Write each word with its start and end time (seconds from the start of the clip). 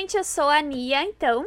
gente, 0.00 0.16
eu 0.16 0.24
sou 0.24 0.48
a 0.48 0.62
Nia, 0.62 1.02
então. 1.02 1.46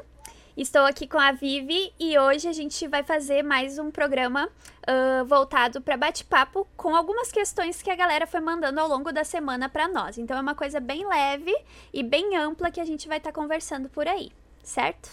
Estou 0.55 0.83
aqui 0.83 1.07
com 1.07 1.17
a 1.17 1.31
Vivi 1.31 1.91
e 1.99 2.19
hoje 2.19 2.47
a 2.47 2.53
gente 2.53 2.87
vai 2.87 3.01
fazer 3.01 3.41
mais 3.41 3.79
um 3.79 3.89
programa 3.89 4.47
uh, 4.47 5.25
voltado 5.25 5.81
para 5.81 5.97
bate-papo 5.97 6.67
com 6.77 6.95
algumas 6.95 7.31
questões 7.31 7.81
que 7.81 7.89
a 7.89 7.95
galera 7.95 8.27
foi 8.27 8.41
mandando 8.41 8.79
ao 8.79 8.87
longo 8.87 9.11
da 9.11 9.23
semana 9.23 9.67
para 9.67 9.87
nós. 9.87 10.19
Então 10.19 10.37
é 10.37 10.41
uma 10.41 10.53
coisa 10.53 10.79
bem 10.79 11.03
leve 11.03 11.51
e 11.91 12.03
bem 12.03 12.37
ampla 12.37 12.69
que 12.69 12.79
a 12.79 12.85
gente 12.85 13.07
vai 13.07 13.17
estar 13.17 13.31
tá 13.31 13.41
conversando 13.41 13.89
por 13.89 14.07
aí, 14.07 14.31
certo? 14.61 15.09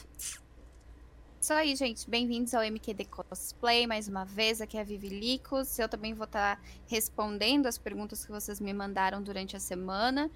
Isso 1.40 1.54
aí, 1.54 1.74
gente. 1.74 2.10
Bem-vindos 2.10 2.52
ao 2.52 2.62
MQD 2.62 3.06
Cosplay 3.06 3.86
mais 3.86 4.06
uma 4.06 4.26
vez. 4.26 4.60
Aqui 4.60 4.76
é 4.76 4.82
a 4.82 4.84
Vivi 4.84 5.08
Licos. 5.08 5.78
Eu 5.78 5.88
também 5.88 6.12
vou 6.12 6.26
estar 6.26 6.56
tá 6.56 6.62
respondendo 6.86 7.64
as 7.64 7.78
perguntas 7.78 8.22
que 8.26 8.30
vocês 8.30 8.60
me 8.60 8.74
mandaram 8.74 9.22
durante 9.22 9.56
a 9.56 9.58
semana. 9.58 10.30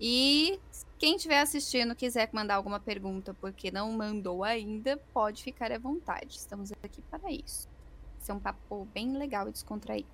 E 0.00 0.58
quem 0.98 1.16
estiver 1.16 1.40
assistindo 1.40 1.94
quiser 1.94 2.28
mandar 2.32 2.54
alguma 2.54 2.78
pergunta 2.78 3.34
porque 3.34 3.70
não 3.70 3.92
mandou 3.92 4.44
ainda, 4.44 4.96
pode 5.12 5.42
ficar 5.42 5.72
à 5.72 5.78
vontade. 5.78 6.36
Estamos 6.36 6.72
aqui 6.82 7.02
para 7.02 7.30
isso. 7.30 7.68
Isso 8.20 8.30
é 8.30 8.34
um 8.34 8.40
papo 8.40 8.86
bem 8.92 9.16
legal 9.16 9.48
e 9.48 9.52
descontraído. 9.52 10.08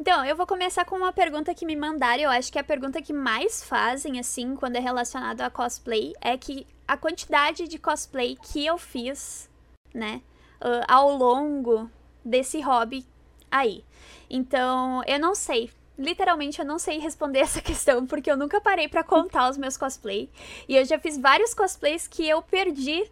Então, 0.00 0.24
eu 0.24 0.36
vou 0.36 0.46
começar 0.46 0.84
com 0.84 0.94
uma 0.94 1.12
pergunta 1.12 1.52
que 1.52 1.66
me 1.66 1.74
mandaram. 1.74 2.22
Eu 2.22 2.30
acho 2.30 2.52
que 2.52 2.58
a 2.58 2.64
pergunta 2.64 3.02
que 3.02 3.12
mais 3.12 3.64
fazem, 3.64 4.20
assim, 4.20 4.54
quando 4.54 4.76
é 4.76 4.78
relacionado 4.78 5.40
a 5.40 5.50
cosplay, 5.50 6.12
é 6.20 6.38
que 6.38 6.64
a 6.86 6.96
quantidade 6.96 7.66
de 7.66 7.78
cosplay 7.78 8.36
que 8.36 8.64
eu 8.64 8.78
fiz, 8.78 9.50
né, 9.92 10.22
uh, 10.62 10.84
ao 10.86 11.16
longo 11.16 11.90
desse 12.24 12.60
hobby 12.60 13.04
aí. 13.50 13.84
Então, 14.30 15.02
eu 15.04 15.18
não 15.18 15.34
sei 15.34 15.68
literalmente 15.98 16.60
eu 16.60 16.64
não 16.64 16.78
sei 16.78 16.98
responder 16.98 17.40
essa 17.40 17.60
questão, 17.60 18.06
porque 18.06 18.30
eu 18.30 18.36
nunca 18.36 18.60
parei 18.60 18.88
para 18.88 19.02
contar 19.02 19.50
os 19.50 19.58
meus 19.58 19.76
cosplay. 19.76 20.30
E 20.68 20.76
eu 20.76 20.84
já 20.84 20.98
fiz 20.98 21.18
vários 21.18 21.52
cosplays 21.52 22.06
que 22.06 22.26
eu 22.26 22.40
perdi 22.40 23.10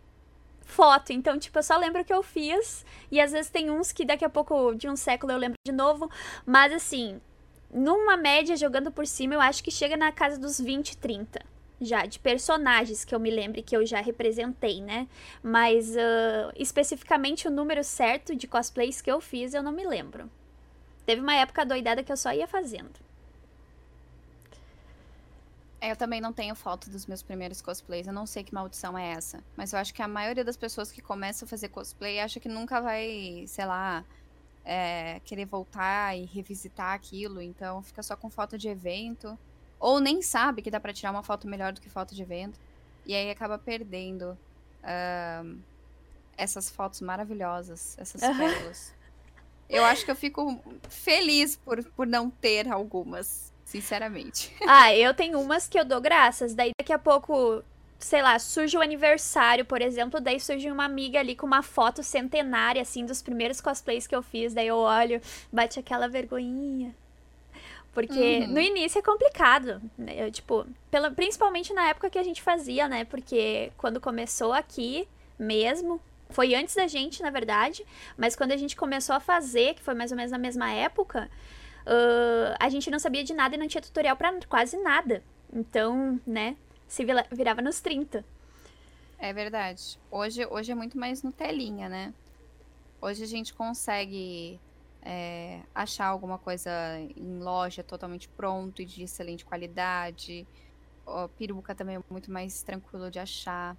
foto. 0.66 1.12
Então, 1.12 1.38
tipo, 1.38 1.58
eu 1.58 1.62
só 1.62 1.76
lembro 1.78 2.04
que 2.04 2.12
eu 2.12 2.22
fiz. 2.22 2.84
E 3.10 3.20
às 3.20 3.32
vezes 3.32 3.50
tem 3.50 3.70
uns 3.70 3.92
que 3.92 4.04
daqui 4.04 4.24
a 4.24 4.30
pouco, 4.30 4.74
de 4.74 4.88
um 4.88 4.96
século, 4.96 5.32
eu 5.32 5.38
lembro 5.38 5.56
de 5.66 5.72
novo. 5.72 6.10
Mas 6.44 6.72
assim, 6.72 7.20
numa 7.72 8.16
média, 8.16 8.56
jogando 8.56 8.92
por 8.92 9.06
cima, 9.06 9.34
eu 9.34 9.40
acho 9.40 9.62
que 9.62 9.70
chega 9.70 9.96
na 9.96 10.12
casa 10.12 10.38
dos 10.38 10.60
20, 10.60 10.96
30. 10.98 11.40
Já, 11.78 12.06
de 12.06 12.18
personagens 12.18 13.04
que 13.04 13.14
eu 13.14 13.20
me 13.20 13.30
lembre 13.30 13.62
que 13.62 13.76
eu 13.76 13.84
já 13.84 14.00
representei, 14.00 14.80
né? 14.80 15.06
Mas 15.42 15.90
uh, 15.90 16.50
especificamente 16.56 17.46
o 17.46 17.50
número 17.50 17.84
certo 17.84 18.34
de 18.34 18.46
cosplays 18.46 19.02
que 19.02 19.10
eu 19.10 19.20
fiz, 19.20 19.52
eu 19.52 19.62
não 19.62 19.72
me 19.72 19.86
lembro. 19.86 20.30
Teve 21.06 21.22
uma 21.22 21.36
época 21.36 21.64
doidada 21.64 22.02
que 22.02 22.10
eu 22.10 22.16
só 22.16 22.32
ia 22.32 22.48
fazendo. 22.48 23.06
É, 25.80 25.92
eu 25.92 25.96
também 25.96 26.20
não 26.20 26.32
tenho 26.32 26.54
foto 26.56 26.90
dos 26.90 27.06
meus 27.06 27.22
primeiros 27.22 27.62
cosplays. 27.62 28.08
Eu 28.08 28.12
não 28.12 28.26
sei 28.26 28.42
que 28.42 28.52
maldição 28.52 28.98
é 28.98 29.12
essa. 29.12 29.42
Mas 29.56 29.72
eu 29.72 29.78
acho 29.78 29.94
que 29.94 30.02
a 30.02 30.08
maioria 30.08 30.44
das 30.44 30.56
pessoas 30.56 30.90
que 30.90 31.00
começam 31.00 31.46
a 31.46 31.48
fazer 31.48 31.68
cosplay 31.68 32.18
acha 32.18 32.40
que 32.40 32.48
nunca 32.48 32.80
vai, 32.80 33.44
sei 33.46 33.66
lá, 33.66 34.04
é, 34.64 35.20
querer 35.24 35.44
voltar 35.44 36.16
e 36.16 36.24
revisitar 36.24 36.92
aquilo. 36.92 37.40
Então 37.40 37.82
fica 37.82 38.02
só 38.02 38.16
com 38.16 38.28
foto 38.28 38.58
de 38.58 38.68
evento. 38.68 39.38
Ou 39.78 40.00
nem 40.00 40.22
sabe 40.22 40.60
que 40.60 40.72
dá 40.72 40.80
pra 40.80 40.92
tirar 40.92 41.12
uma 41.12 41.22
foto 41.22 41.46
melhor 41.46 41.72
do 41.72 41.80
que 41.80 41.88
foto 41.88 42.16
de 42.16 42.22
evento. 42.22 42.58
E 43.04 43.14
aí 43.14 43.30
acaba 43.30 43.56
perdendo 43.56 44.36
uh, 44.82 45.58
essas 46.36 46.68
fotos 46.68 47.00
maravilhosas, 47.00 47.96
essas 47.98 48.22
pérolas. 48.36 48.95
Eu 49.68 49.84
acho 49.84 50.04
que 50.04 50.10
eu 50.10 50.16
fico 50.16 50.60
feliz 50.88 51.56
por, 51.56 51.82
por 51.92 52.06
não 52.06 52.30
ter 52.30 52.68
algumas, 52.68 53.52
sinceramente. 53.64 54.54
Ah, 54.66 54.94
eu 54.94 55.12
tenho 55.12 55.40
umas 55.40 55.68
que 55.68 55.78
eu 55.78 55.84
dou 55.84 56.00
graças. 56.00 56.54
Daí 56.54 56.70
daqui 56.78 56.92
a 56.92 56.98
pouco, 56.98 57.62
sei 57.98 58.22
lá, 58.22 58.38
surge 58.38 58.76
o 58.76 58.80
aniversário, 58.80 59.64
por 59.64 59.82
exemplo, 59.82 60.20
daí 60.20 60.38
surge 60.38 60.70
uma 60.70 60.84
amiga 60.84 61.18
ali 61.18 61.34
com 61.34 61.46
uma 61.46 61.62
foto 61.62 62.02
centenária, 62.02 62.82
assim, 62.82 63.04
dos 63.04 63.22
primeiros 63.22 63.60
cosplays 63.60 64.06
que 64.06 64.14
eu 64.14 64.22
fiz. 64.22 64.54
Daí 64.54 64.68
eu 64.68 64.76
olho, 64.76 65.20
bate 65.52 65.78
aquela 65.78 66.08
vergonhinha. 66.08 66.94
Porque 67.92 68.40
uhum. 68.40 68.48
no 68.48 68.60
início 68.60 68.98
é 68.98 69.02
complicado. 69.02 69.80
Né? 69.96 70.26
Eu, 70.26 70.30
tipo, 70.30 70.66
pela, 70.90 71.10
principalmente 71.10 71.72
na 71.72 71.88
época 71.88 72.10
que 72.10 72.18
a 72.18 72.22
gente 72.22 72.42
fazia, 72.42 72.86
né? 72.86 73.06
Porque 73.06 73.72
quando 73.78 73.98
começou 73.98 74.52
aqui 74.52 75.08
mesmo, 75.38 75.98
foi 76.30 76.54
antes 76.54 76.74
da 76.74 76.86
gente, 76.86 77.22
na 77.22 77.30
verdade, 77.30 77.84
mas 78.16 78.34
quando 78.34 78.52
a 78.52 78.56
gente 78.56 78.76
começou 78.76 79.14
a 79.14 79.20
fazer, 79.20 79.74
que 79.74 79.82
foi 79.82 79.94
mais 79.94 80.10
ou 80.10 80.16
menos 80.16 80.32
na 80.32 80.38
mesma 80.38 80.70
época, 80.72 81.30
uh, 81.86 82.56
a 82.58 82.68
gente 82.68 82.90
não 82.90 82.98
sabia 82.98 83.22
de 83.22 83.32
nada 83.32 83.54
e 83.54 83.58
não 83.58 83.68
tinha 83.68 83.82
tutorial 83.82 84.16
para 84.16 84.32
quase 84.48 84.76
nada. 84.76 85.22
Então, 85.52 86.20
né, 86.26 86.56
se 86.86 87.04
virava 87.32 87.62
nos 87.62 87.80
30. 87.80 88.24
É 89.18 89.32
verdade. 89.32 89.98
Hoje, 90.10 90.46
hoje 90.46 90.72
é 90.72 90.74
muito 90.74 90.98
mais 90.98 91.22
no 91.22 91.32
telinha, 91.32 91.88
né? 91.88 92.12
Hoje 93.00 93.22
a 93.22 93.26
gente 93.26 93.54
consegue 93.54 94.60
é, 95.02 95.60
achar 95.74 96.06
alguma 96.06 96.38
coisa 96.38 96.70
em 97.16 97.38
loja 97.38 97.82
totalmente 97.82 98.28
pronto 98.28 98.82
e 98.82 98.84
de 98.84 99.04
excelente 99.04 99.44
qualidade. 99.44 100.46
O 101.06 101.28
peruca 101.28 101.74
também 101.74 101.96
é 101.96 102.02
muito 102.10 102.30
mais 102.30 102.62
tranquilo 102.62 103.10
de 103.10 103.18
achar. 103.18 103.76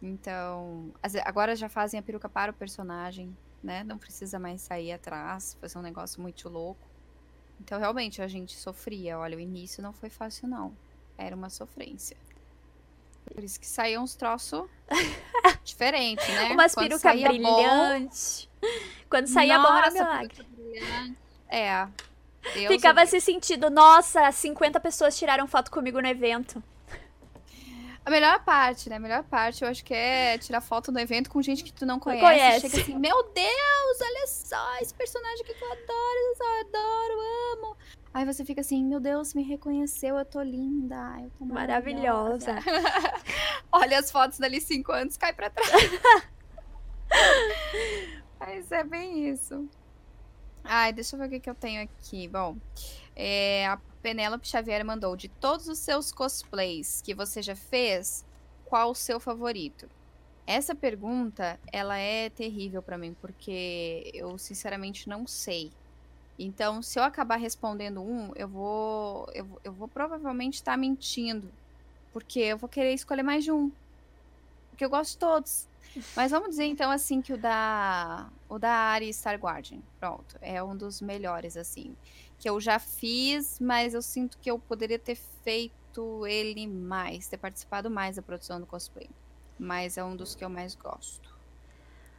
Então, 0.00 0.92
agora 1.24 1.56
já 1.56 1.68
fazem 1.68 1.98
a 1.98 2.02
peruca 2.02 2.28
para 2.28 2.52
o 2.52 2.54
personagem, 2.54 3.36
né? 3.62 3.82
Não 3.82 3.98
precisa 3.98 4.38
mais 4.38 4.62
sair 4.62 4.92
atrás, 4.92 5.56
fazer 5.60 5.78
um 5.78 5.82
negócio 5.82 6.22
muito 6.22 6.48
louco. 6.48 6.86
Então, 7.60 7.78
realmente, 7.78 8.22
a 8.22 8.28
gente 8.28 8.56
sofria. 8.56 9.18
Olha, 9.18 9.36
o 9.36 9.40
início 9.40 9.82
não 9.82 9.92
foi 9.92 10.08
fácil, 10.08 10.46
não. 10.46 10.76
Era 11.16 11.34
uma 11.34 11.50
sofrência. 11.50 12.16
Por 13.24 13.42
isso 13.42 13.58
que 13.58 13.66
saíam 13.66 14.04
uns 14.04 14.14
troços 14.14 14.64
diferentes, 15.64 16.26
né? 16.28 16.52
Umas 16.52 16.74
perucas 16.74 17.20
brilhantes. 17.20 18.48
Quando 19.10 19.26
saía 19.26 19.58
nossa, 19.58 19.70
bom 19.70 19.78
era 19.78 19.90
milagre. 19.90 20.46
É. 21.48 21.88
Deus 22.54 22.68
Ficava 22.68 23.04
se 23.04 23.20
sentindo, 23.20 23.68
nossa, 23.68 24.30
50 24.30 24.78
pessoas 24.80 25.18
tiraram 25.18 25.46
foto 25.46 25.70
comigo 25.70 26.00
no 26.00 26.06
evento. 26.06 26.62
A 28.08 28.10
melhor 28.10 28.42
parte, 28.42 28.88
né? 28.88 28.96
A 28.96 28.98
melhor 28.98 29.22
parte, 29.22 29.62
eu 29.62 29.68
acho 29.68 29.84
que 29.84 29.92
é 29.92 30.38
tirar 30.38 30.62
foto 30.62 30.90
no 30.90 30.98
evento 30.98 31.28
com 31.28 31.42
gente 31.42 31.62
que 31.62 31.70
tu 31.70 31.84
não 31.84 32.00
conhece. 32.00 32.24
conhece. 32.24 32.70
Chega 32.70 32.82
assim, 32.82 32.98
meu 32.98 33.22
Deus, 33.34 34.00
olha 34.00 34.26
só, 34.26 34.78
esse 34.80 34.94
personagem 34.94 35.44
que 35.44 35.52
eu 35.52 35.70
adoro, 35.70 36.34
eu 36.40 36.60
adoro, 36.60 37.20
amo. 37.52 37.76
Aí 38.14 38.24
você 38.24 38.46
fica 38.46 38.62
assim, 38.62 38.82
meu 38.82 38.98
Deus, 38.98 39.34
me 39.34 39.42
reconheceu, 39.42 40.16
eu 40.16 40.24
tô 40.24 40.40
linda, 40.40 41.18
eu 41.20 41.30
tô 41.38 41.44
maravilhosa. 41.44 42.54
maravilhosa. 42.54 43.12
olha 43.70 43.98
as 43.98 44.10
fotos 44.10 44.38
dali 44.38 44.58
cinco 44.58 44.90
anos, 44.90 45.18
cai 45.18 45.34
pra 45.34 45.50
trás. 45.50 45.68
Mas 48.40 48.72
é 48.72 48.84
bem 48.84 49.28
isso. 49.28 49.68
Ai, 50.64 50.94
deixa 50.94 51.14
eu 51.14 51.20
ver 51.20 51.26
o 51.26 51.30
que, 51.30 51.40
que 51.40 51.50
eu 51.50 51.54
tenho 51.54 51.82
aqui. 51.82 52.26
Bom, 52.26 52.56
é, 53.18 53.66
a 53.66 53.76
Penélope 54.00 54.46
Xavier 54.46 54.84
mandou: 54.84 55.16
de 55.16 55.28
todos 55.28 55.66
os 55.66 55.78
seus 55.80 56.12
cosplays 56.12 57.02
que 57.02 57.12
você 57.12 57.42
já 57.42 57.56
fez, 57.56 58.24
qual 58.64 58.92
o 58.92 58.94
seu 58.94 59.18
favorito? 59.18 59.90
Essa 60.46 60.74
pergunta, 60.74 61.60
ela 61.70 61.98
é 61.98 62.30
terrível 62.30 62.80
para 62.80 62.96
mim, 62.96 63.14
porque 63.20 64.10
eu 64.14 64.38
sinceramente 64.38 65.08
não 65.08 65.26
sei. 65.26 65.70
Então, 66.38 66.80
se 66.80 66.98
eu 66.98 67.02
acabar 67.02 67.36
respondendo 67.36 68.00
um, 68.00 68.32
eu 68.36 68.48
vou 68.48 69.28
eu, 69.34 69.46
eu 69.64 69.72
vou 69.72 69.88
provavelmente 69.88 70.54
estar 70.54 70.72
tá 70.72 70.78
mentindo, 70.78 71.50
porque 72.12 72.38
eu 72.38 72.56
vou 72.56 72.68
querer 72.68 72.94
escolher 72.94 73.24
mais 73.24 73.42
de 73.42 73.50
um. 73.50 73.70
Porque 74.70 74.84
eu 74.84 74.90
gosto 74.90 75.12
de 75.12 75.18
todos. 75.18 75.66
Mas 76.14 76.30
vamos 76.30 76.50
dizer 76.50 76.66
então 76.66 76.90
assim 76.90 77.20
que 77.20 77.32
o 77.32 77.38
da 77.38 78.30
o 78.48 78.58
da 78.58 78.70
Ari 78.70 79.12
Star 79.12 79.36
Guardian, 79.36 79.80
pronto, 80.00 80.36
é 80.40 80.62
um 80.62 80.76
dos 80.76 81.00
melhores 81.00 81.56
assim 81.56 81.94
que 82.38 82.48
eu 82.48 82.60
já 82.60 82.78
fiz, 82.78 83.58
mas 83.60 83.94
eu 83.94 84.00
sinto 84.00 84.38
que 84.38 84.50
eu 84.50 84.58
poderia 84.58 84.98
ter 84.98 85.16
feito 85.42 86.26
ele 86.26 86.66
mais, 86.66 87.26
ter 87.26 87.36
participado 87.36 87.90
mais 87.90 88.16
da 88.16 88.22
produção 88.22 88.60
do 88.60 88.66
cosplay. 88.66 89.10
Mas 89.58 89.98
é 89.98 90.04
um 90.04 90.14
dos 90.14 90.36
que 90.36 90.44
eu 90.44 90.48
mais 90.48 90.76
gosto. 90.76 91.36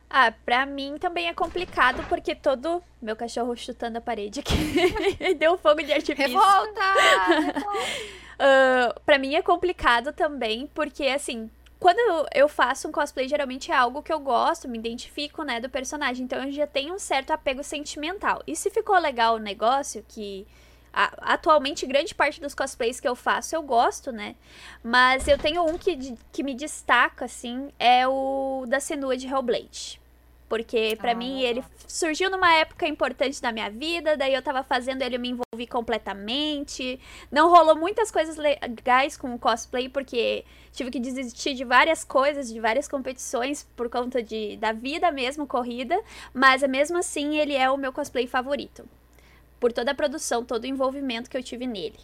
Ah, 0.10 0.31
pra 0.31 0.66
mim 0.66 0.98
também 1.00 1.28
é 1.28 1.34
complicado, 1.34 2.04
porque 2.10 2.36
todo. 2.36 2.84
Meu 3.02 3.16
cachorro 3.16 3.56
chutando 3.56 4.00
a 4.00 4.02
parede 4.02 4.40
aqui. 4.40 4.56
Deu 5.36 5.58
fogo 5.58 5.84
de 5.84 5.94
artifício. 5.94 6.38
Revolta! 6.38 6.81
Revolta! 7.40 7.80
uh, 8.98 9.00
pra 9.06 9.20
mim 9.20 9.36
é 9.36 9.42
complicado 9.42 10.12
também, 10.12 10.68
porque 10.74 11.06
assim, 11.06 11.50
quando 11.80 12.28
eu 12.34 12.50
faço 12.50 12.88
um 12.88 12.92
cosplay, 12.92 13.28
geralmente 13.28 13.72
é 13.72 13.76
algo 13.76 14.04
que 14.04 14.12
eu 14.12 14.20
gosto, 14.20 14.68
me 14.68 14.78
identifico, 14.78 15.44
né, 15.44 15.62
do 15.62 15.70
personagem. 15.70 16.26
Então 16.26 16.44
eu 16.44 16.52
já 16.52 16.68
tenho 16.68 16.94
um 16.94 17.00
certo 17.00 17.31
apego 17.31 17.64
sentimental. 17.64 18.44
E 18.46 18.56
se 18.56 18.70
ficou 18.70 18.98
legal 19.00 19.36
o 19.36 19.40
negócio, 19.40 20.04
que 20.08 20.46
a, 20.92 21.34
atualmente 21.34 21.86
grande 21.86 22.14
parte 22.14 22.42
dos 22.42 22.54
cosplays 22.54 23.00
que 23.00 23.08
eu 23.08 23.16
faço 23.16 23.56
eu 23.56 23.62
gosto, 23.62 24.12
né? 24.12 24.36
Mas 24.84 25.28
eu 25.28 25.38
tenho 25.38 25.64
um 25.64 25.78
que, 25.78 26.18
que 26.31 26.44
me 26.44 26.54
destaca, 26.54 27.26
assim, 27.26 27.72
é 27.80 28.06
o 28.08 28.66
da 28.68 28.80
Senua 28.81 29.16
de 29.16 29.28
Hellblade. 29.28 29.99
Porque 30.50 30.98
para 30.98 31.12
ah, 31.12 31.16
mim 31.16 31.42
ele 31.42 31.63
surgiu 31.88 32.28
numa 32.31 32.51
época 32.56 32.88
importante 32.88 33.40
da 33.40 33.51
minha 33.51 33.69
vida, 33.69 34.18
daí 34.18 34.34
eu 34.34 34.42
tava 34.42 34.63
fazendo 34.63 35.04
ele, 35.04 35.16
eu 35.16 35.19
me 35.19 35.30
envolvi 35.30 35.68
completamente. 35.68 37.00
Não 37.31 37.51
rolou 37.51 37.75
muitas 37.75 38.10
coisas 38.10 38.36
legais 38.36 39.16
com 39.16 39.31
o 39.36 39.38
cosplay, 39.38 39.88
porque 39.88 40.44
tive 40.72 40.90
que 40.90 41.00
desistir 41.00 41.54
de 41.54 41.63
várias 41.63 42.04
coisas, 42.04 42.51
de 42.51 42.60
várias 42.60 42.88
competições 42.88 43.63
por 43.75 43.90
conta 43.90 44.24
de, 44.24 44.57
da 44.57 44.72
vida 44.72 45.12
mesmo, 45.12 45.46
corrida. 45.46 46.01
Mas 46.34 46.63
mesmo 46.63 46.98
assim 46.98 47.38
ele 47.38 47.56
é 47.56 47.69
o 47.69 47.78
meu 47.78 47.94
cosplay 47.94 48.25
favorito. 48.25 48.90
Por 49.60 49.72
toda 49.72 49.92
a 49.92 49.95
produção, 49.95 50.44
todo 50.44 50.63
o 50.63 50.68
envolvimento 50.68 51.30
que 51.30 51.38
eu 51.38 51.44
tive 51.44 51.68
nele. 51.68 52.00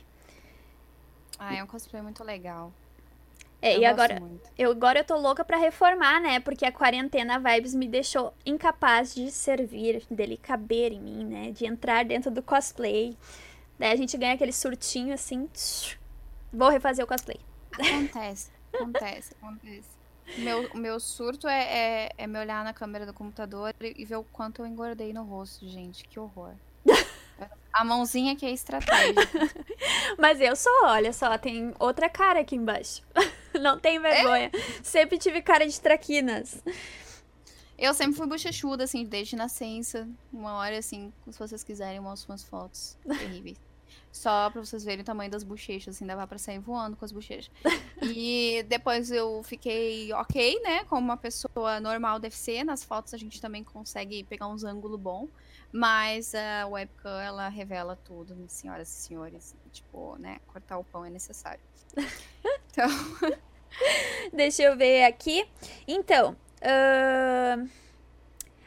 Ah, 1.40 1.56
é 1.56 1.64
um 1.64 1.68
cosplay 1.68 2.02
muito 2.02 2.24
legal. 2.24 2.72
É, 3.66 3.78
eu 3.78 3.82
e 3.82 3.86
agora 3.86 4.22
eu 4.56 4.70
agora 4.70 5.00
eu 5.00 5.04
tô 5.04 5.18
louca 5.18 5.44
para 5.44 5.58
reformar, 5.58 6.22
né? 6.22 6.40
Porque 6.40 6.64
a 6.68 6.72
quarentena 6.72 7.40
vibes 7.40 7.74
me 7.74 7.88
deixou 7.88 8.32
incapaz 8.46 9.16
de 9.16 9.32
servir, 9.32 10.06
dele 10.08 10.38
caber 10.38 10.92
em 10.92 11.02
mim, 11.02 11.26
né? 11.26 11.52
De 11.52 11.66
entrar 11.66 12.06
dentro 12.06 12.30
do 12.30 12.44
cosplay. 12.44 13.18
Daí 13.80 13.92
a 13.92 13.96
gente 13.96 14.16
ganha 14.18 14.36
aquele 14.36 14.52
surtinho 14.52 15.16
assim. 15.16 15.48
Tsh, 15.48 15.98
vou 16.54 16.70
refazer 16.70 17.04
o 17.04 17.08
cosplay. 17.08 17.40
Acontece, 17.74 18.52
acontece, 18.72 19.36
acontece. 19.42 19.90
Meu, 20.38 20.70
meu 20.76 21.00
surto 21.00 21.48
é, 21.48 21.64
é, 21.64 22.12
é 22.20 22.28
me 22.28 22.40
olhar 22.40 22.64
na 22.64 22.72
câmera 22.72 23.04
do 23.04 23.14
computador 23.14 23.74
e 23.82 24.06
ver 24.06 24.18
o 24.18 24.24
quanto 24.24 24.62
eu 24.62 24.68
engordei 24.68 25.12
no 25.12 25.24
rosto, 25.24 25.68
gente. 25.68 26.08
Que 26.08 26.20
horror. 26.20 26.54
A 27.74 27.84
mãozinha 27.84 28.36
que 28.36 28.46
é 28.46 28.52
estratégia. 28.52 29.16
Mas 30.18 30.40
eu 30.40 30.56
sou, 30.56 30.72
olha 30.86 31.12
só, 31.12 31.36
tem 31.38 31.74
outra 31.80 32.08
cara 32.08 32.42
aqui 32.42 32.56
embaixo. 32.56 33.02
Não 33.62 33.80
tem 33.80 34.00
vergonha. 34.00 34.52
É? 34.54 34.84
Sempre 34.84 35.18
tive 35.18 35.42
cara 35.42 35.68
de 35.68 35.80
traquinas. 35.80 36.62
Eu 37.78 37.94
sempre 37.94 38.16
fui 38.16 38.26
bochechuda, 38.26 38.86
assim, 38.86 39.04
desde 39.06 39.36
nascença. 39.36 40.08
Uma 40.32 40.54
hora, 40.56 40.78
assim, 40.78 41.12
se 41.30 41.38
vocês 41.38 41.64
quiserem, 41.64 41.98
eu 41.98 42.04
mostro 42.04 42.32
umas 42.32 42.44
fotos 42.44 42.98
terríveis. 43.04 43.58
Só 44.12 44.50
pra 44.50 44.64
vocês 44.64 44.86
verem 44.86 45.02
o 45.02 45.06
tamanho 45.06 45.30
das 45.30 45.44
bochechas, 45.44 45.96
assim, 45.96 46.06
dava 46.06 46.26
pra 46.26 46.38
sair 46.38 46.58
voando 46.58 46.96
com 46.96 47.04
as 47.04 47.12
bochechas. 47.12 47.52
E 48.02 48.64
depois 48.68 49.10
eu 49.10 49.42
fiquei 49.44 50.12
ok, 50.14 50.60
né? 50.62 50.84
Como 50.84 51.02
uma 51.02 51.18
pessoa 51.18 51.80
normal 51.80 52.20
deve 52.20 52.36
ser. 52.36 52.64
Nas 52.64 52.84
fotos 52.84 53.14
a 53.14 53.18
gente 53.18 53.42
também 53.42 53.64
consegue 53.64 54.24
pegar 54.26 54.48
uns 54.48 54.64
ângulos 54.64 55.00
bons. 55.00 55.30
Mas 55.72 56.34
a 56.36 56.68
webcam, 56.68 57.20
ela 57.22 57.48
revela 57.50 57.98
tudo, 58.06 58.36
senhoras 58.48 58.90
e 58.90 59.02
senhores. 59.02 59.56
Tipo, 59.72 60.18
né? 60.18 60.40
Cortar 60.48 60.78
o 60.78 60.84
pão 60.84 61.04
é 61.06 61.10
necessário. 61.10 61.62
Então. 62.76 62.90
Deixa 64.34 64.64
eu 64.64 64.76
ver 64.76 65.06
aqui. 65.06 65.48
Então. 65.88 66.36
Uh... 66.62 67.86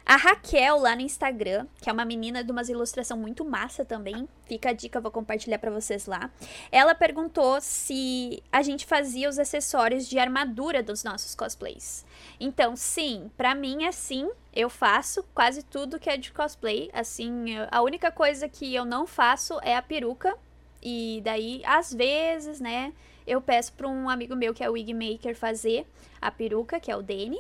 A 0.07 0.17
Raquel 0.17 0.79
lá 0.79 0.97
no 0.97 1.03
Instagram, 1.03 1.67
que 1.83 1.91
é 1.91 1.93
uma 1.93 2.03
menina 2.03 2.43
de 2.43 2.51
umas 2.51 2.71
ilustração 2.71 3.19
muito 3.19 3.45
massa 3.45 3.85
também, 3.85 4.27
fica 4.47 4.71
a 4.71 4.73
dica, 4.73 5.03
vou 5.03 5.11
compartilhar 5.11 5.59
para 5.59 5.71
vocês 5.71 6.07
lá. 6.07 6.31
Ela 6.73 6.95
perguntou 6.95 7.61
se 7.61 8.43
a 8.51 8.63
gente 8.63 8.87
fazia 8.87 9.29
os 9.29 9.39
acessórios 9.39 10.09
de 10.09 10.19
armadura 10.19 10.83
dos 10.83 11.05
nossos 11.05 11.35
cosplays. 11.35 12.07
Então, 12.41 12.75
sim, 12.75 13.31
para 13.37 13.55
mim 13.55 13.85
é 13.85 13.93
sim, 13.93 14.31
eu 14.55 14.71
faço 14.71 15.23
quase 15.35 15.63
tudo 15.63 16.01
que 16.01 16.09
é 16.09 16.17
de 16.17 16.33
cosplay. 16.33 16.89
Assim, 16.95 17.45
a 17.71 17.83
única 17.83 18.11
coisa 18.11 18.49
que 18.49 18.75
eu 18.75 18.87
não 18.87 19.07
faço 19.07 19.61
é 19.63 19.77
a 19.77 19.83
peruca. 19.83 20.35
E 20.83 21.21
daí, 21.23 21.61
às 21.67 21.93
vezes, 21.93 22.61
né, 22.61 22.95
eu 23.29 23.41
peço 23.41 23.73
para 23.75 23.87
um 23.87 24.09
amigo 24.09 24.35
meu 24.35 24.55
que 24.55 24.65
é 24.65 24.71
o 24.71 24.73
Wigmaker 24.73 25.37
fazer 25.37 25.87
a 26.21 26.31
peruca, 26.31 26.81
que 26.81 26.91
é 26.91 26.97
o 26.97 27.03
Dani. 27.03 27.39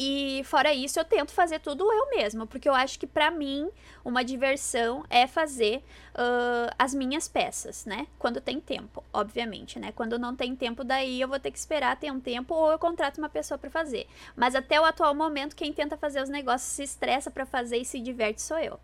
E 0.00 0.42
fora 0.44 0.72
isso, 0.72 1.00
eu 1.00 1.04
tento 1.04 1.32
fazer 1.32 1.58
tudo 1.58 1.92
eu 1.92 2.10
mesma, 2.10 2.46
porque 2.46 2.68
eu 2.68 2.74
acho 2.74 3.00
que 3.00 3.06
para 3.06 3.32
mim 3.32 3.68
uma 4.04 4.22
diversão 4.24 5.04
é 5.10 5.26
fazer 5.26 5.82
uh, 6.14 6.72
as 6.78 6.94
minhas 6.94 7.26
peças, 7.26 7.84
né? 7.84 8.06
Quando 8.16 8.40
tem 8.40 8.60
tempo, 8.60 9.02
obviamente, 9.12 9.76
né? 9.80 9.90
Quando 9.90 10.16
não 10.16 10.36
tem 10.36 10.54
tempo, 10.54 10.84
daí 10.84 11.20
eu 11.20 11.26
vou 11.26 11.40
ter 11.40 11.50
que 11.50 11.58
esperar 11.58 11.98
ter 11.98 12.12
um 12.12 12.20
tempo 12.20 12.54
ou 12.54 12.70
eu 12.70 12.78
contrato 12.78 13.18
uma 13.18 13.28
pessoa 13.28 13.58
para 13.58 13.70
fazer. 13.70 14.06
Mas 14.36 14.54
até 14.54 14.80
o 14.80 14.84
atual 14.84 15.12
momento, 15.16 15.56
quem 15.56 15.72
tenta 15.72 15.96
fazer 15.96 16.22
os 16.22 16.28
negócios 16.28 16.70
se 16.70 16.84
estressa 16.84 17.28
para 17.28 17.44
fazer 17.44 17.78
e 17.78 17.84
se 17.84 17.98
diverte 17.98 18.40
sou 18.40 18.58
eu. 18.58 18.78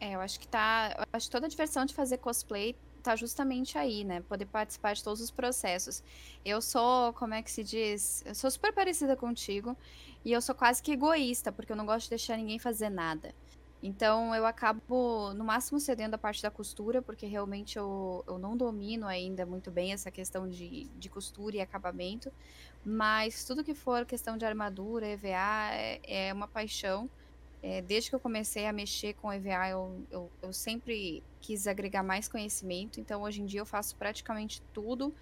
É, 0.00 0.14
eu 0.14 0.20
acho 0.20 0.38
que 0.38 0.46
tá. 0.46 0.94
Eu 0.98 1.06
acho 1.14 1.26
que 1.26 1.32
toda 1.32 1.46
a 1.46 1.48
diversão 1.48 1.84
de 1.84 1.94
fazer 1.94 2.18
cosplay 2.18 2.76
tá 3.08 3.16
justamente 3.16 3.78
aí, 3.78 4.04
né? 4.04 4.20
Poder 4.20 4.44
participar 4.44 4.92
de 4.92 5.02
todos 5.02 5.22
os 5.22 5.30
processos. 5.30 6.02
Eu 6.44 6.60
sou, 6.60 7.14
como 7.14 7.32
é 7.32 7.42
que 7.42 7.50
se 7.50 7.64
diz? 7.64 8.22
Eu 8.26 8.34
sou 8.34 8.50
super 8.50 8.70
parecida 8.70 9.16
contigo 9.16 9.74
e 10.22 10.30
eu 10.30 10.42
sou 10.42 10.54
quase 10.54 10.82
que 10.82 10.92
egoísta, 10.92 11.50
porque 11.50 11.72
eu 11.72 11.76
não 11.76 11.86
gosto 11.86 12.04
de 12.04 12.10
deixar 12.10 12.36
ninguém 12.36 12.58
fazer 12.58 12.90
nada. 12.90 13.34
Então 13.82 14.34
eu 14.34 14.44
acabo, 14.44 15.32
no 15.32 15.42
máximo, 15.44 15.80
cedendo 15.80 16.14
a 16.14 16.18
parte 16.18 16.42
da 16.42 16.50
costura, 16.50 17.00
porque 17.00 17.24
realmente 17.26 17.78
eu, 17.78 18.22
eu 18.26 18.38
não 18.38 18.56
domino 18.56 19.06
ainda 19.06 19.46
muito 19.46 19.70
bem 19.70 19.92
essa 19.92 20.10
questão 20.10 20.46
de, 20.46 20.84
de 20.98 21.08
costura 21.08 21.56
e 21.56 21.60
acabamento. 21.60 22.30
Mas 22.84 23.44
tudo 23.44 23.64
que 23.64 23.74
for 23.74 24.04
questão 24.04 24.36
de 24.36 24.44
armadura, 24.44 25.06
EVA, 25.06 25.72
é, 25.72 26.28
é 26.28 26.32
uma 26.34 26.48
paixão. 26.48 27.08
É, 27.62 27.82
desde 27.82 28.10
que 28.10 28.16
eu 28.16 28.20
comecei 28.20 28.66
a 28.66 28.72
mexer 28.72 29.14
com 29.14 29.32
EVA, 29.32 29.68
eu, 29.70 30.06
eu, 30.10 30.30
eu, 30.42 30.52
sempre 30.52 31.22
quis 31.40 31.66
agregar 31.66 32.02
mais 32.02 32.28
conhecimento, 32.28 33.00
então 33.00 33.22
hoje 33.22 33.42
em 33.42 33.46
dia 33.46 33.60
eu 33.60 33.66
faço 33.66 33.96
praticamente 33.96 34.62
tudo. 34.72 35.12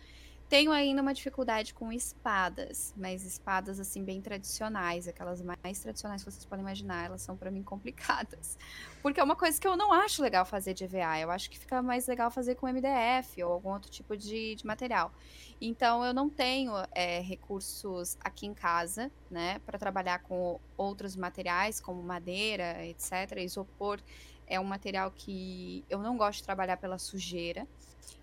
Tenho 0.48 0.70
ainda 0.70 1.02
uma 1.02 1.12
dificuldade 1.12 1.74
com 1.74 1.92
espadas, 1.92 2.94
mas 2.96 3.24
espadas 3.24 3.80
assim 3.80 4.04
bem 4.04 4.22
tradicionais, 4.22 5.08
aquelas 5.08 5.42
mais 5.42 5.80
tradicionais 5.80 6.22
que 6.22 6.30
vocês 6.30 6.44
podem 6.44 6.62
imaginar, 6.62 7.06
elas 7.06 7.20
são 7.22 7.36
para 7.36 7.50
mim 7.50 7.64
complicadas. 7.64 8.56
Porque 9.02 9.18
é 9.18 9.24
uma 9.24 9.34
coisa 9.34 9.60
que 9.60 9.66
eu 9.66 9.76
não 9.76 9.92
acho 9.92 10.22
legal 10.22 10.44
fazer 10.44 10.72
de 10.72 10.84
EVA, 10.84 11.18
eu 11.18 11.32
acho 11.32 11.50
que 11.50 11.58
fica 11.58 11.82
mais 11.82 12.06
legal 12.06 12.30
fazer 12.30 12.54
com 12.54 12.68
MDF 12.68 13.42
ou 13.42 13.52
algum 13.52 13.70
outro 13.70 13.90
tipo 13.90 14.16
de, 14.16 14.54
de 14.54 14.64
material. 14.64 15.12
Então 15.60 16.04
eu 16.04 16.14
não 16.14 16.30
tenho 16.30 16.72
é, 16.92 17.20
recursos 17.20 18.16
aqui 18.20 18.46
em 18.46 18.54
casa, 18.54 19.10
né, 19.28 19.58
para 19.66 19.76
trabalhar 19.80 20.20
com 20.20 20.60
outros 20.76 21.16
materiais 21.16 21.80
como 21.80 22.00
madeira, 22.00 22.86
etc. 22.86 23.38
Isopor 23.38 24.00
é 24.46 24.60
um 24.60 24.64
material 24.64 25.10
que 25.10 25.84
eu 25.90 25.98
não 25.98 26.16
gosto 26.16 26.38
de 26.38 26.44
trabalhar 26.44 26.76
pela 26.76 26.98
sujeira. 26.98 27.66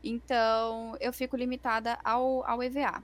Então 0.04 0.98
eu 1.00 1.14
fico 1.14 1.36
limitada 1.36 1.98
ao, 2.04 2.46
ao 2.46 2.62
EVA, 2.62 3.04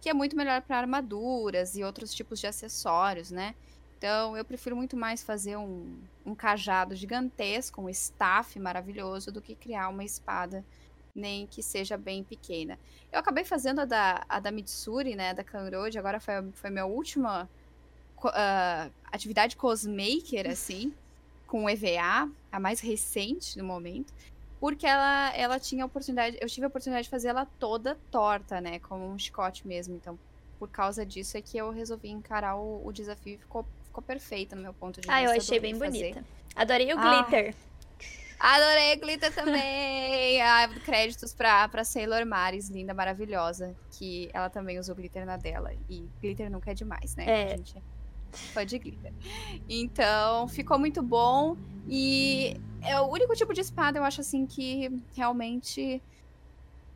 que 0.00 0.08
é 0.08 0.14
muito 0.14 0.36
melhor 0.36 0.62
para 0.62 0.78
armaduras 0.78 1.76
e 1.76 1.84
outros 1.84 2.14
tipos 2.14 2.38
de 2.38 2.46
acessórios, 2.46 3.30
né? 3.30 3.54
Então 3.98 4.36
eu 4.36 4.44
prefiro 4.44 4.76
muito 4.76 4.96
mais 4.96 5.22
fazer 5.22 5.56
um, 5.56 5.96
um 6.24 6.34
cajado 6.34 6.94
gigantesco, 6.94 7.80
um 7.80 7.88
staff 7.88 8.58
maravilhoso, 8.58 9.32
do 9.32 9.40
que 9.40 9.54
criar 9.54 9.88
uma 9.88 10.04
espada 10.04 10.64
nem 11.14 11.46
que 11.46 11.62
seja 11.62 11.96
bem 11.96 12.22
pequena. 12.22 12.78
Eu 13.10 13.18
acabei 13.18 13.42
fazendo 13.42 13.80
a 13.80 13.84
da, 13.86 14.24
a 14.28 14.38
da 14.38 14.50
Mitsuri, 14.50 15.16
né, 15.16 15.32
da 15.32 15.42
Kanroji, 15.42 15.98
agora 15.98 16.20
foi, 16.20 16.34
foi 16.52 16.68
minha 16.68 16.84
última 16.84 17.48
uh, 18.22 18.92
atividade 19.10 19.56
cosmaker, 19.56 20.50
assim, 20.50 20.92
com 21.46 21.68
EVA, 21.68 22.30
a 22.52 22.60
mais 22.60 22.80
recente 22.80 23.56
no 23.56 23.64
momento, 23.64 24.12
porque 24.60 24.86
ela, 24.86 25.34
ela 25.34 25.58
tinha 25.58 25.84
a 25.84 25.86
oportunidade, 25.86 26.36
eu 26.40 26.48
tive 26.48 26.64
a 26.64 26.68
oportunidade 26.68 27.04
de 27.04 27.10
fazer 27.10 27.28
ela 27.28 27.46
toda 27.58 27.96
torta, 28.10 28.60
né, 28.60 28.78
como 28.80 29.06
um 29.06 29.18
chicote 29.18 29.66
mesmo, 29.66 29.94
então 29.94 30.18
por 30.58 30.68
causa 30.68 31.04
disso 31.04 31.36
é 31.36 31.42
que 31.42 31.58
eu 31.58 31.70
resolvi 31.70 32.08
encarar 32.08 32.56
o, 32.56 32.86
o 32.86 32.92
desafio 32.92 33.34
e 33.34 33.38
ficou, 33.38 33.66
ficou 33.84 34.02
perfeito 34.02 34.56
no 34.56 34.62
meu 34.62 34.72
ponto 34.72 35.00
de 35.00 35.06
vista. 35.06 35.14
Ah, 35.14 35.22
eu 35.22 35.30
achei 35.30 35.60
bem 35.60 35.74
fazer. 35.74 36.12
bonita. 36.12 36.24
Adorei 36.54 36.92
o 36.92 36.98
ah, 36.98 37.22
glitter. 37.22 37.54
Adorei 38.38 38.92
a 38.92 38.96
Glitter 38.96 39.34
também. 39.34 40.40
ah, 40.42 40.68
créditos 40.84 41.32
pra, 41.32 41.68
pra 41.68 41.84
Sailor 41.84 42.24
Maris, 42.26 42.68
linda, 42.68 42.92
maravilhosa. 42.92 43.74
Que 43.92 44.30
ela 44.32 44.48
também 44.48 44.78
usou 44.78 44.94
glitter 44.94 45.24
na 45.24 45.36
dela. 45.36 45.72
E 45.88 46.06
glitter 46.20 46.50
nunca 46.50 46.70
é 46.70 46.74
demais, 46.74 47.16
né? 47.16 47.24
É. 47.26 47.54
A 47.54 47.56
gente 47.56 47.76
é 48.54 48.64
de 48.64 48.78
glitter. 48.78 49.12
Então, 49.68 50.48
ficou 50.48 50.78
muito 50.78 51.02
bom. 51.02 51.56
E 51.88 52.60
é 52.86 53.00
o 53.00 53.06
único 53.06 53.34
tipo 53.34 53.52
de 53.52 53.60
espada, 53.60 53.98
eu 53.98 54.04
acho 54.04 54.20
assim, 54.20 54.46
que 54.46 54.90
realmente 55.14 56.02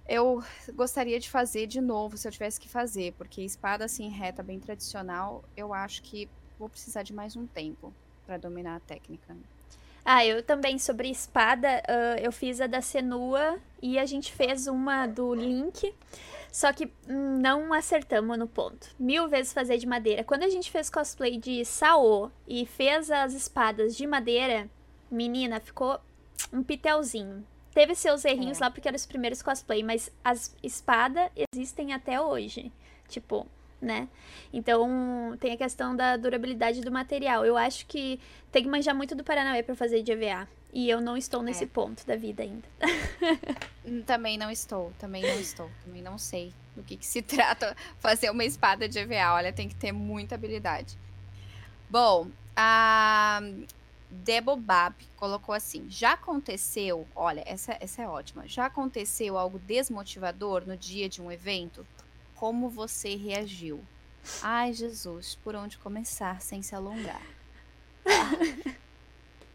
eu 0.09 0.43
gostaria 0.75 1.21
de 1.21 1.31
fazer 1.31 1.67
de 1.67 1.81
novo, 1.81 2.17
se 2.17 2.27
eu 2.27 2.33
tivesse 2.33 2.59
que 2.59 2.69
fazer. 2.69 3.13
Porque 3.13 3.43
espada 3.43 3.85
assim, 3.85 4.09
reta, 4.09 4.43
bem 4.43 4.59
tradicional, 4.59 5.45
eu 5.57 5.73
acho 5.73 6.03
que 6.03 6.29
vou 6.59 6.69
precisar 6.69 7.03
de 7.03 7.13
mais 7.13 7.37
um 7.37 7.47
tempo 7.47 7.93
para 8.27 8.37
dominar 8.37 8.77
a 8.77 8.81
técnica. 8.81 9.37
Ah, 10.05 10.25
eu 10.25 10.43
também 10.43 10.79
sobre 10.79 11.11
espada, 11.11 11.83
uh, 11.89 12.21
eu 12.21 12.33
fiz 12.33 12.61
a 12.61 12.67
da 12.67 12.81
Senua 12.81 13.59
e 13.83 13.99
a 13.99 14.07
gente 14.07 14.33
fez 14.33 14.67
uma 14.67 15.07
do 15.07 15.35
Link. 15.35 15.95
Só 16.51 16.73
que 16.73 16.91
não 17.07 17.73
acertamos 17.73 18.37
no 18.37 18.49
ponto. 18.49 18.89
Mil 18.99 19.29
vezes 19.29 19.53
fazer 19.53 19.79
de 19.79 19.87
madeira. 19.87 20.25
Quando 20.25 20.43
a 20.43 20.49
gente 20.49 20.71
fez 20.71 20.91
cosplay 20.91 21.39
de 21.39 21.65
Sao 21.65 22.33
e 22.49 22.67
fez 22.67 23.11
as 23.11 23.35
espadas 23.35 23.97
de 23.97 24.05
madeira, 24.07 24.69
menina, 25.11 25.61
ficou 25.61 25.99
um 26.53 26.63
pitelzinho. 26.63 27.45
Teve 27.73 27.95
seus 27.95 28.25
errinhos 28.25 28.61
é. 28.61 28.65
lá 28.65 28.71
porque 28.71 28.89
eram 28.89 28.97
os 28.97 29.07
primeiros 29.07 29.43
cosplay, 29.43 29.83
mas 29.83 30.11
as 30.25 30.55
espadas 30.63 31.31
existem 31.55 31.93
até 31.93 32.21
hoje. 32.21 32.73
Tipo, 33.09 33.47
né? 33.81 34.09
Então, 34.53 35.37
tem 35.41 35.53
a 35.53 35.57
questão 35.57 35.95
da 35.95 36.17
durabilidade 36.17 36.81
do 36.81 36.91
material. 36.91 37.45
Eu 37.45 37.57
acho 37.57 37.87
que 37.87 38.21
tem 38.53 38.63
que 38.63 38.69
manjar 38.69 38.95
muito 38.95 39.15
do 39.15 39.25
Paranauê 39.25 39.63
para 39.63 39.75
fazer 39.75 40.03
de 40.03 40.13
EVA. 40.13 40.49
E 40.73 40.89
eu 40.89 41.01
não 41.01 41.17
estou 41.17 41.43
nesse 41.43 41.65
é. 41.65 41.67
ponto 41.67 42.07
da 42.07 42.17
vida 42.17 42.43
ainda. 42.43 42.69
Hum, 43.85 44.03
também 44.03 44.37
não 44.37 44.51
estou, 44.51 44.93
também 44.99 45.23
não 45.23 45.41
estou. 45.41 45.71
Também 45.85 46.03
não 46.03 46.19
sei 46.19 46.53
do 46.77 46.83
que, 46.83 46.97
que 46.97 47.07
se 47.07 47.23
trata 47.23 47.75
fazer 47.99 48.31
uma 48.31 48.45
espada 48.45 48.89
de 48.89 48.99
EVA. 48.99 49.33
Olha, 49.33 49.53
tem 49.53 49.69
que 49.69 49.75
ter 49.75 49.91
muita 49.91 50.35
habilidade. 50.35 50.99
Bom, 51.89 52.29
a 52.55 53.41
Debobab 54.11 54.95
colocou 55.17 55.55
assim: 55.55 55.87
já 55.89 56.13
aconteceu, 56.13 57.07
olha, 57.15 57.43
essa, 57.47 57.77
essa 57.81 58.03
é 58.03 58.09
ótima. 58.09 58.49
Já 58.49 58.67
aconteceu 58.67 59.39
algo 59.39 59.59
desmotivador 59.59 60.67
no 60.67 60.77
dia 60.77 61.09
de 61.09 61.23
um 61.23 61.31
evento? 61.31 61.87
Como 62.35 62.69
você 62.69 63.15
reagiu? 63.15 63.85
Ai, 64.43 64.73
Jesus, 64.73 65.37
por 65.37 65.55
onde 65.55 65.79
começar 65.79 66.41
sem 66.43 66.61
se 66.63 66.75
alongar? 66.75 67.23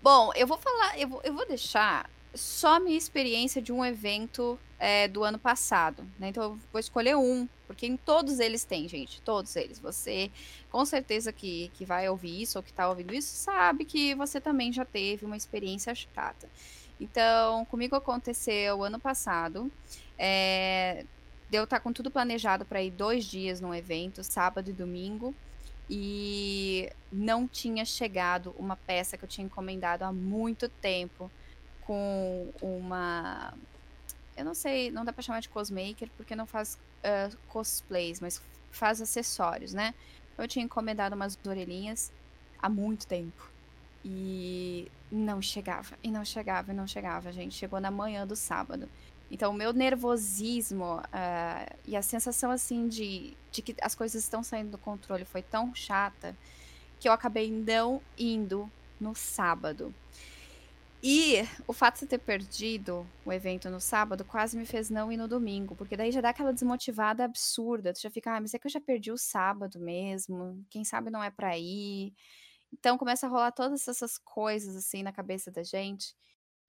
Bom, 0.01 0.31
eu 0.35 0.47
vou 0.47 0.57
falar, 0.57 0.97
eu 0.99 1.07
vou, 1.07 1.21
eu 1.23 1.33
vou 1.33 1.47
deixar 1.47 2.09
só 2.35 2.79
minha 2.79 2.97
experiência 2.97 3.61
de 3.61 3.71
um 3.71 3.83
evento 3.83 4.59
é, 4.79 5.07
do 5.07 5.23
ano 5.23 5.39
passado, 5.39 6.03
né? 6.19 6.29
Então 6.29 6.43
eu 6.43 6.59
vou 6.71 6.79
escolher 6.79 7.15
um, 7.15 7.47
porque 7.67 7.85
em 7.87 7.97
todos 7.97 8.39
eles 8.39 8.63
tem, 8.63 8.87
gente, 8.87 9.21
todos 9.21 9.55
eles. 9.55 9.79
Você, 9.79 10.31
com 10.71 10.85
certeza 10.85 11.31
que, 11.31 11.71
que 11.75 11.85
vai 11.85 12.09
ouvir 12.09 12.41
isso 12.41 12.57
ou 12.57 12.63
que 12.63 12.73
tá 12.73 12.87
ouvindo 12.89 13.13
isso, 13.13 13.35
sabe 13.35 13.85
que 13.85 14.13
você 14.15 14.39
também 14.41 14.71
já 14.71 14.85
teve 14.85 15.25
uma 15.25 15.37
experiência 15.37 15.93
chata. 15.95 16.49
Então, 16.99 17.65
comigo 17.65 17.95
aconteceu 17.95 18.83
ano 18.83 18.99
passado. 18.99 19.71
É, 20.17 21.05
de 21.49 21.57
eu 21.57 21.65
estar 21.65 21.77
tá 21.77 21.83
com 21.83 21.93
tudo 21.93 22.09
planejado 22.09 22.65
para 22.65 22.81
ir 22.81 22.91
dois 22.91 23.25
dias 23.25 23.61
num 23.61 23.73
evento, 23.73 24.23
sábado 24.23 24.69
e 24.69 24.73
domingo 24.73 25.33
e 25.89 26.89
não 27.11 27.47
tinha 27.47 27.85
chegado 27.85 28.55
uma 28.57 28.75
peça 28.75 29.17
que 29.17 29.23
eu 29.23 29.29
tinha 29.29 29.45
encomendado 29.45 30.03
há 30.03 30.11
muito 30.11 30.67
tempo 30.67 31.29
com 31.85 32.51
uma 32.61 33.53
eu 34.35 34.43
não 34.43 34.53
sei, 34.53 34.91
não 34.91 35.05
dá 35.05 35.13
para 35.13 35.21
chamar 35.21 35.39
de 35.39 35.49
cosmaker 35.49 36.09
porque 36.17 36.35
não 36.35 36.45
faz 36.45 36.75
uh, 36.75 37.37
cosplays, 37.47 38.19
mas 38.19 38.41
faz 38.69 39.01
acessórios, 39.01 39.73
né? 39.73 39.93
Eu 40.37 40.47
tinha 40.47 40.65
encomendado 40.65 41.15
umas 41.15 41.39
orelhinhas 41.47 42.11
há 42.61 42.67
muito 42.67 43.07
tempo 43.07 43.49
e 44.03 44.91
não 45.11 45.41
chegava, 45.41 45.97
e 46.03 46.11
não 46.11 46.25
chegava, 46.25 46.71
e 46.71 46.75
não 46.75 46.85
chegava, 46.85 47.31
gente. 47.31 47.55
Chegou 47.55 47.79
na 47.79 47.89
manhã 47.89 48.27
do 48.27 48.35
sábado. 48.35 48.89
Então, 49.31 49.51
o 49.51 49.53
meu 49.53 49.73
nervosismo 49.73 50.97
uh, 50.97 51.75
e 51.85 51.95
a 51.95 52.01
sensação, 52.01 52.51
assim, 52.51 52.87
de, 52.87 53.35
de 53.51 53.61
que 53.61 53.75
as 53.81 53.95
coisas 53.95 54.21
estão 54.21 54.43
saindo 54.43 54.71
do 54.71 54.77
controle 54.77 55.25
foi 55.25 55.41
tão 55.41 55.73
chata 55.73 56.35
que 56.99 57.07
eu 57.09 57.13
acabei 57.13 57.49
não 57.49 58.01
indo 58.17 58.69
no 58.99 59.15
sábado. 59.15 59.93
E 61.03 61.43
o 61.67 61.73
fato 61.73 61.99
de 61.99 62.07
ter 62.07 62.17
perdido 62.17 63.07
o 63.23 63.31
evento 63.31 63.69
no 63.69 63.79
sábado 63.79 64.25
quase 64.25 64.57
me 64.57 64.65
fez 64.65 64.89
não 64.89 65.11
ir 65.11 65.17
no 65.17 65.27
domingo, 65.27 65.75
porque 65.75 65.95
daí 65.95 66.11
já 66.11 66.21
dá 66.21 66.29
aquela 66.29 66.51
desmotivada 66.51 67.23
absurda. 67.23 67.93
Tu 67.93 68.01
já 68.01 68.09
fica, 68.09 68.35
ah, 68.35 68.41
mas 68.41 68.53
é 68.53 68.59
que 68.59 68.65
eu 68.65 68.71
já 68.71 68.81
perdi 68.81 69.11
o 69.11 69.17
sábado 69.17 69.79
mesmo, 69.79 70.65
quem 70.69 70.83
sabe 70.83 71.11
não 71.11 71.23
é 71.23 71.29
pra 71.29 71.57
ir. 71.57 72.13
Então 72.73 72.97
começa 72.97 73.27
a 73.27 73.29
rolar 73.29 73.51
todas 73.51 73.87
essas 73.87 74.17
coisas 74.17 74.75
assim 74.75 75.03
na 75.03 75.11
cabeça 75.11 75.51
da 75.51 75.63
gente. 75.63 76.15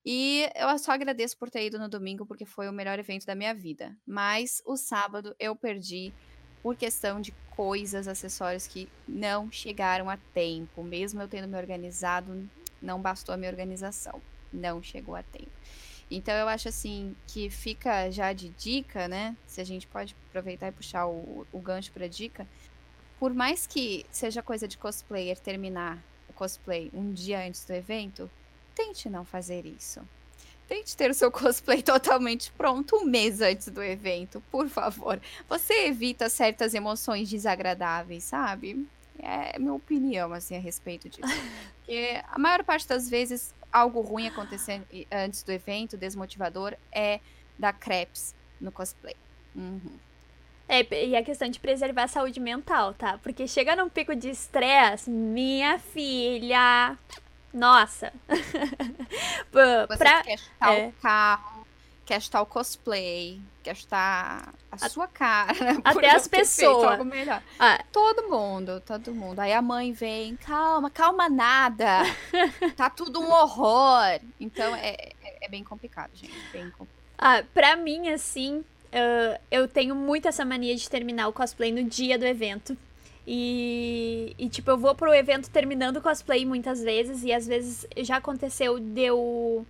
E 0.04 0.48
eu 0.54 0.78
só 0.78 0.92
agradeço 0.92 1.36
por 1.36 1.50
ter 1.50 1.66
ido 1.66 1.78
no 1.80 1.88
domingo, 1.88 2.24
porque 2.24 2.44
foi 2.44 2.68
o 2.68 2.72
melhor 2.72 2.96
evento 2.98 3.26
da 3.26 3.34
minha 3.34 3.52
vida. 3.52 3.96
Mas 4.06 4.62
o 4.64 4.76
sábado 4.76 5.34
eu 5.38 5.56
perdi 5.56 6.14
por 6.62 6.76
questão 6.76 7.20
de 7.20 7.32
coisas, 7.56 8.06
acessórios 8.06 8.68
que 8.68 8.88
não 9.08 9.50
chegaram 9.50 10.08
a 10.08 10.16
tempo. 10.32 10.84
Mesmo 10.84 11.20
eu 11.20 11.26
tendo 11.28 11.48
me 11.48 11.58
organizado, 11.58 12.48
não 12.86 13.00
bastou 13.00 13.34
a 13.34 13.36
minha 13.36 13.50
organização. 13.50 14.22
Não 14.52 14.82
chegou 14.82 15.16
a 15.16 15.22
tempo. 15.22 15.50
Então 16.10 16.34
eu 16.34 16.48
acho 16.48 16.68
assim 16.68 17.16
que 17.26 17.50
fica 17.50 18.10
já 18.10 18.32
de 18.32 18.48
dica, 18.50 19.08
né? 19.08 19.36
Se 19.46 19.60
a 19.60 19.64
gente 19.64 19.86
pode 19.86 20.14
aproveitar 20.28 20.68
e 20.68 20.72
puxar 20.72 21.06
o, 21.06 21.46
o 21.52 21.58
gancho 21.58 21.90
para 21.92 22.06
dica. 22.06 22.46
Por 23.18 23.34
mais 23.34 23.66
que 23.66 24.06
seja 24.10 24.42
coisa 24.42 24.68
de 24.68 24.78
cosplayer 24.78 25.38
terminar 25.38 25.98
o 26.28 26.32
cosplay 26.32 26.90
um 26.94 27.12
dia 27.12 27.44
antes 27.44 27.64
do 27.64 27.72
evento, 27.72 28.30
tente 28.74 29.10
não 29.10 29.24
fazer 29.24 29.66
isso. 29.66 30.00
Tente 30.68 30.96
ter 30.96 31.10
o 31.10 31.14
seu 31.14 31.30
cosplay 31.32 31.82
totalmente 31.82 32.52
pronto 32.52 32.96
um 32.96 33.04
mês 33.04 33.40
antes 33.40 33.68
do 33.68 33.82
evento, 33.82 34.40
por 34.50 34.68
favor. 34.68 35.20
Você 35.48 35.86
evita 35.86 36.28
certas 36.28 36.72
emoções 36.74 37.28
desagradáveis, 37.28 38.24
sabe? 38.24 38.86
É 39.18 39.58
minha 39.58 39.74
opinião, 39.74 40.32
assim, 40.32 40.56
a 40.56 40.60
respeito 40.60 41.08
disso. 41.08 41.32
Porque 41.78 42.20
a 42.30 42.38
maior 42.38 42.62
parte 42.64 42.86
das 42.86 43.08
vezes, 43.08 43.54
algo 43.72 44.00
ruim 44.00 44.26
acontecendo 44.26 44.86
antes 45.10 45.42
do 45.42 45.52
evento, 45.52 45.96
desmotivador, 45.96 46.74
é 46.92 47.20
da 47.58 47.72
creps 47.72 48.34
no 48.60 48.70
cosplay. 48.72 49.16
Uhum. 49.54 49.98
É, 50.68 51.06
e 51.06 51.14
a 51.14 51.22
questão 51.22 51.48
de 51.48 51.60
preservar 51.60 52.04
a 52.04 52.08
saúde 52.08 52.40
mental, 52.40 52.92
tá? 52.92 53.18
Porque 53.22 53.46
chega 53.46 53.76
num 53.76 53.88
pico 53.88 54.16
de 54.16 54.30
estresse, 54.30 55.08
minha 55.08 55.78
filha, 55.78 56.98
nossa. 57.54 58.12
Você 59.52 59.96
pra... 59.96 60.22
quer 60.22 60.38
chutar 60.38 60.74
é. 60.74 60.88
o 60.88 60.92
carro, 61.00 61.55
quer 62.06 62.22
chutar 62.22 62.40
o 62.40 62.46
cosplay, 62.46 63.40
quer 63.62 63.74
chutar 63.74 64.54
a, 64.70 64.86
a 64.86 64.88
sua 64.88 65.08
cara. 65.08 65.52
Até 65.84 66.10
as 66.10 66.28
pessoas. 66.28 66.98
Ah. 67.58 67.84
Todo 67.92 68.28
mundo, 68.28 68.80
todo 68.80 69.12
mundo. 69.12 69.40
Aí 69.40 69.52
a 69.52 69.60
mãe 69.60 69.92
vem, 69.92 70.36
calma, 70.36 70.88
calma 70.88 71.28
nada. 71.28 72.02
tá 72.76 72.88
tudo 72.88 73.20
um 73.20 73.30
horror. 73.30 74.20
Então 74.40 74.74
é, 74.76 74.90
é, 75.22 75.38
é 75.42 75.48
bem 75.48 75.64
complicado, 75.64 76.10
gente. 76.14 76.32
Bem 76.52 76.70
complicado. 76.70 76.96
Ah, 77.18 77.42
pra 77.52 77.76
mim, 77.76 78.08
assim, 78.10 78.58
uh, 78.58 79.40
eu 79.50 79.66
tenho 79.66 79.94
muito 79.94 80.28
essa 80.28 80.44
mania 80.44 80.74
de 80.76 80.88
terminar 80.88 81.28
o 81.28 81.32
cosplay 81.32 81.72
no 81.72 81.82
dia 81.82 82.18
do 82.18 82.24
evento. 82.24 82.76
E, 83.26 84.34
e, 84.38 84.48
tipo, 84.48 84.70
eu 84.70 84.78
vou 84.78 84.94
pro 84.94 85.12
evento 85.12 85.50
terminando 85.50 85.96
o 85.96 86.00
cosplay 86.00 86.44
muitas 86.44 86.80
vezes, 86.80 87.24
e 87.24 87.32
às 87.32 87.46
vezes 87.46 87.86
já 87.98 88.18
aconteceu 88.18 88.78
de 88.78 89.00
eu. 89.02 89.66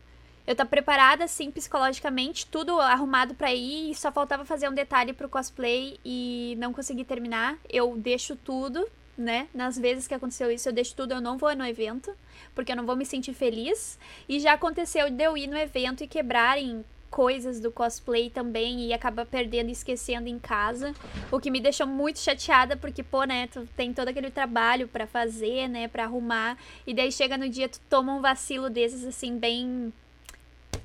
Eu 0.46 0.54
tá 0.54 0.64
preparada, 0.64 1.24
assim, 1.24 1.50
psicologicamente, 1.50 2.46
tudo 2.46 2.80
arrumado 2.80 3.34
para 3.34 3.52
ir, 3.52 3.90
e 3.90 3.94
só 3.94 4.12
faltava 4.12 4.44
fazer 4.44 4.68
um 4.68 4.74
detalhe 4.74 5.12
pro 5.12 5.28
cosplay 5.28 5.98
e 6.04 6.54
não 6.58 6.72
consegui 6.72 7.04
terminar. 7.04 7.58
Eu 7.68 7.96
deixo 7.96 8.36
tudo, 8.36 8.86
né? 9.18 9.48
Nas 9.52 9.76
vezes 9.78 10.06
que 10.06 10.14
aconteceu 10.14 10.50
isso, 10.50 10.68
eu 10.68 10.72
deixo 10.72 10.94
tudo, 10.94 11.14
eu 11.14 11.20
não 11.20 11.36
vou 11.36 11.54
no 11.56 11.66
evento, 11.66 12.14
porque 12.54 12.70
eu 12.70 12.76
não 12.76 12.86
vou 12.86 12.94
me 12.94 13.04
sentir 13.04 13.34
feliz. 13.34 13.98
E 14.28 14.38
já 14.38 14.52
aconteceu 14.52 15.10
de 15.10 15.24
eu 15.24 15.36
ir 15.36 15.48
no 15.48 15.56
evento 15.56 16.04
e 16.04 16.06
quebrarem 16.06 16.84
coisas 17.10 17.60
do 17.60 17.72
cosplay 17.72 18.28
também 18.28 18.86
e 18.86 18.92
acaba 18.92 19.24
perdendo 19.24 19.68
e 19.68 19.72
esquecendo 19.72 20.28
em 20.28 20.38
casa. 20.38 20.94
O 21.30 21.40
que 21.40 21.50
me 21.50 21.60
deixou 21.60 21.86
muito 21.86 22.18
chateada, 22.18 22.76
porque, 22.76 23.02
pô, 23.02 23.24
né, 23.24 23.46
tu 23.46 23.66
tem 23.76 23.92
todo 23.92 24.08
aquele 24.08 24.30
trabalho 24.30 24.86
para 24.86 25.06
fazer, 25.06 25.66
né, 25.68 25.88
para 25.88 26.04
arrumar, 26.04 26.58
e 26.86 26.92
daí 26.92 27.10
chega 27.10 27.38
no 27.38 27.48
dia 27.48 27.68
tu 27.68 27.80
toma 27.88 28.14
um 28.14 28.20
vacilo 28.20 28.68
desses, 28.68 29.04
assim, 29.04 29.38
bem. 29.38 29.92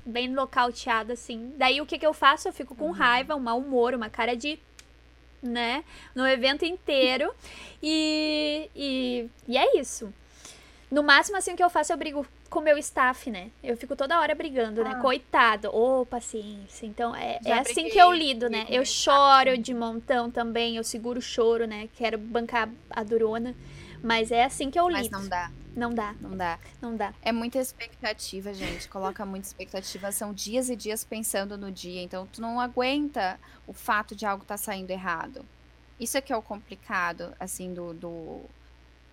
Bem 0.04 0.28
nocauteado, 0.28 1.12
assim. 1.12 1.52
Daí 1.56 1.80
o 1.80 1.86
que 1.86 1.98
que 1.98 2.06
eu 2.06 2.12
faço? 2.12 2.48
Eu 2.48 2.52
fico 2.52 2.74
com 2.74 2.86
uhum. 2.86 2.92
raiva, 2.92 3.34
um 3.34 3.40
mau 3.40 3.58
humor, 3.58 3.94
uma 3.94 4.08
cara 4.08 4.36
de 4.36 4.58
né? 5.42 5.84
No 6.14 6.26
evento 6.26 6.64
inteiro. 6.64 7.32
E, 7.82 8.70
e, 8.76 9.28
e 9.48 9.58
é 9.58 9.78
isso. 9.78 10.12
No 10.90 11.02
máximo, 11.02 11.36
assim, 11.36 11.54
o 11.54 11.56
que 11.56 11.64
eu 11.64 11.70
faço, 11.70 11.92
eu 11.92 11.96
brigo 11.96 12.26
com 12.48 12.60
o 12.60 12.62
meu 12.62 12.76
staff, 12.78 13.30
né? 13.30 13.50
Eu 13.64 13.76
fico 13.76 13.96
toda 13.96 14.20
hora 14.20 14.34
brigando, 14.34 14.84
né? 14.84 14.90
ah. 14.92 14.96
né? 14.96 15.00
Coitado. 15.00 15.68
Ô, 15.74 16.02
oh, 16.02 16.06
paciência. 16.06 16.86
Então, 16.86 17.16
é, 17.16 17.40
é 17.44 17.52
assim 17.54 17.88
que 17.88 17.98
eu 17.98 18.12
lido, 18.12 18.48
né? 18.48 18.66
Eu 18.68 18.84
choro 18.84 19.56
de 19.58 19.74
montão 19.74 20.30
também, 20.30 20.76
eu 20.76 20.84
seguro 20.84 21.18
o 21.18 21.22
choro, 21.22 21.66
né? 21.66 21.88
Quero 21.96 22.18
bancar 22.18 22.68
a 22.90 23.02
durona. 23.02 23.54
Mas 24.02 24.30
é 24.30 24.44
assim 24.44 24.70
que 24.70 24.78
eu 24.78 24.88
lido. 24.88 25.08
Mas 25.10 25.10
não 25.10 25.28
dá. 25.28 25.50
Não 25.74 25.92
dá. 25.92 26.14
Não 26.20 26.36
dá. 26.36 26.58
Não 26.80 26.96
dá. 26.96 27.14
É 27.22 27.32
muita 27.32 27.58
expectativa, 27.58 28.52
gente. 28.52 28.88
Coloca 28.88 29.24
muita 29.24 29.46
expectativa. 29.46 30.12
São 30.12 30.32
dias 30.32 30.68
e 30.68 30.76
dias 30.76 31.04
pensando 31.04 31.56
no 31.56 31.70
dia. 31.70 32.02
Então, 32.02 32.26
tu 32.26 32.40
não 32.40 32.60
aguenta 32.60 33.38
o 33.66 33.72
fato 33.72 34.14
de 34.14 34.26
algo 34.26 34.42
estar 34.42 34.54
tá 34.54 34.58
saindo 34.58 34.90
errado. 34.90 35.44
Isso 35.98 36.16
é 36.18 36.20
que 36.20 36.32
é 36.32 36.36
o 36.36 36.42
complicado, 36.42 37.34
assim, 37.38 37.72
do, 37.72 37.94
do, 37.94 38.40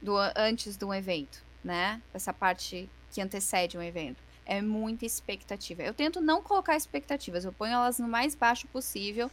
do 0.02 0.16
antes 0.36 0.76
de 0.76 0.84
um 0.86 0.94
evento 0.94 1.50
né? 1.64 2.02
Essa 2.14 2.34
parte 2.34 2.90
que 3.12 3.22
antecede 3.22 3.78
um 3.78 3.82
evento. 3.82 4.22
É 4.46 4.62
muita 4.62 5.06
expectativa. 5.06 5.84
Eu 5.84 5.94
tento 5.94 6.22
não 6.22 6.42
colocar 6.42 6.76
expectativas, 6.76 7.46
eu 7.46 7.54
ponho 7.54 7.74
elas 7.74 8.00
no 8.00 8.08
mais 8.08 8.34
baixo 8.34 8.68
possível. 8.68 9.30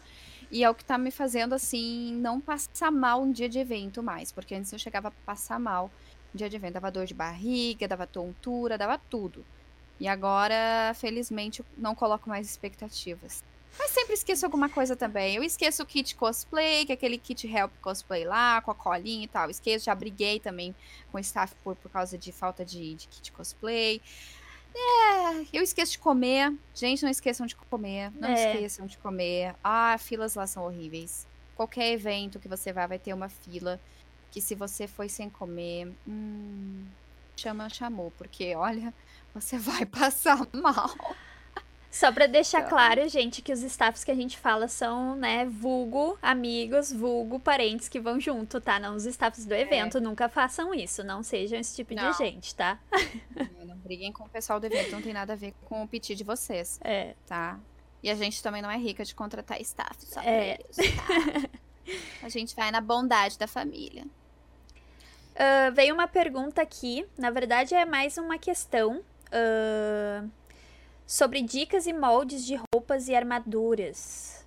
E 0.50 0.62
é 0.62 0.70
o 0.70 0.74
que 0.74 0.84
tá 0.84 0.96
me 0.96 1.10
fazendo, 1.10 1.54
assim, 1.54 2.14
não 2.14 2.40
passar 2.40 2.92
mal 2.92 3.22
um 3.22 3.32
dia 3.32 3.48
de 3.48 3.58
evento 3.58 4.02
mais. 4.02 4.30
Porque 4.30 4.54
antes 4.54 4.72
eu 4.72 4.78
chegava 4.78 5.08
a 5.08 5.12
passar 5.24 5.58
mal 5.58 5.90
dia 6.36 6.48
de 6.48 6.56
evento. 6.56 6.74
Dava 6.74 6.90
dor 6.90 7.06
de 7.06 7.14
barriga, 7.14 7.88
dava 7.88 8.06
tontura, 8.06 8.78
dava 8.78 8.98
tudo. 8.98 9.44
E 9.98 10.06
agora, 10.06 10.92
felizmente, 10.94 11.64
não 11.76 11.94
coloco 11.94 12.28
mais 12.28 12.48
expectativas. 12.48 13.42
Mas 13.78 13.90
sempre 13.90 14.14
esqueço 14.14 14.44
alguma 14.46 14.68
coisa 14.68 14.94
também. 14.96 15.34
Eu 15.36 15.42
esqueço 15.42 15.82
o 15.82 15.86
kit 15.86 16.14
cosplay, 16.14 16.86
que 16.86 16.92
é 16.92 16.94
aquele 16.94 17.18
kit 17.18 17.46
help 17.46 17.72
cosplay 17.82 18.24
lá, 18.24 18.60
com 18.62 18.70
a 18.70 18.74
colinha 18.74 19.24
e 19.24 19.28
tal. 19.28 19.50
Esqueço, 19.50 19.84
já 19.86 19.94
briguei 19.94 20.38
também 20.40 20.74
com 21.10 21.18
o 21.18 21.20
staff 21.20 21.54
por, 21.62 21.76
por 21.76 21.90
causa 21.90 22.16
de 22.16 22.32
falta 22.32 22.64
de, 22.64 22.94
de 22.94 23.06
kit 23.08 23.32
cosplay. 23.32 24.00
É, 24.74 25.46
eu 25.52 25.62
esqueço 25.62 25.92
de 25.92 25.98
comer. 25.98 26.54
Gente, 26.74 27.02
não 27.02 27.10
esqueçam 27.10 27.46
de 27.46 27.56
comer. 27.56 28.10
Não 28.18 28.28
É. 28.28 28.52
esqueçam 28.54 28.86
de 28.86 28.98
comer. 28.98 29.54
Ah, 29.62 29.96
filas 29.98 30.34
lá 30.34 30.46
são 30.46 30.64
horríveis. 30.64 31.26
Qualquer 31.54 31.92
evento 31.92 32.38
que 32.38 32.48
você 32.48 32.72
vá, 32.72 32.86
vai 32.86 32.98
ter 32.98 33.14
uma 33.14 33.28
fila. 33.28 33.80
Que 34.36 34.40
se 34.42 34.54
você 34.54 34.86
foi 34.86 35.08
sem 35.08 35.30
comer, 35.30 35.90
hum, 36.06 36.84
chama, 37.34 37.70
chamou. 37.70 38.12
Porque, 38.18 38.54
olha, 38.54 38.92
você 39.32 39.56
vai 39.58 39.86
passar 39.86 40.46
mal. 40.52 40.94
Só 41.90 42.12
pra 42.12 42.26
deixar 42.26 42.58
Então. 42.58 42.68
claro, 42.68 43.08
gente, 43.08 43.40
que 43.40 43.50
os 43.50 43.62
staffs 43.62 44.04
que 44.04 44.10
a 44.10 44.14
gente 44.14 44.36
fala 44.36 44.68
são, 44.68 45.16
né, 45.16 45.46
vulgo 45.46 46.18
amigos, 46.20 46.92
vulgo 46.92 47.40
parentes 47.40 47.88
que 47.88 47.98
vão 47.98 48.20
junto, 48.20 48.60
tá? 48.60 48.78
Não 48.78 48.94
os 48.94 49.06
staffs 49.06 49.46
do 49.46 49.54
evento. 49.54 49.98
Nunca 50.02 50.28
façam 50.28 50.74
isso. 50.74 51.02
Não 51.02 51.22
sejam 51.22 51.58
esse 51.58 51.74
tipo 51.74 51.94
Não. 51.94 52.10
de 52.10 52.18
gente, 52.18 52.54
tá? 52.54 52.78
Não 53.64 53.78
briguem 53.78 54.12
com 54.12 54.24
o 54.24 54.28
pessoal 54.28 54.60
do 54.60 54.66
evento, 54.66 54.92
não 54.92 55.00
tem 55.00 55.14
nada 55.14 55.32
a 55.32 55.36
ver 55.36 55.54
com 55.64 55.82
o 55.82 55.88
piti 55.88 56.14
de 56.14 56.24
vocês, 56.24 56.78
É. 56.84 57.14
tá? 57.26 57.58
E 58.02 58.10
a 58.10 58.14
gente 58.14 58.42
também 58.42 58.60
não 58.60 58.70
é 58.70 58.76
rica 58.76 59.02
de 59.02 59.14
contratar 59.14 59.58
staff 59.62 59.96
só 60.04 60.20
É. 60.20 60.58
eles, 60.60 60.76
tá? 60.94 61.06
A 62.24 62.28
gente 62.28 62.52
vai 62.56 62.72
na 62.72 62.80
bondade 62.80 63.38
da 63.38 63.46
família. 63.46 64.04
Ah, 65.38 65.70
veio 65.70 65.94
uma 65.94 66.08
pergunta 66.08 66.62
aqui, 66.62 67.06
na 67.18 67.30
verdade 67.30 67.74
é 67.74 67.84
mais 67.84 68.16
uma 68.16 68.38
questão 68.38 69.02
ah, 69.30 70.24
sobre 71.06 71.42
dicas 71.42 71.86
e 71.86 71.92
moldes 71.92 72.44
de 72.44 72.58
roupas 72.72 73.08
e 73.08 73.14
armaduras. 73.14 74.44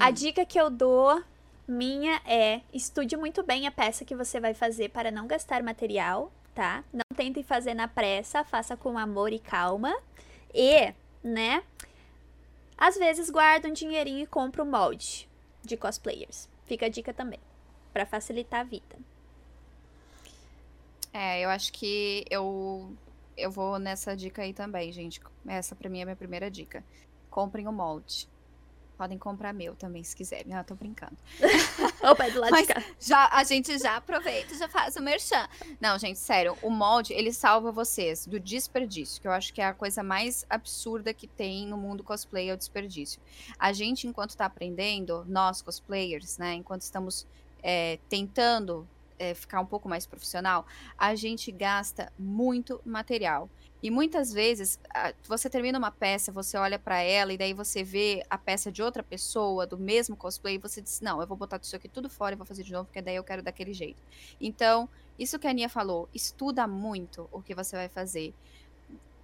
A 0.00 0.08
Hum. 0.08 0.12
dica 0.12 0.44
que 0.44 0.60
eu 0.60 0.68
dou 0.68 1.22
minha 1.68 2.20
é 2.26 2.62
estude 2.72 3.16
muito 3.16 3.44
bem 3.44 3.66
a 3.66 3.70
peça 3.70 4.04
que 4.04 4.16
você 4.16 4.40
vai 4.40 4.54
fazer 4.54 4.88
para 4.88 5.10
não 5.12 5.28
gastar 5.28 5.62
material, 5.62 6.32
tá? 6.52 6.82
Não 6.92 7.04
tente 7.14 7.44
fazer 7.44 7.72
na 7.72 7.86
pressa, 7.86 8.42
faça 8.42 8.76
com 8.76 8.98
amor 8.98 9.32
e 9.32 9.38
calma. 9.38 9.94
E, 10.52 10.92
né? 11.22 11.62
Às 12.76 12.96
vezes 12.96 13.30
guarda 13.30 13.68
um 13.68 13.72
dinheirinho 13.72 14.24
e 14.24 14.26
compra 14.26 14.64
um 14.64 14.70
molde 14.70 15.28
de 15.62 15.76
cosplayers. 15.76 16.48
Fica 16.66 16.86
a 16.86 16.88
dica 16.88 17.14
também, 17.14 17.38
para 17.92 18.04
facilitar 18.04 18.60
a 18.60 18.64
vida. 18.64 18.96
É, 21.12 21.40
eu 21.44 21.50
acho 21.50 21.72
que 21.72 22.24
eu 22.30 22.96
eu 23.36 23.50
vou 23.50 23.78
nessa 23.78 24.16
dica 24.16 24.42
aí 24.42 24.52
também, 24.52 24.92
gente. 24.92 25.20
Essa 25.46 25.74
pra 25.74 25.88
mim 25.88 26.00
é 26.00 26.02
a 26.02 26.06
minha 26.06 26.16
primeira 26.16 26.50
dica. 26.50 26.84
Comprem 27.30 27.66
o 27.66 27.72
molde. 27.72 28.28
Podem 28.96 29.18
comprar 29.18 29.52
meu 29.52 29.74
também, 29.74 30.04
se 30.04 30.14
quiserem. 30.14 30.52
Ah, 30.54 30.62
tô 30.62 30.74
brincando. 30.74 31.16
Opa, 32.02 32.26
é 32.26 32.30
do 32.30 32.38
lado 32.40 32.50
Mas- 32.50 32.66
de 32.66 32.74
cá. 32.74 32.84
Já, 33.00 33.28
a 33.32 33.42
gente 33.42 33.76
já 33.78 33.96
aproveita 33.96 34.54
e 34.54 34.58
já 34.58 34.68
faz 34.68 34.94
o 34.96 35.02
merchan. 35.02 35.48
Não, 35.80 35.98
gente, 35.98 36.18
sério, 36.18 36.56
o 36.62 36.70
molde, 36.70 37.12
ele 37.12 37.32
salva 37.32 37.72
vocês 37.72 38.26
do 38.26 38.38
desperdício, 38.38 39.20
que 39.20 39.26
eu 39.26 39.32
acho 39.32 39.52
que 39.52 39.60
é 39.60 39.64
a 39.66 39.74
coisa 39.74 40.02
mais 40.02 40.46
absurda 40.48 41.12
que 41.12 41.26
tem 41.26 41.66
no 41.66 41.76
mundo 41.76 42.04
cosplay, 42.04 42.50
é 42.50 42.54
o 42.54 42.56
desperdício. 42.56 43.20
A 43.58 43.72
gente, 43.72 44.06
enquanto 44.06 44.36
tá 44.36 44.44
aprendendo, 44.44 45.24
nós 45.26 45.62
cosplayers, 45.62 46.38
né, 46.38 46.54
enquanto 46.54 46.82
estamos 46.82 47.26
é, 47.62 47.98
tentando 48.08 48.86
é, 49.22 49.34
ficar 49.34 49.60
um 49.60 49.66
pouco 49.66 49.88
mais 49.88 50.04
profissional, 50.04 50.66
a 50.98 51.14
gente 51.14 51.52
gasta 51.52 52.12
muito 52.18 52.80
material. 52.84 53.48
E 53.80 53.90
muitas 53.90 54.32
vezes, 54.32 54.80
você 55.24 55.48
termina 55.48 55.78
uma 55.78 55.90
peça, 55.92 56.32
você 56.32 56.56
olha 56.56 56.78
pra 56.78 57.00
ela 57.00 57.32
e 57.32 57.38
daí 57.38 57.52
você 57.52 57.84
vê 57.84 58.24
a 58.28 58.36
peça 58.36 58.70
de 58.70 58.82
outra 58.82 59.02
pessoa, 59.02 59.66
do 59.66 59.78
mesmo 59.78 60.16
cosplay, 60.16 60.56
e 60.56 60.58
você 60.58 60.80
diz: 60.80 61.00
Não, 61.00 61.20
eu 61.20 61.26
vou 61.26 61.36
botar 61.36 61.60
isso 61.62 61.74
aqui 61.76 61.88
tudo 61.88 62.08
fora 62.10 62.34
e 62.34 62.36
vou 62.36 62.46
fazer 62.46 62.64
de 62.64 62.72
novo, 62.72 62.86
porque 62.86 63.02
daí 63.02 63.16
eu 63.16 63.24
quero 63.24 63.42
daquele 63.42 63.72
jeito. 63.72 64.02
Então, 64.40 64.88
isso 65.18 65.38
que 65.38 65.46
a 65.46 65.50
Aninha 65.50 65.68
falou, 65.68 66.08
estuda 66.12 66.66
muito 66.66 67.28
o 67.30 67.40
que 67.40 67.54
você 67.54 67.76
vai 67.76 67.88
fazer. 67.88 68.34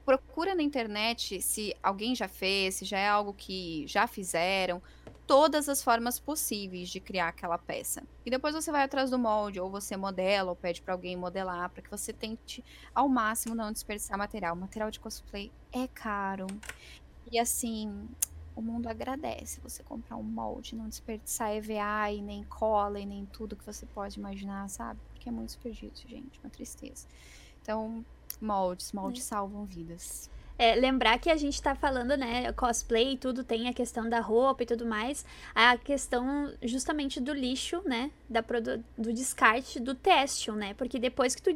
Procura 0.05 0.55
na 0.55 0.63
internet 0.63 1.43
se 1.43 1.77
alguém 1.83 2.15
já 2.15 2.29
fez, 2.29 2.77
se 2.77 2.85
já 2.85 2.99
é 2.99 3.09
algo 3.09 3.33
que 3.33 3.85
já 3.87 4.07
fizeram, 4.07 4.81
todas 5.29 5.69
as 5.69 5.83
formas 5.83 6.19
possíveis 6.19 6.89
de 6.89 7.01
criar 7.01 7.29
aquela 7.29 7.59
peça. 7.59 8.03
E 8.25 8.31
depois 8.31 8.55
você 8.55 8.73
vai 8.73 8.83
atrás 8.83 9.11
do 9.11 9.19
molde, 9.19 9.61
ou 9.61 9.71
você 9.71 9.95
modela, 9.95 10.49
ou 10.49 10.57
pede 10.57 10.81
pra 10.81 10.95
alguém 10.95 11.17
modelar, 11.17 11.69
para 11.69 11.83
que 11.83 11.91
você 11.91 12.15
tente 12.15 12.65
ao 12.95 13.11
máximo 13.11 13.55
não 13.55 13.71
desperdiçar 13.71 14.17
material. 14.17 14.57
Material 14.57 14.91
de 14.91 14.99
cosplay 14.99 15.53
é 15.71 15.87
caro. 15.87 16.47
E 17.31 17.39
assim, 17.39 18.09
o 18.57 18.63
mundo 18.63 18.89
agradece 18.89 19.61
você 19.61 19.83
comprar 19.83 20.17
um 20.17 20.23
molde, 20.23 20.75
não 20.75 20.89
desperdiçar 20.89 21.55
EVA 21.55 22.11
e 22.11 22.23
nem 22.23 22.43
cola 22.45 22.99
e 22.99 23.05
nem 23.05 23.27
tudo 23.27 23.55
que 23.55 23.67
você 23.67 23.85
pode 23.85 24.19
imaginar, 24.19 24.67
sabe? 24.71 24.99
Porque 25.11 25.29
é 25.29 25.33
muito 25.33 25.49
desperdício, 25.49 26.09
gente, 26.09 26.41
uma 26.43 26.49
tristeza. 26.49 27.07
Então, 27.61 28.03
moldes, 28.41 28.93
moldes 28.93 29.25
salvam 29.25 29.67
vidas. 29.67 30.31
É, 30.59 30.75
lembrar 30.75 31.19
que 31.19 31.31
a 31.31 31.37
gente 31.37 31.63
tá 31.63 31.75
falando, 31.75 32.17
né, 32.17 32.53
cosplay 32.53 33.13
e 33.13 33.17
tudo, 33.17 33.45
tem 33.45 33.69
a 33.69 33.73
questão 33.73 34.09
da 34.09 34.21
roupa 34.21 34.65
e 34.65 34.67
tudo 34.67 34.85
mais, 34.85 35.25
a 35.55 35.77
questão 35.77 36.53
justamente 36.63 37.21
do 37.21 37.33
lixo, 37.33 37.81
né, 37.85 38.11
da 38.29 38.45
do 38.97 39.13
descarte 39.13 39.79
do 39.79 39.95
têxtil, 39.95 40.55
né, 40.55 40.75
porque 40.75 40.99
depois 40.99 41.35
que 41.35 41.43
tu 41.43 41.51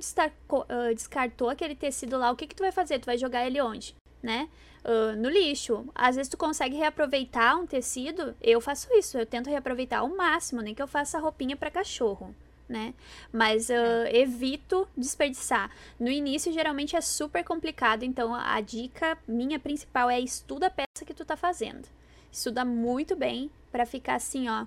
ah, 0.68 0.94
descartou 0.94 1.50
aquele 1.50 1.74
tecido 1.74 2.16
lá, 2.16 2.30
o 2.30 2.36
que 2.36 2.46
que 2.46 2.54
tu 2.54 2.62
vai 2.62 2.70
fazer? 2.70 3.00
Tu 3.00 3.06
vai 3.06 3.18
jogar 3.18 3.44
ele 3.46 3.60
onde, 3.60 3.94
né? 4.22 4.48
Ah, 4.84 5.14
no 5.16 5.28
lixo. 5.28 5.86
Às 5.94 6.16
vezes 6.16 6.30
tu 6.30 6.36
consegue 6.36 6.76
reaproveitar 6.76 7.56
um 7.56 7.66
tecido, 7.66 8.34
eu 8.40 8.60
faço 8.60 8.88
isso, 8.94 9.18
eu 9.18 9.26
tento 9.26 9.50
reaproveitar 9.50 10.00
ao 10.00 10.08
máximo, 10.08 10.60
nem 10.60 10.74
que 10.74 10.82
eu 10.82 10.88
faça 10.88 11.18
roupinha 11.18 11.56
para 11.56 11.70
cachorro. 11.70 12.34
Né? 12.68 12.94
Mas 13.31 13.70
ah, 13.70 14.11
evito 14.11 14.88
desperdiçar. 14.96 15.70
No 16.01 16.11
início, 16.11 16.53
geralmente 16.53 16.96
é 16.96 17.01
super 17.01 17.44
complicado, 17.44 18.03
então 18.03 18.35
a 18.35 18.61
dica 18.61 19.18
minha 19.29 19.59
principal 19.59 20.09
é 20.09 20.18
estuda 20.18 20.68
a 20.68 20.70
peça 20.70 21.05
que 21.05 21.12
tu 21.12 21.25
tá 21.25 21.37
fazendo. 21.37 21.87
Estuda 22.31 22.64
muito 22.64 23.14
bem 23.14 23.51
pra 23.70 23.85
ficar 23.85 24.14
assim, 24.14 24.48
ó. 24.48 24.66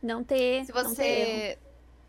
Não 0.00 0.22
ter. 0.22 0.64
Se 0.64 0.72
não 0.72 0.82
ter 0.82 0.88
você, 0.94 1.58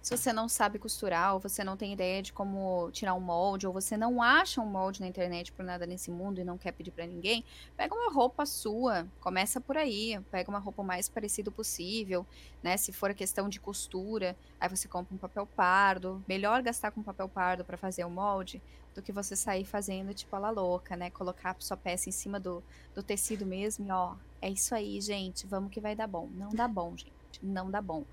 se 0.03 0.17
você 0.17 0.33
não 0.33 0.49
sabe 0.49 0.77
costurar, 0.77 1.33
ou 1.33 1.39
você 1.39 1.63
não 1.63 1.77
tem 1.77 1.93
ideia 1.93 2.21
de 2.21 2.33
como 2.33 2.91
tirar 2.91 3.13
um 3.13 3.21
molde, 3.21 3.65
ou 3.65 3.71
você 3.71 3.95
não 3.95 4.21
acha 4.21 4.59
um 4.59 4.65
molde 4.65 4.99
na 4.99 5.07
internet 5.07 5.49
por 5.53 5.63
nada 5.63 5.85
nesse 5.85 6.11
mundo 6.11 6.41
e 6.41 6.43
não 6.43 6.57
quer 6.57 6.73
pedir 6.73 6.91
pra 6.91 7.07
ninguém, 7.07 7.45
pega 7.77 7.95
uma 7.95 8.11
roupa 8.11 8.45
sua, 8.45 9.07
começa 9.21 9.61
por 9.61 9.77
aí, 9.77 10.19
pega 10.29 10.49
uma 10.49 10.59
roupa 10.59 10.81
o 10.81 10.85
mais 10.85 11.07
parecido 11.07 11.53
possível, 11.53 12.25
né? 12.61 12.75
Se 12.75 12.91
for 12.91 13.11
a 13.11 13.13
questão 13.13 13.47
de 13.47 13.61
costura, 13.61 14.35
aí 14.59 14.67
você 14.67 14.89
compra 14.89 15.15
um 15.15 15.17
papel 15.17 15.47
pardo. 15.55 16.21
Melhor 16.27 16.61
gastar 16.61 16.91
com 16.91 17.01
papel 17.01 17.29
pardo 17.29 17.63
pra 17.63 17.77
fazer 17.77 18.03
o 18.03 18.09
molde 18.09 18.61
do 18.93 19.01
que 19.01 19.13
você 19.13 19.37
sair 19.37 19.63
fazendo 19.63 20.13
tipo 20.13 20.35
a 20.35 20.39
la 20.39 20.49
louca, 20.49 20.97
né? 20.97 21.11
Colocar 21.11 21.51
a 21.51 21.55
sua 21.59 21.77
peça 21.77 22.09
em 22.09 22.11
cima 22.11 22.41
do, 22.41 22.61
do 22.93 23.01
tecido 23.01 23.45
mesmo 23.45 23.87
e 23.87 23.91
ó, 23.91 24.15
é 24.41 24.49
isso 24.49 24.75
aí, 24.75 24.99
gente, 24.99 25.47
vamos 25.47 25.71
que 25.71 25.79
vai 25.79 25.95
dar 25.95 26.07
bom. 26.07 26.29
Não 26.33 26.49
dá 26.49 26.67
bom, 26.67 26.91
gente, 26.97 27.13
não 27.41 27.71
dá 27.71 27.81
bom. 27.81 28.03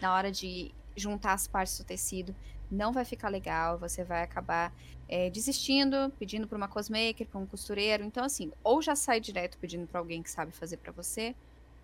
Na 0.00 0.14
hora 0.14 0.30
de 0.30 0.72
juntar 1.00 1.32
as 1.32 1.48
partes 1.48 1.78
do 1.78 1.84
tecido, 1.84 2.34
não 2.70 2.92
vai 2.92 3.04
ficar 3.04 3.28
legal, 3.28 3.78
você 3.78 4.04
vai 4.04 4.22
acabar 4.22 4.72
é, 5.08 5.28
desistindo, 5.28 6.12
pedindo 6.18 6.46
para 6.46 6.56
uma 6.56 6.68
cosmaker, 6.68 7.26
para 7.26 7.40
um 7.40 7.46
costureiro. 7.46 8.04
Então, 8.04 8.24
assim, 8.24 8.52
ou 8.62 8.80
já 8.80 8.94
sai 8.94 9.20
direto 9.20 9.58
pedindo 9.58 9.86
para 9.86 9.98
alguém 9.98 10.22
que 10.22 10.30
sabe 10.30 10.52
fazer 10.52 10.76
para 10.76 10.92
você, 10.92 11.34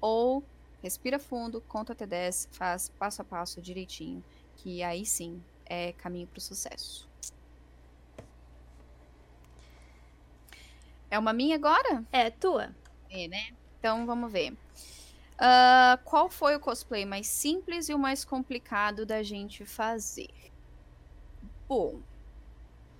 ou 0.00 0.44
respira 0.82 1.18
fundo, 1.18 1.60
conta 1.62 1.92
até 1.92 2.06
10, 2.06 2.48
faz 2.52 2.88
passo 2.90 3.22
a 3.22 3.24
passo 3.24 3.60
direitinho, 3.60 4.22
que 4.56 4.82
aí 4.82 5.04
sim 5.04 5.42
é 5.64 5.92
caminho 5.92 6.28
para 6.28 6.38
o 6.38 6.40
sucesso. 6.40 7.08
É 11.10 11.18
uma 11.18 11.32
minha 11.32 11.56
agora? 11.56 12.04
É 12.12 12.30
tua. 12.30 12.74
É, 13.10 13.28
né? 13.28 13.48
Então 13.78 14.06
vamos 14.06 14.30
ver. 14.30 14.56
Ah, 15.38 15.98
qual 16.04 16.30
foi 16.30 16.56
o 16.56 16.60
cosplay 16.60 17.04
mais 17.04 17.26
simples 17.26 17.88
e 17.88 17.94
o 17.94 17.98
mais 17.98 18.24
complicado 18.24 19.04
da 19.04 19.22
gente 19.22 19.64
fazer? 19.66 20.30
Bom, 21.68 22.00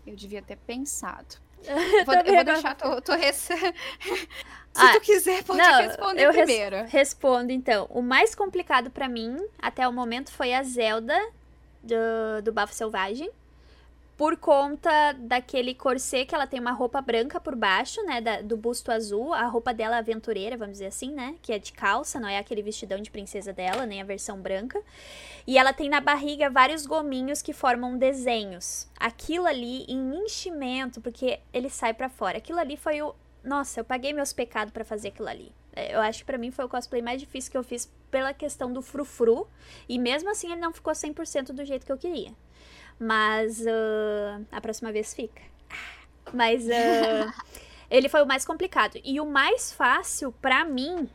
eu 0.06 0.14
devia 0.16 0.42
ter 0.42 0.56
pensado. 0.56 1.36
Eu 1.64 1.76
vou, 2.04 2.14
eu 2.14 2.34
vou 2.34 2.44
deixar 2.44 2.74
tu, 2.76 3.00
tu 3.00 3.12
res- 3.12 3.36
Se 3.36 3.58
Ah, 4.74 4.92
tu 4.92 5.00
quiser, 5.00 5.42
pode 5.44 5.58
não, 5.58 5.80
responder 5.82 6.22
eu 6.24 6.32
res- 6.32 6.44
primeiro. 6.44 6.84
Respondo 6.86 7.50
então. 7.52 7.86
O 7.90 8.02
mais 8.02 8.34
complicado 8.34 8.90
pra 8.90 9.08
mim, 9.08 9.36
até 9.58 9.88
o 9.88 9.92
momento, 9.92 10.30
foi 10.30 10.52
a 10.52 10.62
Zelda 10.62 11.18
do, 11.82 12.42
do 12.42 12.52
Bafo 12.52 12.74
Selvagem. 12.74 13.30
Por 14.16 14.38
conta 14.38 15.12
daquele 15.12 15.74
corset 15.74 16.24
que 16.24 16.34
ela 16.34 16.46
tem 16.46 16.58
uma 16.58 16.70
roupa 16.72 17.02
branca 17.02 17.38
por 17.38 17.54
baixo, 17.54 18.02
né? 18.04 18.18
da- 18.22 18.40
do 18.40 18.56
busto 18.56 18.90
azul. 18.90 19.34
A 19.34 19.44
roupa 19.46 19.74
dela 19.74 19.96
é 19.96 19.98
aventureira, 19.98 20.56
vamos 20.56 20.72
dizer 20.74 20.86
assim, 20.86 21.10
né? 21.12 21.34
Que 21.42 21.52
é 21.52 21.58
de 21.58 21.70
calça, 21.72 22.18
não 22.18 22.26
é 22.28 22.38
aquele 22.38 22.62
vestidão 22.62 22.98
de 22.98 23.10
princesa 23.10 23.52
dela, 23.52 23.84
nem 23.84 24.00
a 24.00 24.04
versão 24.04 24.40
branca. 24.40 24.80
E 25.46 25.58
ela 25.58 25.72
tem 25.74 25.90
na 25.90 26.00
barriga 26.00 26.48
vários 26.48 26.86
gominhos 26.86 27.42
que 27.42 27.52
formam 27.52 27.98
desenhos. 27.98 28.88
Aquilo 28.98 29.46
ali 29.46 29.84
em 29.86 30.16
enchimento, 30.24 30.98
porque 31.02 31.38
ele 31.52 31.68
sai 31.68 31.92
pra 31.92 32.08
fora. 32.08 32.38
Aquilo 32.38 32.58
ali 32.58 32.76
foi 32.78 33.02
o. 33.02 33.14
Nossa, 33.44 33.80
eu 33.80 33.84
paguei 33.84 34.14
meus 34.14 34.32
pecados 34.32 34.72
pra 34.72 34.82
fazer 34.84 35.08
aquilo 35.08 35.28
ali. 35.28 35.52
Eu 35.76 36.00
acho 36.00 36.20
que 36.20 36.24
pra 36.24 36.38
mim 36.38 36.50
foi 36.50 36.64
o 36.64 36.68
cosplay 36.70 37.02
mais 37.02 37.20
difícil 37.20 37.50
que 37.50 37.58
eu 37.58 37.62
fiz 37.62 37.92
pela 38.10 38.32
questão 38.32 38.72
do 38.72 38.80
frufru. 38.80 39.46
E 39.86 39.98
mesmo 39.98 40.30
assim 40.30 40.50
ele 40.50 40.60
não 40.60 40.72
ficou 40.72 40.94
100% 40.94 41.52
do 41.52 41.64
jeito 41.66 41.84
que 41.84 41.92
eu 41.92 41.98
queria. 41.98 42.32
Mas 42.98 43.60
uh, 43.60 44.44
a 44.50 44.60
próxima 44.60 44.90
vez 44.92 45.12
fica. 45.14 45.42
Mas 46.32 46.64
uh, 46.64 47.32
ele 47.90 48.08
foi 48.08 48.22
o 48.22 48.26
mais 48.26 48.44
complicado. 48.44 48.98
E 49.04 49.20
o 49.20 49.26
mais 49.26 49.72
fácil 49.72 50.32
pra 50.40 50.64
mim 50.64 51.08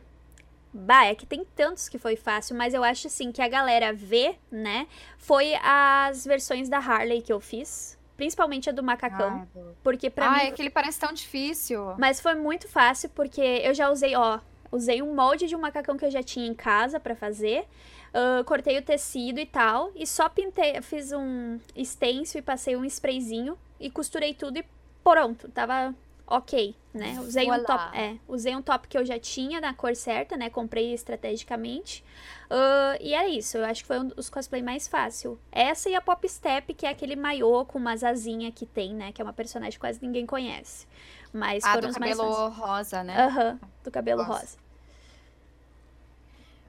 Bah, 0.74 1.04
é 1.04 1.14
que 1.14 1.26
tem 1.26 1.44
tantos 1.54 1.88
que 1.88 1.98
foi 1.98 2.16
fácil, 2.16 2.56
mas 2.56 2.72
eu 2.72 2.82
acho 2.82 3.06
assim 3.06 3.30
que 3.30 3.42
a 3.42 3.48
galera 3.48 3.92
vê, 3.92 4.36
né? 4.50 4.86
Foi 5.18 5.54
as 5.62 6.24
versões 6.24 6.68
da 6.68 6.78
Harley 6.78 7.20
que 7.20 7.32
eu 7.32 7.40
fiz. 7.40 7.98
Principalmente 8.16 8.70
a 8.70 8.72
do 8.72 8.82
macacão. 8.82 9.46
Ai, 9.54 9.64
porque 9.82 10.08
pra 10.08 10.26
Ai, 10.26 10.32
mim. 10.32 10.40
Ai, 10.40 10.48
é 10.48 10.50
que 10.52 10.62
ele 10.62 10.70
parece 10.70 10.98
tão 10.98 11.12
difícil. 11.12 11.94
Mas 11.98 12.20
foi 12.20 12.34
muito 12.34 12.68
fácil, 12.68 13.10
porque 13.10 13.40
eu 13.40 13.74
já 13.74 13.90
usei, 13.90 14.16
ó. 14.16 14.38
Usei 14.70 15.02
um 15.02 15.14
molde 15.14 15.46
de 15.46 15.54
um 15.54 15.60
macacão 15.60 15.98
que 15.98 16.04
eu 16.04 16.10
já 16.10 16.22
tinha 16.22 16.46
em 16.46 16.54
casa 16.54 16.98
para 16.98 17.14
fazer. 17.14 17.66
Uh, 18.12 18.44
cortei 18.44 18.78
o 18.78 18.82
tecido 18.82 19.40
e 19.40 19.46
tal. 19.46 19.90
E 19.94 20.06
só 20.06 20.28
pintei, 20.28 20.80
fiz 20.82 21.12
um 21.12 21.58
stencil 21.82 22.40
e 22.40 22.42
passei 22.42 22.76
um 22.76 22.84
sprayzinho. 22.84 23.58
E 23.80 23.90
costurei 23.90 24.34
tudo 24.34 24.58
e 24.58 24.64
pronto. 25.02 25.48
Tava 25.48 25.94
ok, 26.26 26.74
né? 26.94 27.18
Usei 27.20 27.50
um 27.50 27.62
top, 27.62 27.96
é, 27.96 28.16
usei 28.26 28.56
um 28.56 28.62
top 28.62 28.88
que 28.88 28.96
eu 28.96 29.04
já 29.04 29.18
tinha 29.18 29.60
na 29.60 29.74
cor 29.74 29.94
certa, 29.94 30.36
né? 30.36 30.48
Comprei 30.48 30.94
estrategicamente. 30.94 32.02
Uh, 32.50 32.96
e 33.00 33.14
é 33.14 33.28
isso, 33.28 33.58
eu 33.58 33.64
acho 33.64 33.82
que 33.82 33.86
foi 33.86 33.98
um 33.98 34.08
dos 34.08 34.30
cosplay 34.30 34.62
mais 34.62 34.88
fácil. 34.88 35.38
Essa 35.50 35.90
e 35.90 35.94
a 35.94 36.00
Pop 36.00 36.26
Step, 36.28 36.72
que 36.74 36.86
é 36.86 36.90
aquele 36.90 37.16
maiô 37.16 37.64
com 37.64 37.78
umas 37.78 38.02
asinhas 38.02 38.52
que 38.54 38.64
tem, 38.64 38.94
né? 38.94 39.12
Que 39.12 39.20
é 39.20 39.24
uma 39.24 39.32
personagem 39.32 39.72
que 39.72 39.80
quase 39.80 39.98
ninguém 40.02 40.24
conhece. 40.24 40.86
Mas 41.32 41.64
ah, 41.64 41.72
foram 41.72 41.88
do 41.88 41.90
os 41.90 41.98
cabelo 41.98 42.30
mais 42.30 42.54
rosa, 42.56 43.04
né? 43.04 43.26
Aham, 43.26 43.50
uhum, 43.50 43.68
do 43.84 43.90
cabelo 43.90 44.22
rosa. 44.22 44.40
rosa. 44.40 44.61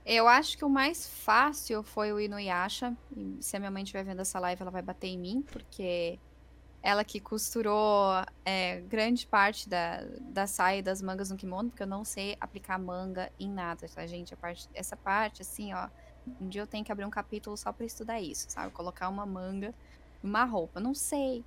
Eu 0.06 0.28
acho 0.28 0.58
que 0.58 0.66
o 0.66 0.70
mais 0.70 1.08
fácil 1.08 1.82
foi 1.82 2.12
o 2.12 2.20
Inuyasha. 2.20 2.96
Se 3.40 3.56
a 3.56 3.60
minha 3.60 3.72
mãe 3.72 3.84
estiver 3.84 4.04
vendo 4.04 4.22
essa 4.22 4.40
live, 4.40 4.62
ela 4.62 4.72
vai 4.72 4.82
bater 4.82 5.08
em 5.08 5.18
mim, 5.18 5.46
porque 5.50 6.20
ela 6.82 7.06
que 7.06 7.22
costurou 7.22 8.12
é, 8.44 8.82
grande 8.82 9.26
parte 9.26 9.70
da, 9.70 10.04
da 10.20 10.46
saia 10.46 10.80
e 10.80 10.82
das 10.82 11.02
mangas 11.02 11.30
no 11.30 11.38
kimono, 11.38 11.70
porque 11.70 11.84
eu 11.84 11.88
não 11.88 12.04
sei 12.04 12.36
aplicar 12.42 12.78
manga 12.78 13.32
em 13.40 13.50
nada, 13.50 13.88
tá, 13.88 14.06
gente? 14.06 14.36
Parte, 14.36 14.68
essa 14.74 14.98
parte, 14.98 15.42
assim, 15.42 15.74
ó. 15.74 15.88
Um 16.40 16.50
dia 16.50 16.62
eu 16.62 16.68
tenho 16.68 16.84
que 16.84 16.92
abrir 16.92 17.06
um 17.06 17.10
capítulo 17.10 17.56
só 17.56 17.72
para 17.72 17.86
estudar 17.86 18.20
isso, 18.20 18.46
sabe? 18.50 18.72
Colocar 18.74 19.08
uma 19.08 19.26
manga 19.26 19.74
numa 20.22 20.44
roupa. 20.44 20.82
Não 20.82 20.94
sei. 20.94 21.44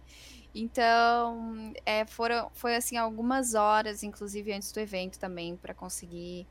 Então, 0.54 1.72
é, 1.84 2.06
foram, 2.06 2.50
foi 2.54 2.74
assim, 2.74 2.96
algumas 2.96 3.54
horas, 3.54 4.02
inclusive 4.02 4.52
antes 4.52 4.72
do 4.72 4.80
evento 4.80 5.18
também, 5.18 5.54
para 5.56 5.74
conseguir 5.74 6.46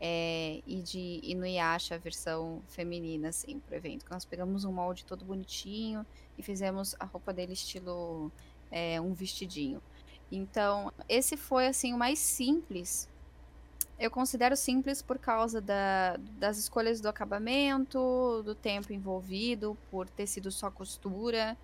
é, 0.00 0.62
ir 0.66 0.82
de 0.82 1.20
Inuyasha, 1.22 1.96
a 1.96 1.98
versão 1.98 2.62
feminina, 2.68 3.28
assim, 3.28 3.58
pro 3.60 3.76
evento. 3.76 4.04
Nós 4.10 4.24
pegamos 4.24 4.64
um 4.64 4.72
molde 4.72 5.04
todo 5.04 5.24
bonitinho 5.24 6.06
e 6.36 6.42
fizemos 6.42 6.94
a 6.98 7.04
roupa 7.04 7.32
dele 7.32 7.52
estilo 7.52 8.30
é, 8.70 9.00
um 9.00 9.12
vestidinho. 9.12 9.82
Então, 10.30 10.92
esse 11.08 11.36
foi, 11.36 11.66
assim, 11.66 11.92
o 11.92 11.98
mais 11.98 12.18
simples. 12.18 13.08
Eu 13.98 14.10
considero 14.10 14.56
simples 14.56 15.02
por 15.02 15.18
causa 15.18 15.60
da, 15.60 16.16
das 16.38 16.56
escolhas 16.58 17.00
do 17.00 17.08
acabamento, 17.08 18.42
do 18.44 18.54
tempo 18.54 18.92
envolvido, 18.92 19.76
por 19.90 20.08
ter 20.08 20.26
sido 20.26 20.52
só 20.52 20.70
costura, 20.70 21.56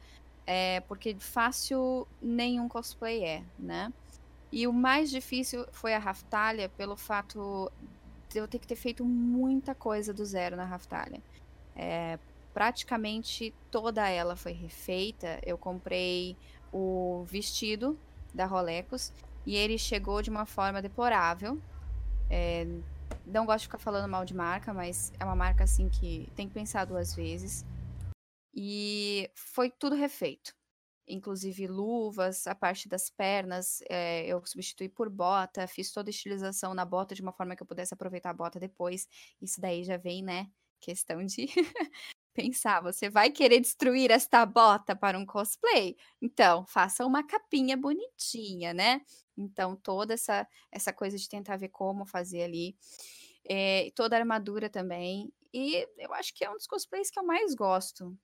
é, 0.44 0.80
porque 0.80 1.14
fácil 1.20 2.08
nenhum 2.20 2.68
cosplay 2.68 3.24
é, 3.24 3.44
né? 3.56 3.92
E 4.50 4.66
o 4.66 4.72
mais 4.72 5.10
difícil 5.10 5.66
foi 5.72 5.94
a 5.94 5.98
Raftalha, 5.98 6.68
pelo 6.68 6.96
fato 6.96 7.70
eu 8.36 8.48
ter 8.48 8.58
que 8.58 8.66
ter 8.66 8.76
feito 8.76 9.04
muita 9.04 9.74
coisa 9.74 10.12
do 10.12 10.24
zero 10.24 10.56
na 10.56 10.64
Raftalha. 10.64 11.22
É, 11.76 12.18
praticamente 12.52 13.54
toda 13.70 14.08
ela 14.08 14.36
foi 14.36 14.52
refeita. 14.52 15.40
Eu 15.44 15.58
comprei 15.58 16.36
o 16.72 17.24
vestido 17.26 17.98
da 18.32 18.46
Rolecos 18.46 19.12
e 19.46 19.56
ele 19.56 19.78
chegou 19.78 20.22
de 20.22 20.30
uma 20.30 20.46
forma 20.46 20.80
deplorável. 20.80 21.60
É, 22.30 22.66
não 23.26 23.44
gosto 23.46 23.60
de 23.60 23.66
ficar 23.66 23.78
falando 23.78 24.08
mal 24.08 24.24
de 24.24 24.34
marca, 24.34 24.72
mas 24.72 25.12
é 25.18 25.24
uma 25.24 25.36
marca 25.36 25.64
assim 25.64 25.88
que 25.88 26.28
tem 26.34 26.48
que 26.48 26.54
pensar 26.54 26.84
duas 26.84 27.14
vezes. 27.14 27.64
E 28.54 29.30
foi 29.34 29.70
tudo 29.70 29.96
refeito. 29.96 30.54
Inclusive 31.06 31.66
luvas, 31.66 32.46
a 32.46 32.54
parte 32.54 32.88
das 32.88 33.10
pernas, 33.10 33.80
é, 33.90 34.26
eu 34.26 34.44
substituí 34.46 34.88
por 34.88 35.10
bota, 35.10 35.66
fiz 35.66 35.92
toda 35.92 36.08
a 36.08 36.12
estilização 36.12 36.74
na 36.74 36.84
bota 36.84 37.14
de 37.14 37.22
uma 37.22 37.32
forma 37.32 37.54
que 37.54 37.62
eu 37.62 37.66
pudesse 37.66 37.92
aproveitar 37.94 38.30
a 38.30 38.34
bota 38.34 38.58
depois. 38.58 39.06
Isso 39.40 39.60
daí 39.60 39.84
já 39.84 39.96
vem, 39.96 40.22
né? 40.22 40.48
Questão 40.80 41.24
de 41.24 41.46
pensar, 42.34 42.80
você 42.82 43.08
vai 43.10 43.30
querer 43.30 43.60
destruir 43.60 44.10
esta 44.10 44.44
bota 44.46 44.96
para 44.96 45.18
um 45.18 45.26
cosplay? 45.26 45.96
Então, 46.22 46.66
faça 46.66 47.06
uma 47.06 47.26
capinha 47.26 47.76
bonitinha, 47.76 48.74
né? 48.74 49.00
Então, 49.36 49.76
toda 49.76 50.14
essa, 50.14 50.46
essa 50.70 50.92
coisa 50.92 51.16
de 51.18 51.28
tentar 51.28 51.56
ver 51.56 51.68
como 51.68 52.06
fazer 52.06 52.42
ali. 52.42 52.76
É, 53.48 53.90
toda 53.94 54.16
a 54.16 54.20
armadura 54.20 54.70
também. 54.70 55.32
E 55.52 55.86
eu 55.98 56.12
acho 56.14 56.34
que 56.34 56.44
é 56.44 56.50
um 56.50 56.54
dos 56.54 56.66
cosplays 56.66 57.10
que 57.10 57.18
eu 57.18 57.24
mais 57.24 57.54
gosto. 57.54 58.16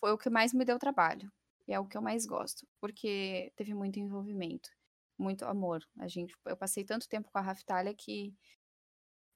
Foi 0.00 0.12
o 0.12 0.18
que 0.18 0.30
mais 0.30 0.52
me 0.54 0.64
deu 0.64 0.78
trabalho. 0.78 1.30
E 1.68 1.74
é 1.74 1.78
o 1.78 1.86
que 1.86 1.96
eu 1.96 2.02
mais 2.02 2.26
gosto. 2.26 2.66
Porque 2.80 3.52
teve 3.56 3.74
muito 3.74 4.00
envolvimento. 4.00 4.70
Muito 5.18 5.44
amor. 5.44 5.84
A 5.98 6.08
gente, 6.08 6.34
eu 6.46 6.56
passei 6.56 6.84
tanto 6.84 7.08
tempo 7.08 7.30
com 7.30 7.38
a 7.38 7.42
Raftalha 7.42 7.94
que, 7.94 8.34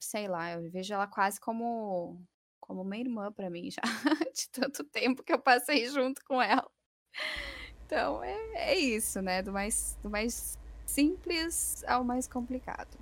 sei 0.01 0.27
lá, 0.29 0.53
eu 0.53 0.71
vejo 0.71 0.95
ela 0.95 1.07
quase 1.07 1.41
como 1.41 2.21
como 2.63 2.83
uma 2.83 2.97
irmã 2.97 3.31
para 3.33 3.51
mim 3.51 3.69
já, 3.71 3.83
de 4.33 4.49
tanto 4.51 4.85
tempo 4.85 5.23
que 5.25 5.33
eu 5.33 5.39
passei 5.39 5.89
junto 5.89 6.25
com 6.25 6.41
ela. 6.41 6.71
Então 7.85 8.23
é, 8.23 8.71
é 8.71 8.79
isso, 8.79 9.21
né? 9.21 9.43
Do 9.43 9.53
mais, 9.53 9.99
do 10.03 10.09
mais 10.09 10.57
simples 10.87 11.85
ao 11.87 12.05
mais 12.05 12.27
complicado. 12.29 12.97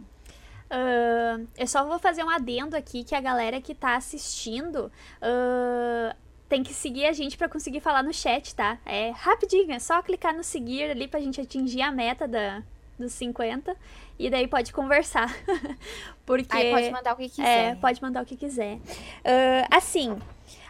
Uh, 0.71 1.47
eu 1.57 1.67
só 1.67 1.85
vou 1.85 1.99
fazer 1.99 2.25
um 2.25 2.31
adendo 2.31 2.77
aqui 2.77 3.05
que 3.05 3.15
a 3.15 3.21
galera 3.21 3.61
que 3.61 3.75
tá 3.75 3.97
assistindo 3.97 4.87
uh, 4.87 6.17
tem 6.51 6.65
que 6.65 6.75
seguir 6.75 7.07
a 7.07 7.13
gente 7.13 7.39
para 7.39 7.49
conseguir 7.49 7.79
falar 7.79 8.03
no 8.03 8.13
chat, 8.13 8.55
tá? 8.57 8.77
É 8.85 9.11
rapidinho, 9.11 9.71
é 9.71 9.79
só 9.79 10.03
clicar 10.03 10.37
no 10.37 10.43
seguir 10.43 10.91
ali 10.91 11.07
pra 11.07 11.21
gente 11.21 11.41
atingir 11.41 11.81
a 11.81 11.93
meta 11.93 12.27
da, 12.27 12.61
dos 12.99 13.13
50 13.13 13.75
e 14.19 14.29
daí 14.29 14.49
pode 14.49 14.73
conversar. 14.73 15.33
Porque. 16.27 16.57
Aí 16.57 16.73
pode 16.73 16.91
mandar 16.91 17.15
o 17.15 17.17
que 17.17 17.29
quiser. 17.29 17.71
É, 17.71 17.75
pode 17.77 18.03
mandar 18.03 18.23
o 18.25 18.27
que 18.27 18.37
quiser. 18.37 18.75
Uh, 18.75 19.67
assim, 19.71 20.19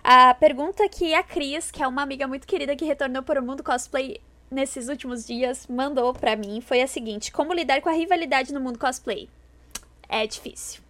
a 0.04 0.34
pergunta 0.34 0.86
que 0.86 1.14
a 1.14 1.22
Cris, 1.22 1.70
que 1.70 1.82
é 1.82 1.88
uma 1.88 2.02
amiga 2.02 2.28
muito 2.28 2.46
querida 2.46 2.76
que 2.76 2.84
retornou 2.84 3.22
para 3.22 3.40
o 3.40 3.44
mundo 3.44 3.64
cosplay 3.64 4.20
nesses 4.50 4.88
últimos 4.88 5.26
dias, 5.26 5.66
mandou 5.66 6.12
para 6.12 6.36
mim 6.36 6.60
foi 6.60 6.82
a 6.82 6.86
seguinte: 6.86 7.32
Como 7.32 7.54
lidar 7.54 7.80
com 7.80 7.88
a 7.88 7.92
rivalidade 7.92 8.52
no 8.52 8.60
mundo 8.60 8.78
cosplay? 8.78 9.30
É 10.06 10.26
difícil. 10.26 10.82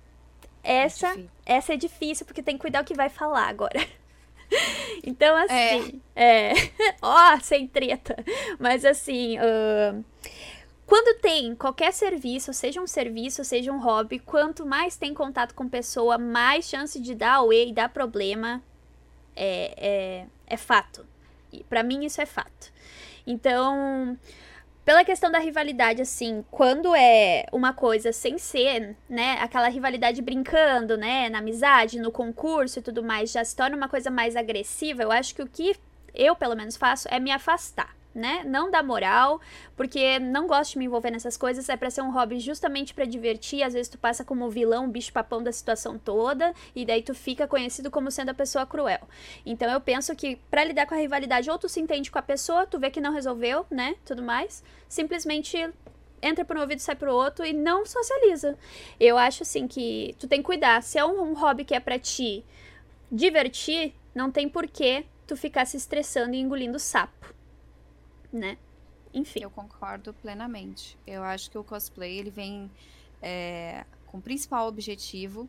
Essa 0.64 1.06
é 1.06 1.10
difícil. 1.10 1.30
essa 1.46 1.74
é 1.74 1.76
difícil 1.76 2.26
porque 2.26 2.42
tem 2.42 2.56
que 2.56 2.60
cuidar 2.60 2.82
o 2.82 2.84
que 2.84 2.94
vai 2.94 3.08
falar 3.08 3.46
agora. 3.46 3.78
então, 5.04 5.36
assim. 5.36 6.00
É. 6.14 6.52
Ó, 7.02 7.34
oh, 7.34 7.40
sem 7.40 7.66
treta. 7.66 8.16
Mas, 8.58 8.84
assim. 8.84 9.38
Uh, 9.38 10.04
quando 10.86 11.20
tem 11.20 11.54
qualquer 11.54 11.92
serviço, 11.92 12.52
seja 12.52 12.80
um 12.80 12.86
serviço, 12.86 13.44
seja 13.44 13.70
um 13.70 13.78
hobby, 13.78 14.18
quanto 14.18 14.66
mais 14.66 14.96
tem 14.96 15.14
contato 15.14 15.54
com 15.54 15.68
pessoa, 15.68 16.18
mais 16.18 16.68
chance 16.68 17.00
de 17.00 17.14
dar 17.14 17.34
away 17.34 17.68
e 17.68 17.72
dar 17.72 17.88
problema 17.90 18.60
é, 19.36 19.74
é, 19.76 20.26
é 20.48 20.56
fato. 20.56 21.06
E 21.52 21.62
para 21.62 21.84
mim 21.84 22.04
isso 22.04 22.20
é 22.20 22.26
fato. 22.26 22.72
Então, 23.24 24.18
pela 24.90 25.04
questão 25.04 25.30
da 25.30 25.38
rivalidade, 25.38 26.02
assim, 26.02 26.44
quando 26.50 26.96
é 26.96 27.46
uma 27.52 27.72
coisa 27.72 28.10
sem 28.12 28.38
ser, 28.38 28.96
né, 29.08 29.38
aquela 29.40 29.68
rivalidade 29.68 30.20
brincando, 30.20 30.96
né, 30.96 31.28
na 31.28 31.38
amizade, 31.38 32.00
no 32.00 32.10
concurso 32.10 32.80
e 32.80 32.82
tudo 32.82 33.00
mais, 33.00 33.30
já 33.30 33.44
se 33.44 33.54
torna 33.54 33.76
uma 33.76 33.88
coisa 33.88 34.10
mais 34.10 34.34
agressiva, 34.34 35.04
eu 35.04 35.12
acho 35.12 35.32
que 35.32 35.42
o 35.42 35.46
que 35.46 35.76
eu, 36.12 36.34
pelo 36.34 36.56
menos, 36.56 36.76
faço 36.76 37.06
é 37.08 37.20
me 37.20 37.30
afastar 37.30 37.99
né? 38.14 38.42
Não 38.44 38.70
dá 38.70 38.82
moral, 38.82 39.40
porque 39.76 40.18
não 40.18 40.46
gosto 40.46 40.72
de 40.72 40.78
me 40.78 40.84
envolver 40.86 41.10
nessas 41.10 41.36
coisas, 41.36 41.68
é 41.68 41.76
para 41.76 41.90
ser 41.90 42.02
um 42.02 42.12
hobby 42.12 42.38
justamente 42.38 42.92
para 42.92 43.04
divertir, 43.04 43.62
às 43.62 43.72
vezes 43.72 43.88
tu 43.88 43.98
passa 43.98 44.24
como 44.24 44.50
vilão, 44.50 44.90
bicho 44.90 45.12
papão 45.12 45.42
da 45.42 45.52
situação 45.52 45.98
toda, 45.98 46.52
e 46.74 46.84
daí 46.84 47.02
tu 47.02 47.14
fica 47.14 47.46
conhecido 47.46 47.90
como 47.90 48.10
sendo 48.10 48.30
a 48.30 48.34
pessoa 48.34 48.66
cruel. 48.66 49.00
Então 49.44 49.70
eu 49.70 49.80
penso 49.80 50.14
que 50.14 50.36
para 50.50 50.64
lidar 50.64 50.86
com 50.86 50.94
a 50.94 50.98
rivalidade, 50.98 51.50
ou 51.50 51.58
tu 51.58 51.68
se 51.68 51.80
entende 51.80 52.10
com 52.10 52.18
a 52.18 52.22
pessoa, 52.22 52.66
tu 52.66 52.78
vê 52.78 52.90
que 52.90 53.00
não 53.00 53.12
resolveu, 53.12 53.66
né? 53.70 53.94
Tudo 54.04 54.22
mais, 54.22 54.62
simplesmente 54.88 55.70
entra 56.22 56.44
por 56.44 56.56
um 56.56 56.60
ouvido 56.60 56.80
sai 56.80 56.94
pro 56.94 57.14
outro 57.14 57.46
e 57.46 57.52
não 57.52 57.86
socializa. 57.86 58.58
Eu 58.98 59.16
acho 59.16 59.42
assim 59.42 59.66
que 59.66 60.14
tu 60.18 60.28
tem 60.28 60.40
que 60.40 60.46
cuidar, 60.46 60.82
se 60.82 60.98
é 60.98 61.04
um, 61.04 61.30
um 61.30 61.34
hobby 61.34 61.64
que 61.64 61.74
é 61.74 61.80
para 61.80 61.98
ti 61.98 62.44
divertir, 63.10 63.94
não 64.14 64.30
tem 64.30 64.48
porquê 64.48 65.06
tu 65.26 65.36
ficar 65.36 65.64
se 65.64 65.76
estressando 65.76 66.34
e 66.34 66.40
engolindo 66.40 66.78
sapo 66.78 67.39
né? 68.32 68.58
Enfim. 69.12 69.40
Eu 69.42 69.50
concordo 69.50 70.14
plenamente. 70.14 70.96
Eu 71.06 71.22
acho 71.22 71.50
que 71.50 71.58
o 71.58 71.64
cosplay 71.64 72.18
ele 72.18 72.30
vem 72.30 72.70
é, 73.20 73.84
com 74.06 74.18
o 74.18 74.22
principal 74.22 74.66
objetivo 74.68 75.48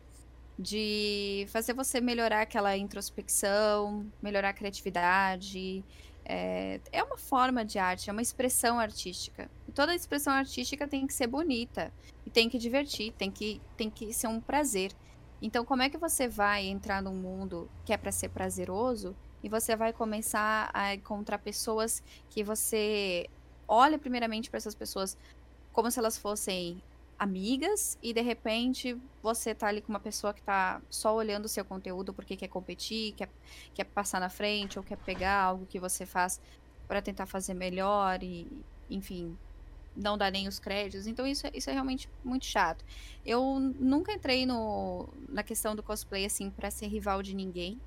de 0.58 1.46
fazer 1.48 1.72
você 1.72 2.00
melhorar 2.00 2.42
aquela 2.42 2.76
introspecção, 2.76 4.06
melhorar 4.22 4.50
a 4.50 4.52
criatividade. 4.52 5.84
É, 6.24 6.80
é 6.92 7.02
uma 7.02 7.16
forma 7.16 7.64
de 7.64 7.78
arte, 7.78 8.10
é 8.10 8.12
uma 8.12 8.22
expressão 8.22 8.78
artística. 8.78 9.50
E 9.66 9.72
toda 9.72 9.94
expressão 9.94 10.32
artística 10.32 10.86
tem 10.86 11.06
que 11.06 11.14
ser 11.14 11.26
bonita 11.26 11.92
e 12.24 12.30
tem 12.30 12.48
que 12.48 12.58
divertir, 12.58 13.12
tem 13.12 13.30
que, 13.30 13.60
tem 13.76 13.90
que 13.90 14.12
ser 14.12 14.28
um 14.28 14.40
prazer. 14.40 14.92
Então, 15.40 15.64
como 15.64 15.82
é 15.82 15.90
que 15.90 15.98
você 15.98 16.28
vai 16.28 16.66
entrar 16.66 17.02
num 17.02 17.14
mundo 17.14 17.68
que 17.84 17.92
é 17.92 17.96
para 17.96 18.12
ser 18.12 18.28
prazeroso 18.28 19.16
e 19.42 19.48
você 19.48 19.74
vai 19.76 19.92
começar 19.92 20.70
a 20.72 20.94
encontrar 20.94 21.38
pessoas 21.38 22.02
que 22.28 22.44
você 22.44 23.28
olha 23.66 23.98
primeiramente 23.98 24.50
para 24.50 24.58
essas 24.58 24.74
pessoas 24.74 25.16
como 25.72 25.90
se 25.90 25.98
elas 25.98 26.18
fossem 26.18 26.82
amigas 27.18 27.96
e 28.02 28.12
de 28.12 28.20
repente 28.20 28.96
você 29.22 29.54
tá 29.54 29.68
ali 29.68 29.80
com 29.80 29.92
uma 29.92 30.00
pessoa 30.00 30.34
que 30.34 30.42
tá 30.42 30.82
só 30.90 31.14
olhando 31.14 31.44
o 31.44 31.48
seu 31.48 31.64
conteúdo 31.64 32.12
porque 32.12 32.36
quer 32.36 32.48
competir, 32.48 33.12
quer, 33.12 33.28
quer 33.72 33.84
passar 33.84 34.20
na 34.20 34.28
frente 34.28 34.78
ou 34.78 34.84
quer 34.84 34.98
pegar 34.98 35.40
algo 35.40 35.66
que 35.66 35.78
você 35.78 36.04
faz 36.04 36.40
para 36.88 37.00
tentar 37.00 37.26
fazer 37.26 37.54
melhor 37.54 38.22
e, 38.22 38.46
enfim, 38.90 39.36
não 39.96 40.18
dá 40.18 40.30
nem 40.30 40.48
os 40.48 40.58
créditos. 40.58 41.06
Então 41.06 41.26
isso, 41.26 41.46
é, 41.46 41.50
isso 41.54 41.70
é 41.70 41.72
realmente 41.72 42.08
muito 42.24 42.44
chato. 42.44 42.84
Eu 43.24 43.58
nunca 43.60 44.12
entrei 44.12 44.44
no, 44.44 45.08
na 45.28 45.42
questão 45.42 45.76
do 45.76 45.82
cosplay 45.82 46.24
assim 46.24 46.50
para 46.50 46.70
ser 46.70 46.88
rival 46.88 47.22
de 47.22 47.34
ninguém. 47.34 47.80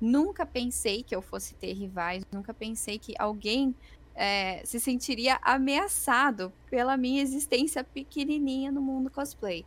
Nunca 0.00 0.44
pensei 0.44 1.02
que 1.02 1.14
eu 1.14 1.22
fosse 1.22 1.54
ter 1.54 1.72
rivais, 1.72 2.24
nunca 2.30 2.52
pensei 2.52 2.98
que 2.98 3.14
alguém 3.18 3.74
é, 4.14 4.62
se 4.64 4.80
sentiria 4.80 5.38
ameaçado 5.42 6.52
pela 6.70 6.96
minha 6.96 7.22
existência 7.22 7.84
pequenininha 7.84 8.72
no 8.72 8.80
mundo 8.80 9.10
cosplay. 9.10 9.64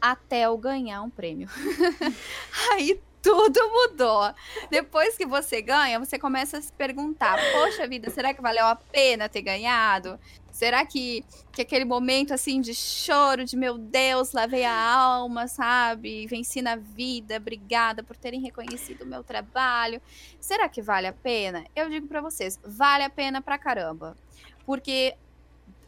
Até 0.00 0.42
eu 0.42 0.56
ganhar 0.56 1.02
um 1.02 1.10
prêmio. 1.10 1.48
Aí 2.72 3.00
tudo 3.22 3.58
mudou. 3.70 4.32
Depois 4.70 5.16
que 5.16 5.26
você 5.26 5.60
ganha, 5.60 5.98
você 5.98 6.18
começa 6.18 6.58
a 6.58 6.62
se 6.62 6.72
perguntar: 6.72 7.36
poxa 7.52 7.88
vida, 7.88 8.08
será 8.10 8.32
que 8.32 8.40
valeu 8.40 8.66
a 8.66 8.76
pena 8.76 9.28
ter 9.28 9.42
ganhado? 9.42 10.18
Será 10.56 10.86
que, 10.86 11.22
que 11.52 11.60
aquele 11.60 11.84
momento 11.84 12.32
assim 12.32 12.62
de 12.62 12.74
choro, 12.74 13.44
de 13.44 13.54
meu 13.54 13.76
Deus, 13.76 14.32
lavei 14.32 14.64
a 14.64 14.74
alma, 14.74 15.46
sabe? 15.48 16.26
Venci 16.26 16.62
na 16.62 16.76
vida, 16.76 17.36
obrigada 17.36 18.02
por 18.02 18.16
terem 18.16 18.40
reconhecido 18.40 19.02
o 19.02 19.06
meu 19.06 19.22
trabalho. 19.22 20.00
Será 20.40 20.66
que 20.66 20.80
vale 20.80 21.08
a 21.08 21.12
pena? 21.12 21.66
Eu 21.76 21.90
digo 21.90 22.06
para 22.06 22.22
vocês, 22.22 22.58
vale 22.64 23.04
a 23.04 23.10
pena 23.10 23.42
pra 23.42 23.58
caramba. 23.58 24.16
Porque, 24.64 25.14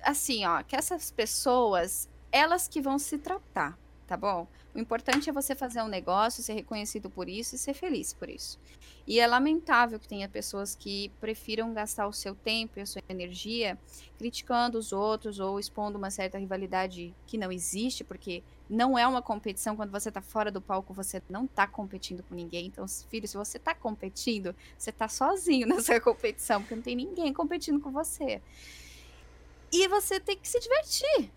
assim, 0.02 0.44
ó, 0.44 0.62
que 0.62 0.76
essas 0.76 1.10
pessoas, 1.10 2.06
elas 2.30 2.68
que 2.68 2.82
vão 2.82 2.98
se 2.98 3.16
tratar, 3.16 3.74
tá 4.06 4.18
bom? 4.18 4.46
O 4.74 4.78
importante 4.78 5.30
é 5.30 5.32
você 5.32 5.54
fazer 5.54 5.82
um 5.82 5.88
negócio, 5.88 6.42
ser 6.42 6.52
reconhecido 6.52 7.08
por 7.08 7.28
isso 7.28 7.54
e 7.54 7.58
ser 7.58 7.74
feliz 7.74 8.12
por 8.12 8.28
isso. 8.28 8.58
E 9.06 9.18
é 9.18 9.26
lamentável 9.26 9.98
que 9.98 10.06
tenha 10.06 10.28
pessoas 10.28 10.74
que 10.74 11.10
prefiram 11.20 11.72
gastar 11.72 12.06
o 12.06 12.12
seu 12.12 12.34
tempo 12.34 12.78
e 12.78 12.82
a 12.82 12.86
sua 12.86 13.02
energia 13.08 13.78
criticando 14.18 14.78
os 14.78 14.92
outros 14.92 15.40
ou 15.40 15.58
expondo 15.58 15.96
uma 15.96 16.10
certa 16.10 16.38
rivalidade 16.38 17.14
que 17.26 17.38
não 17.38 17.50
existe, 17.50 18.04
porque 18.04 18.42
não 18.68 18.98
é 18.98 19.06
uma 19.06 19.22
competição. 19.22 19.74
Quando 19.74 19.90
você 19.90 20.10
está 20.10 20.20
fora 20.20 20.50
do 20.50 20.60
palco, 20.60 20.92
você 20.92 21.22
não 21.30 21.46
está 21.46 21.66
competindo 21.66 22.22
com 22.22 22.34
ninguém. 22.34 22.66
Então, 22.66 22.86
filho, 22.86 23.26
se 23.26 23.36
você 23.36 23.56
está 23.56 23.74
competindo, 23.74 24.54
você 24.76 24.90
está 24.90 25.08
sozinho 25.08 25.66
nessa 25.66 25.98
competição, 25.98 26.60
porque 26.60 26.76
não 26.76 26.82
tem 26.82 26.94
ninguém 26.94 27.32
competindo 27.32 27.80
com 27.80 27.90
você. 27.90 28.42
E 29.72 29.88
você 29.88 30.20
tem 30.20 30.36
que 30.36 30.48
se 30.48 30.60
divertir. 30.60 31.30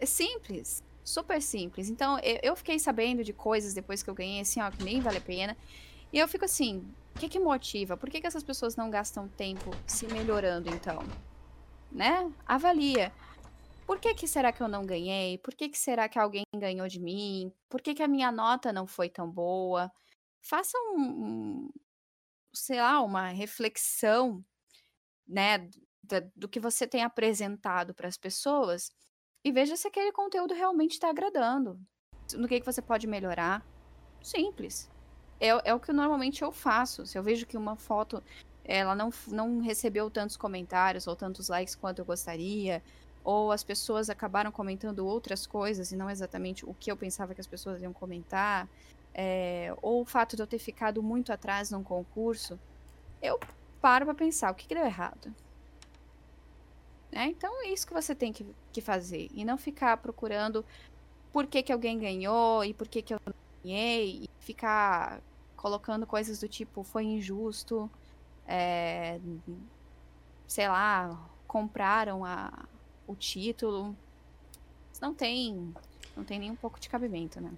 É 0.00 0.06
simples 0.06 0.82
super 1.04 1.40
simples. 1.42 1.88
Então, 1.88 2.18
eu, 2.42 2.54
fiquei 2.56 2.78
sabendo 2.78 3.24
de 3.24 3.32
coisas 3.32 3.74
depois 3.74 4.02
que 4.02 4.10
eu 4.10 4.14
ganhei, 4.14 4.40
assim, 4.40 4.60
ó, 4.60 4.70
que 4.70 4.82
nem 4.82 5.00
vale 5.00 5.18
a 5.18 5.20
pena. 5.20 5.56
E 6.12 6.18
eu 6.18 6.28
fico 6.28 6.44
assim, 6.44 6.78
o 7.14 7.18
que 7.18 7.28
que 7.28 7.38
motiva? 7.38 7.96
Por 7.96 8.10
que 8.10 8.20
que 8.20 8.26
essas 8.26 8.42
pessoas 8.42 8.76
não 8.76 8.90
gastam 8.90 9.28
tempo 9.28 9.70
se 9.86 10.06
melhorando, 10.06 10.68
então? 10.70 11.02
Né? 11.90 12.30
Avalia. 12.46 13.12
Por 13.86 13.98
que 13.98 14.14
que 14.14 14.28
será 14.28 14.52
que 14.52 14.62
eu 14.62 14.68
não 14.68 14.86
ganhei? 14.86 15.38
Por 15.38 15.54
que 15.54 15.68
que 15.68 15.78
será 15.78 16.08
que 16.08 16.18
alguém 16.18 16.44
ganhou 16.56 16.86
de 16.88 17.00
mim? 17.00 17.52
Por 17.68 17.82
que 17.82 17.94
que 17.94 18.02
a 18.02 18.08
minha 18.08 18.30
nota 18.30 18.72
não 18.72 18.86
foi 18.86 19.08
tão 19.08 19.30
boa? 19.30 19.90
Faça 20.40 20.78
um, 20.78 21.00
um 21.00 21.70
sei 22.54 22.80
lá, 22.80 23.00
uma 23.02 23.28
reflexão, 23.28 24.44
né, 25.26 25.58
do, 26.02 26.32
do 26.36 26.48
que 26.48 26.60
você 26.60 26.86
tem 26.86 27.02
apresentado 27.02 27.94
para 27.94 28.08
as 28.08 28.16
pessoas 28.16 28.90
e 29.44 29.50
veja 29.52 29.76
se 29.76 29.88
aquele 29.88 30.12
conteúdo 30.12 30.54
realmente 30.54 30.92
está 30.92 31.10
agradando. 31.10 31.78
No 32.34 32.48
que, 32.48 32.60
que 32.60 32.66
você 32.66 32.80
pode 32.80 33.06
melhorar. 33.06 33.64
Simples. 34.22 34.90
É, 35.40 35.48
é 35.70 35.74
o 35.74 35.80
que 35.80 35.92
normalmente 35.92 36.42
eu 36.42 36.52
faço. 36.52 37.06
Se 37.06 37.18
eu 37.18 37.22
vejo 37.22 37.46
que 37.46 37.56
uma 37.56 37.76
foto 37.76 38.22
ela 38.64 38.94
não, 38.94 39.10
não 39.28 39.60
recebeu 39.60 40.10
tantos 40.10 40.36
comentários 40.36 41.06
ou 41.06 41.16
tantos 41.16 41.48
likes 41.48 41.74
quanto 41.74 41.98
eu 41.98 42.04
gostaria, 42.04 42.82
ou 43.24 43.52
as 43.52 43.64
pessoas 43.64 44.08
acabaram 44.08 44.50
comentando 44.50 45.06
outras 45.06 45.46
coisas 45.46 45.92
e 45.92 45.96
não 45.96 46.08
exatamente 46.08 46.64
o 46.64 46.74
que 46.74 46.90
eu 46.90 46.96
pensava 46.96 47.34
que 47.34 47.40
as 47.40 47.46
pessoas 47.46 47.82
iam 47.82 47.92
comentar, 47.92 48.68
é, 49.14 49.74
ou 49.82 50.02
o 50.02 50.04
fato 50.04 50.36
de 50.36 50.42
eu 50.42 50.46
ter 50.46 50.58
ficado 50.58 51.02
muito 51.02 51.32
atrás 51.32 51.70
num 51.70 51.82
concurso, 51.82 52.58
eu 53.20 53.38
paro 53.80 54.06
para 54.06 54.14
pensar 54.14 54.50
o 54.50 54.54
que, 54.54 54.66
que 54.66 54.74
deu 54.74 54.84
errado. 54.84 55.34
Né? 57.12 57.26
Então 57.26 57.62
é 57.62 57.68
isso 57.68 57.86
que 57.86 57.92
você 57.92 58.14
tem 58.14 58.32
que, 58.32 58.46
que 58.72 58.80
fazer. 58.80 59.28
E 59.34 59.44
não 59.44 59.58
ficar 59.58 59.98
procurando 59.98 60.64
por 61.32 61.46
que, 61.46 61.62
que 61.62 61.72
alguém 61.72 61.98
ganhou 61.98 62.64
e 62.64 62.72
por 62.72 62.88
que, 62.88 63.02
que 63.02 63.14
eu 63.14 63.20
não 63.24 63.34
ganhei. 63.62 64.24
E 64.24 64.30
ficar 64.40 65.20
colocando 65.54 66.06
coisas 66.06 66.40
do 66.40 66.48
tipo, 66.48 66.82
foi 66.82 67.04
injusto. 67.04 67.90
É, 68.46 69.20
sei 70.48 70.68
lá, 70.68 71.18
compraram 71.46 72.24
a, 72.24 72.66
o 73.06 73.14
título. 73.14 73.94
Não 75.00 75.14
tem. 75.14 75.74
Não 76.16 76.24
tem 76.24 76.38
nem 76.38 76.50
um 76.50 76.56
pouco 76.56 76.80
de 76.80 76.88
cabimento, 76.88 77.40
né? 77.40 77.52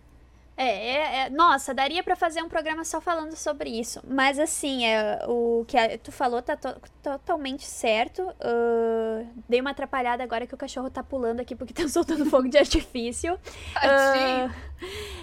É, 0.56 0.66
é, 0.66 1.18
é, 1.26 1.30
nossa, 1.30 1.74
daria 1.74 2.02
para 2.02 2.14
fazer 2.14 2.42
um 2.42 2.48
programa 2.48 2.84
só 2.84 3.00
falando 3.00 3.34
sobre 3.36 3.70
isso. 3.70 4.00
Mas 4.06 4.38
assim, 4.38 4.86
é, 4.86 5.24
o 5.26 5.64
que 5.66 5.76
a, 5.76 5.98
tu 5.98 6.12
falou 6.12 6.40
tá 6.40 6.56
to, 6.56 6.74
totalmente 7.02 7.64
certo. 7.64 8.22
Uh, 8.22 9.26
dei 9.48 9.60
uma 9.60 9.70
atrapalhada 9.70 10.22
agora 10.22 10.46
que 10.46 10.54
o 10.54 10.58
cachorro 10.58 10.90
tá 10.90 11.02
pulando 11.02 11.40
aqui 11.40 11.56
porque 11.56 11.74
tá 11.82 11.88
soltando 11.88 12.24
fogo 12.26 12.48
de 12.48 12.58
artifício. 12.58 13.38
Uh, 13.84 14.50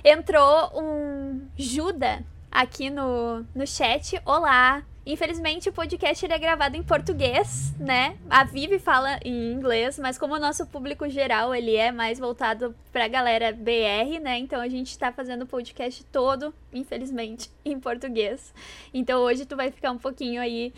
entrou 0.03 0.71
um 0.75 1.47
Juda 1.57 2.23
aqui 2.51 2.89
no, 2.89 3.45
no 3.55 3.65
chat. 3.65 4.21
Olá, 4.25 4.83
Infelizmente, 5.05 5.67
o 5.67 5.73
podcast 5.73 6.23
ele 6.23 6.33
é 6.33 6.37
gravado 6.37 6.77
em 6.77 6.83
português, 6.83 7.73
né? 7.79 8.17
A 8.29 8.43
Vivi 8.43 8.77
fala 8.77 9.19
em 9.25 9.51
inglês, 9.51 9.97
mas 9.97 10.17
como 10.17 10.35
o 10.35 10.39
nosso 10.39 10.65
público 10.67 11.09
geral 11.09 11.55
ele 11.55 11.75
é 11.75 11.91
mais 11.91 12.19
voltado 12.19 12.75
pra 12.91 13.07
galera 13.07 13.51
BR, 13.51 14.19
né? 14.21 14.37
Então 14.37 14.61
a 14.61 14.67
gente 14.67 14.97
tá 14.99 15.11
fazendo 15.11 15.41
o 15.41 15.47
podcast 15.47 16.03
todo, 16.05 16.53
infelizmente, 16.71 17.49
em 17.65 17.79
português. 17.79 18.53
Então 18.93 19.21
hoje 19.21 19.43
tu 19.45 19.55
vai 19.55 19.71
ficar 19.71 19.91
um 19.91 19.97
pouquinho 19.97 20.39
aí 20.39 20.71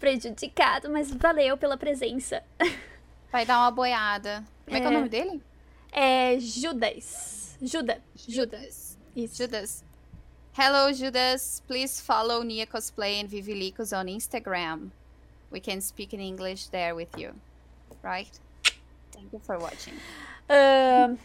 prejudicado, 0.00 0.90
mas 0.90 1.12
valeu 1.12 1.56
pela 1.56 1.76
presença. 1.76 2.42
Vai 3.30 3.44
dar 3.44 3.58
uma 3.58 3.70
boiada. 3.70 4.42
Como 4.64 4.74
é, 4.74 4.78
é 4.78 4.80
que 4.80 4.86
é 4.86 4.90
o 4.90 4.92
nome 4.92 5.08
dele? 5.10 5.42
É 5.92 6.40
Judas. 6.40 7.58
Judas. 7.60 7.98
Judas. 8.26 8.98
Isso. 9.14 9.36
Judas. 9.36 9.84
Hello, 10.60 10.92
Judas. 10.92 11.62
Please 11.68 12.00
follow 12.00 12.42
Nia 12.42 12.66
Cosplay 12.66 13.20
and 13.20 13.30
Vivilicos 13.30 13.96
on 13.96 14.06
Instagram. 14.08 14.90
We 15.52 15.60
can 15.60 15.80
speak 15.80 16.12
in 16.12 16.18
English 16.18 16.66
there 16.70 16.96
with 16.96 17.16
you. 17.16 17.32
Right? 18.02 18.40
Thank 19.12 19.32
you 19.32 19.38
for 19.38 19.56
watching. 19.56 19.94
Uh, 20.50 21.16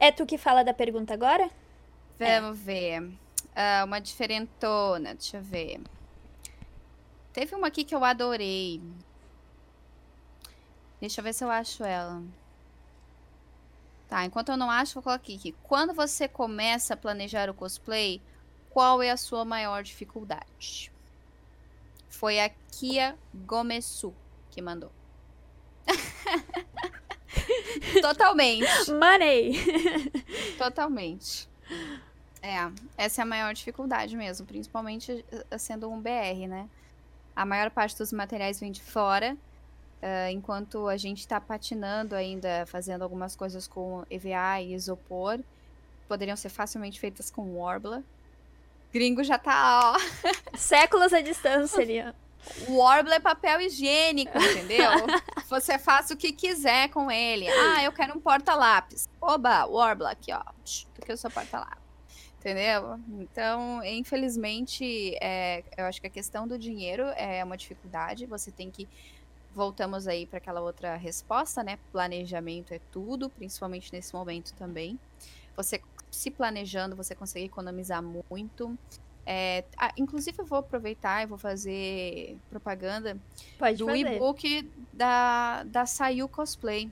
é 0.00 0.10
tu 0.10 0.26
que 0.26 0.36
fala 0.36 0.64
da 0.64 0.74
pergunta 0.74 1.14
agora? 1.14 1.48
Vamos 2.18 2.58
é. 2.58 2.64
ver. 2.64 3.02
Uh, 3.02 3.84
uma 3.84 4.00
diferentona, 4.00 5.14
deixa 5.14 5.36
eu 5.36 5.42
ver. 5.44 5.80
Teve 7.32 7.54
uma 7.54 7.68
aqui 7.68 7.84
que 7.84 7.94
eu 7.94 8.04
adorei. 8.04 8.82
Deixa 11.00 11.20
eu 11.20 11.24
ver 11.24 11.34
se 11.34 11.44
eu 11.44 11.50
acho 11.52 11.84
ela. 11.84 12.20
Tá, 14.08 14.24
enquanto 14.24 14.48
eu 14.48 14.56
não 14.56 14.68
acho, 14.68 14.94
vou 14.94 15.04
colocar 15.04 15.22
aqui. 15.22 15.54
Quando 15.62 15.94
você 15.94 16.26
começa 16.26 16.94
a 16.94 16.96
planejar 16.96 17.48
o 17.48 17.54
cosplay, 17.54 18.20
qual 18.70 19.02
é 19.02 19.10
a 19.10 19.16
sua 19.16 19.44
maior 19.44 19.82
dificuldade? 19.82 20.90
Foi 22.08 22.40
a 22.40 22.48
Kia 22.72 23.16
Gomesu 23.34 24.14
que 24.50 24.62
mandou. 24.62 24.90
Totalmente. 28.00 28.92
Money. 28.92 29.52
Totalmente. 30.58 31.48
É, 32.42 32.56
essa 32.96 33.20
é 33.20 33.22
a 33.22 33.26
maior 33.26 33.52
dificuldade 33.52 34.16
mesmo, 34.16 34.46
principalmente 34.46 35.24
eh, 35.30 35.58
sendo 35.58 35.90
um 35.90 36.00
BR, 36.00 36.48
né? 36.48 36.68
A 37.36 37.44
maior 37.44 37.70
parte 37.70 37.98
dos 37.98 38.12
materiais 38.12 38.58
vem 38.58 38.72
de 38.72 38.82
fora, 38.82 39.36
uh, 40.02 40.30
enquanto 40.30 40.88
a 40.88 40.96
gente 40.96 41.18
está 41.18 41.40
patinando 41.40 42.14
ainda, 42.14 42.64
fazendo 42.66 43.02
algumas 43.02 43.36
coisas 43.36 43.68
com 43.68 44.04
EVA 44.10 44.60
e 44.62 44.74
isopor 44.74 45.40
poderiam 46.08 46.36
ser 46.36 46.48
facilmente 46.48 46.98
feitas 46.98 47.30
com 47.30 47.56
Warbler. 47.56 48.02
Gringo 48.92 49.22
já 49.22 49.38
tá, 49.38 49.94
ó. 49.94 50.56
Séculos 50.56 51.12
à 51.12 51.20
distância 51.20 51.80
ali, 51.80 52.02
ó. 52.02 52.12
Warbler 52.68 53.16
é 53.16 53.20
papel 53.20 53.60
higiênico, 53.60 54.36
entendeu? 54.36 54.90
Você 55.48 55.78
faça 55.78 56.14
o 56.14 56.16
que 56.16 56.32
quiser 56.32 56.88
com 56.88 57.10
ele. 57.10 57.46
Ah, 57.48 57.84
eu 57.84 57.92
quero 57.92 58.16
um 58.16 58.20
porta-lápis. 58.20 59.08
Oba, 59.20 59.66
Warbler 59.66 60.10
aqui, 60.10 60.32
ó. 60.32 60.42
Porque 60.94 61.12
eu 61.12 61.16
sou 61.16 61.30
porta-lápis. 61.30 61.80
Entendeu? 62.38 62.98
Então, 63.20 63.84
infelizmente, 63.84 65.14
é, 65.20 65.62
eu 65.76 65.84
acho 65.84 66.00
que 66.00 66.06
a 66.06 66.10
questão 66.10 66.48
do 66.48 66.58
dinheiro 66.58 67.04
é 67.14 67.44
uma 67.44 67.56
dificuldade. 67.56 68.24
Você 68.26 68.50
tem 68.50 68.70
que. 68.70 68.88
Voltamos 69.54 70.06
aí 70.08 70.26
para 70.26 70.38
aquela 70.38 70.60
outra 70.60 70.96
resposta, 70.96 71.62
né? 71.62 71.78
Planejamento 71.92 72.72
é 72.72 72.80
tudo, 72.90 73.28
principalmente 73.28 73.92
nesse 73.92 74.14
momento 74.14 74.54
também. 74.54 74.98
Você 75.54 75.82
se 76.10 76.30
planejando, 76.30 76.96
você 76.96 77.14
consegue 77.14 77.46
economizar 77.46 78.02
muito. 78.02 78.76
É, 79.26 79.64
ah, 79.76 79.92
inclusive, 79.96 80.38
eu 80.38 80.44
vou 80.44 80.58
aproveitar 80.58 81.22
e 81.22 81.26
vou 81.26 81.38
fazer 81.38 82.36
propaganda 82.48 83.16
Pode 83.58 83.76
do 83.76 83.94
e-book 83.94 84.68
da, 84.92 85.62
da 85.64 85.86
Sayu 85.86 86.28
Cosplay. 86.28 86.90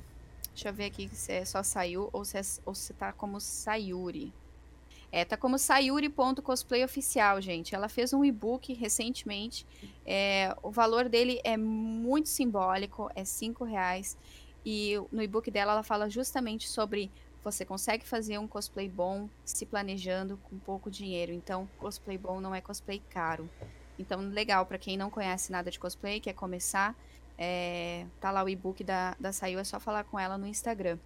Deixa 0.52 0.68
eu 0.68 0.72
ver 0.72 0.86
aqui 0.86 1.08
se 1.12 1.32
é 1.32 1.44
só 1.44 1.62
Sayu 1.62 2.08
ou 2.12 2.24
se, 2.24 2.38
é, 2.38 2.42
ou 2.64 2.74
se 2.74 2.92
tá 2.94 3.12
como 3.12 3.40
Sayuri. 3.40 4.32
É, 5.10 5.24
tá 5.24 5.36
como 5.36 5.58
sayuri.cosplay 5.58 6.84
oficial, 6.84 7.40
gente. 7.40 7.74
Ela 7.74 7.88
fez 7.88 8.12
um 8.12 8.24
e-book 8.24 8.74
recentemente. 8.74 9.66
É, 10.04 10.54
o 10.62 10.70
valor 10.70 11.08
dele 11.08 11.40
é 11.44 11.56
muito 11.56 12.28
simbólico, 12.28 13.10
é 13.14 13.24
cinco 13.24 13.64
reais. 13.64 14.18
E 14.66 14.94
no 15.10 15.22
e-book 15.22 15.50
dela 15.50 15.72
ela 15.72 15.82
fala 15.82 16.10
justamente 16.10 16.68
sobre 16.68 17.10
você 17.50 17.64
consegue 17.64 18.06
fazer 18.06 18.38
um 18.38 18.46
cosplay 18.46 18.88
bom 18.88 19.28
se 19.44 19.66
planejando 19.66 20.38
com 20.44 20.58
pouco 20.58 20.90
dinheiro. 20.90 21.32
Então, 21.32 21.68
cosplay 21.78 22.18
bom 22.18 22.40
não 22.40 22.54
é 22.54 22.60
cosplay 22.60 23.02
caro. 23.10 23.48
Então, 23.98 24.20
legal, 24.20 24.64
para 24.66 24.78
quem 24.78 24.96
não 24.96 25.10
conhece 25.10 25.50
nada 25.50 25.70
de 25.70 25.78
cosplay, 25.78 26.20
quer 26.20 26.34
começar, 26.34 26.94
é, 27.36 28.06
tá 28.20 28.30
lá 28.30 28.44
o 28.44 28.48
e-book 28.48 28.84
da, 28.84 29.16
da 29.18 29.32
Saiu, 29.32 29.58
é 29.58 29.64
só 29.64 29.80
falar 29.80 30.04
com 30.04 30.18
ela 30.18 30.38
no 30.38 30.46
Instagram 30.46 30.98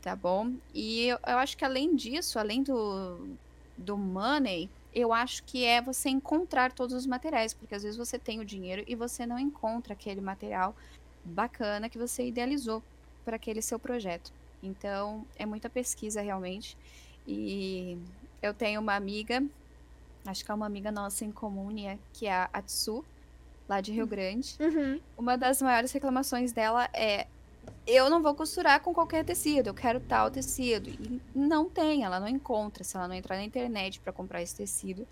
tá 0.00 0.14
bom? 0.14 0.54
E 0.74 1.06
eu, 1.06 1.18
eu 1.26 1.38
acho 1.38 1.56
que 1.56 1.64
além 1.64 1.94
disso, 1.94 2.38
além 2.38 2.62
do, 2.62 3.36
do 3.76 3.96
money, 3.96 4.70
eu 4.94 5.12
acho 5.12 5.42
que 5.44 5.64
é 5.64 5.82
você 5.82 6.08
encontrar 6.08 6.72
todos 6.72 6.94
os 6.94 7.06
materiais, 7.06 7.52
porque 7.52 7.74
às 7.74 7.82
vezes 7.82 7.96
você 7.96 8.18
tem 8.18 8.40
o 8.40 8.44
dinheiro 8.44 8.84
e 8.86 8.94
você 8.94 9.26
não 9.26 9.38
encontra 9.38 9.92
aquele 9.92 10.20
material 10.20 10.74
bacana 11.24 11.88
que 11.88 11.98
você 11.98 12.26
idealizou 12.26 12.82
para 13.24 13.36
aquele 13.36 13.60
seu 13.60 13.78
projeto. 13.78 14.32
Então, 14.62 15.24
é 15.36 15.46
muita 15.46 15.68
pesquisa 15.68 16.20
realmente. 16.20 16.76
E 17.26 17.98
eu 18.42 18.54
tenho 18.54 18.80
uma 18.80 18.94
amiga, 18.94 19.42
acho 20.26 20.44
que 20.44 20.50
é 20.50 20.54
uma 20.54 20.66
amiga 20.66 20.90
nossa 20.90 21.24
em 21.24 21.32
comum, 21.32 21.70
né, 21.70 21.98
que 22.12 22.26
é 22.26 22.32
a 22.32 22.50
Atsu, 22.52 23.04
lá 23.68 23.80
de 23.80 23.92
Rio. 23.92 24.06
Grande. 24.06 24.56
Uhum. 24.58 25.00
Uma 25.16 25.36
das 25.36 25.60
maiores 25.60 25.92
reclamações 25.92 26.52
dela 26.52 26.88
é 26.92 27.26
eu 27.86 28.10
não 28.10 28.22
vou 28.22 28.34
costurar 28.34 28.80
com 28.80 28.92
qualquer 28.92 29.24
tecido, 29.24 29.68
eu 29.68 29.74
quero 29.74 30.00
tal 30.00 30.30
tecido. 30.30 30.88
E 30.88 31.20
não 31.34 31.68
tem, 31.68 32.04
ela 32.04 32.18
não 32.20 32.28
encontra. 32.28 32.84
Se 32.84 32.96
ela 32.96 33.08
não 33.08 33.14
entrar 33.14 33.36
na 33.36 33.44
internet 33.44 34.00
para 34.00 34.12
comprar 34.12 34.42
esse 34.42 34.54
tecido, 34.54 35.06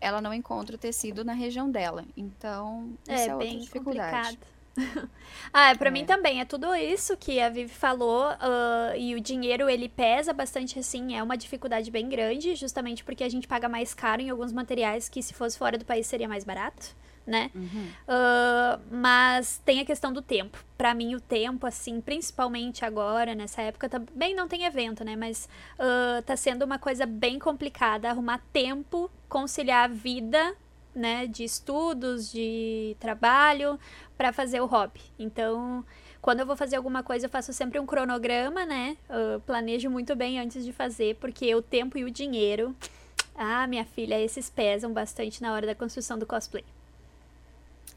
ela 0.00 0.20
não 0.20 0.32
encontra 0.32 0.76
o 0.76 0.78
tecido 0.78 1.24
na 1.24 1.32
região 1.32 1.70
dela. 1.70 2.04
Então, 2.16 2.90
é, 3.06 3.26
é 3.26 3.36
bem 3.36 3.56
outra 3.56 3.60
dificuldade. 3.60 4.36
Complicado. 4.36 4.59
ah, 5.52 5.74
para 5.76 5.88
é. 5.88 5.90
mim 5.90 6.04
também. 6.04 6.40
É 6.40 6.44
tudo 6.44 6.74
isso 6.74 7.16
que 7.16 7.40
a 7.40 7.48
Vivi 7.48 7.72
falou. 7.72 8.24
Uh, 8.32 8.96
e 8.96 9.14
o 9.14 9.20
dinheiro, 9.20 9.68
ele 9.68 9.88
pesa 9.88 10.32
bastante, 10.32 10.78
assim. 10.78 11.16
É 11.16 11.22
uma 11.22 11.36
dificuldade 11.36 11.90
bem 11.90 12.08
grande, 12.08 12.54
justamente 12.54 13.04
porque 13.04 13.24
a 13.24 13.28
gente 13.28 13.48
paga 13.48 13.68
mais 13.68 13.94
caro 13.94 14.22
em 14.22 14.30
alguns 14.30 14.52
materiais 14.52 15.08
que, 15.08 15.22
se 15.22 15.34
fosse 15.34 15.58
fora 15.58 15.76
do 15.76 15.84
país, 15.84 16.06
seria 16.06 16.28
mais 16.28 16.44
barato 16.44 16.94
né? 17.26 17.50
Uhum. 17.54 17.88
Uh, 18.08 18.80
mas 18.90 19.60
tem 19.64 19.80
a 19.80 19.84
questão 19.84 20.12
do 20.12 20.20
tempo. 20.20 20.62
Para 20.76 20.92
mim, 20.94 21.14
o 21.14 21.20
tempo, 21.20 21.66
assim, 21.66 22.00
principalmente 22.00 22.84
agora, 22.84 23.34
nessa 23.34 23.62
época, 23.62 23.88
também 23.88 24.34
não 24.34 24.48
tem 24.48 24.64
evento, 24.64 25.04
né? 25.04 25.14
Mas 25.16 25.48
uh, 25.78 26.22
tá 26.22 26.36
sendo 26.36 26.64
uma 26.64 26.78
coisa 26.78 27.06
bem 27.06 27.38
complicada 27.38 28.10
arrumar 28.10 28.40
tempo, 28.52 29.10
conciliar 29.28 29.84
a 29.84 29.92
vida, 29.92 30.54
né? 30.94 31.26
De 31.26 31.44
estudos, 31.44 32.30
de 32.30 32.96
trabalho, 33.00 33.78
para 34.16 34.32
fazer 34.32 34.60
o 34.60 34.66
hobby. 34.66 35.00
Então, 35.18 35.84
quando 36.20 36.40
eu 36.40 36.46
vou 36.46 36.56
fazer 36.56 36.76
alguma 36.76 37.02
coisa, 37.02 37.26
eu 37.26 37.30
faço 37.30 37.52
sempre 37.52 37.78
um 37.78 37.86
cronograma, 37.86 38.66
né? 38.66 38.96
Uh, 39.08 39.40
planejo 39.40 39.88
muito 39.88 40.14
bem 40.14 40.38
antes 40.38 40.64
de 40.64 40.72
fazer, 40.72 41.16
porque 41.16 41.54
o 41.54 41.62
tempo 41.62 41.96
e 41.96 42.04
o 42.04 42.10
dinheiro. 42.10 42.74
Ah, 43.34 43.66
minha 43.66 43.84
filha, 43.84 44.20
esses 44.20 44.50
pesam 44.50 44.92
bastante 44.92 45.40
na 45.40 45.54
hora 45.54 45.66
da 45.66 45.74
construção 45.74 46.18
do 46.18 46.26
cosplay. 46.26 46.64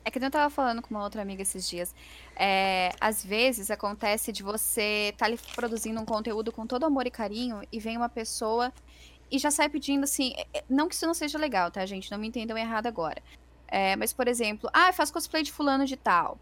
É 0.06 0.12
que 0.12 0.20
eu 0.20 0.32
tava 0.32 0.50
falando 0.50 0.82
com 0.82 0.94
uma 0.94 1.04
outra 1.04 1.22
amiga 1.22 1.42
esses 1.42 1.68
dias. 1.68 1.96
É, 2.36 2.92
às 3.00 3.24
vezes 3.24 3.72
acontece 3.72 4.32
de 4.32 4.44
você 4.44 5.10
estar 5.14 5.30
tá 5.30 5.38
produzindo 5.56 6.00
um 6.00 6.06
conteúdo 6.06 6.52
com 6.52 6.68
todo 6.68 6.86
amor 6.86 7.08
e 7.08 7.12
carinho 7.12 7.62
e 7.72 7.80
vem 7.80 7.96
uma 7.96 8.10
pessoa 8.10 8.72
e 9.32 9.40
já 9.40 9.52
sai 9.52 9.70
pedindo 9.70 10.04
assim. 10.04 10.34
É, 10.36 10.60
é, 10.60 10.64
não 10.70 10.88
que 10.88 10.96
isso 10.96 11.06
não 11.06 11.14
seja 11.14 11.38
legal, 11.38 11.72
tá, 11.72 11.86
gente? 11.86 12.12
Não 12.12 12.18
me 12.18 12.28
entendam 12.28 12.58
errado 12.58 12.88
agora. 12.88 13.22
É, 13.68 13.96
mas, 13.96 14.14
por 14.14 14.28
exemplo, 14.28 14.70
ah, 14.74 14.94
faz 14.94 15.10
cosplay 15.10 15.44
de 15.44 15.52
fulano 15.52 15.86
de 15.86 15.98
tal. 15.98 16.38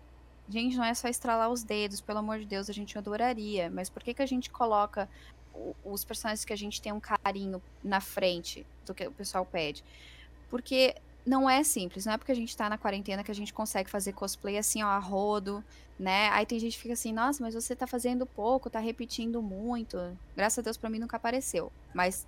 Gente, 0.50 0.76
não 0.76 0.84
é 0.84 0.94
só 0.94 1.08
estralar 1.08 1.50
os 1.50 1.64
dedos, 1.64 2.02
pelo 2.02 2.20
amor 2.20 2.40
de 2.40 2.46
Deus, 2.46 2.70
a 2.70 2.74
gente 2.74 2.98
adoraria. 2.98 3.70
Mas 3.70 3.90
por 3.90 4.04
que, 4.04 4.14
que 4.14 4.22
a 4.22 4.26
gente 4.26 4.50
coloca 4.50 5.10
os 5.84 6.04
personagens 6.04 6.44
que 6.44 6.54
a 6.54 6.58
gente 6.58 6.82
tem 6.82 6.92
um 6.92 7.00
carinho 7.00 7.62
na 7.84 8.02
frente 8.02 8.66
do 8.86 8.94
que 8.94 9.08
o 9.08 9.12
pessoal 9.12 9.46
pede? 9.46 9.84
Porque 10.50 10.96
não 11.26 11.50
é 11.50 11.64
simples, 11.64 12.06
não 12.06 12.14
é 12.14 12.18
porque 12.18 12.32
a 12.32 12.36
gente 12.36 12.56
tá 12.56 12.70
na 12.70 12.78
quarentena 12.78 13.24
que 13.24 13.32
a 13.32 13.36
gente 13.36 13.54
consegue 13.54 13.90
fazer 13.90 14.14
cosplay 14.14 14.58
assim, 14.58 14.84
ó, 14.84 14.88
a 14.88 14.98
rodo, 14.98 15.64
né? 15.98 16.30
Aí 16.30 16.46
tem 16.46 16.60
gente 16.60 16.76
que 16.76 16.82
fica 16.82 16.94
assim, 16.94 17.14
nossa, 17.14 17.44
mas 17.44 17.54
você 17.54 17.76
tá 17.76 17.86
fazendo 17.86 18.26
pouco, 18.26 18.70
tá 18.70 18.80
repetindo 18.80 19.42
muito. 19.42 19.98
Graças 20.36 20.60
a 20.60 20.62
Deus 20.64 20.78
pra 20.78 20.90
mim 20.90 21.00
nunca 21.00 21.18
apareceu. 21.18 21.72
Mas 21.94 22.28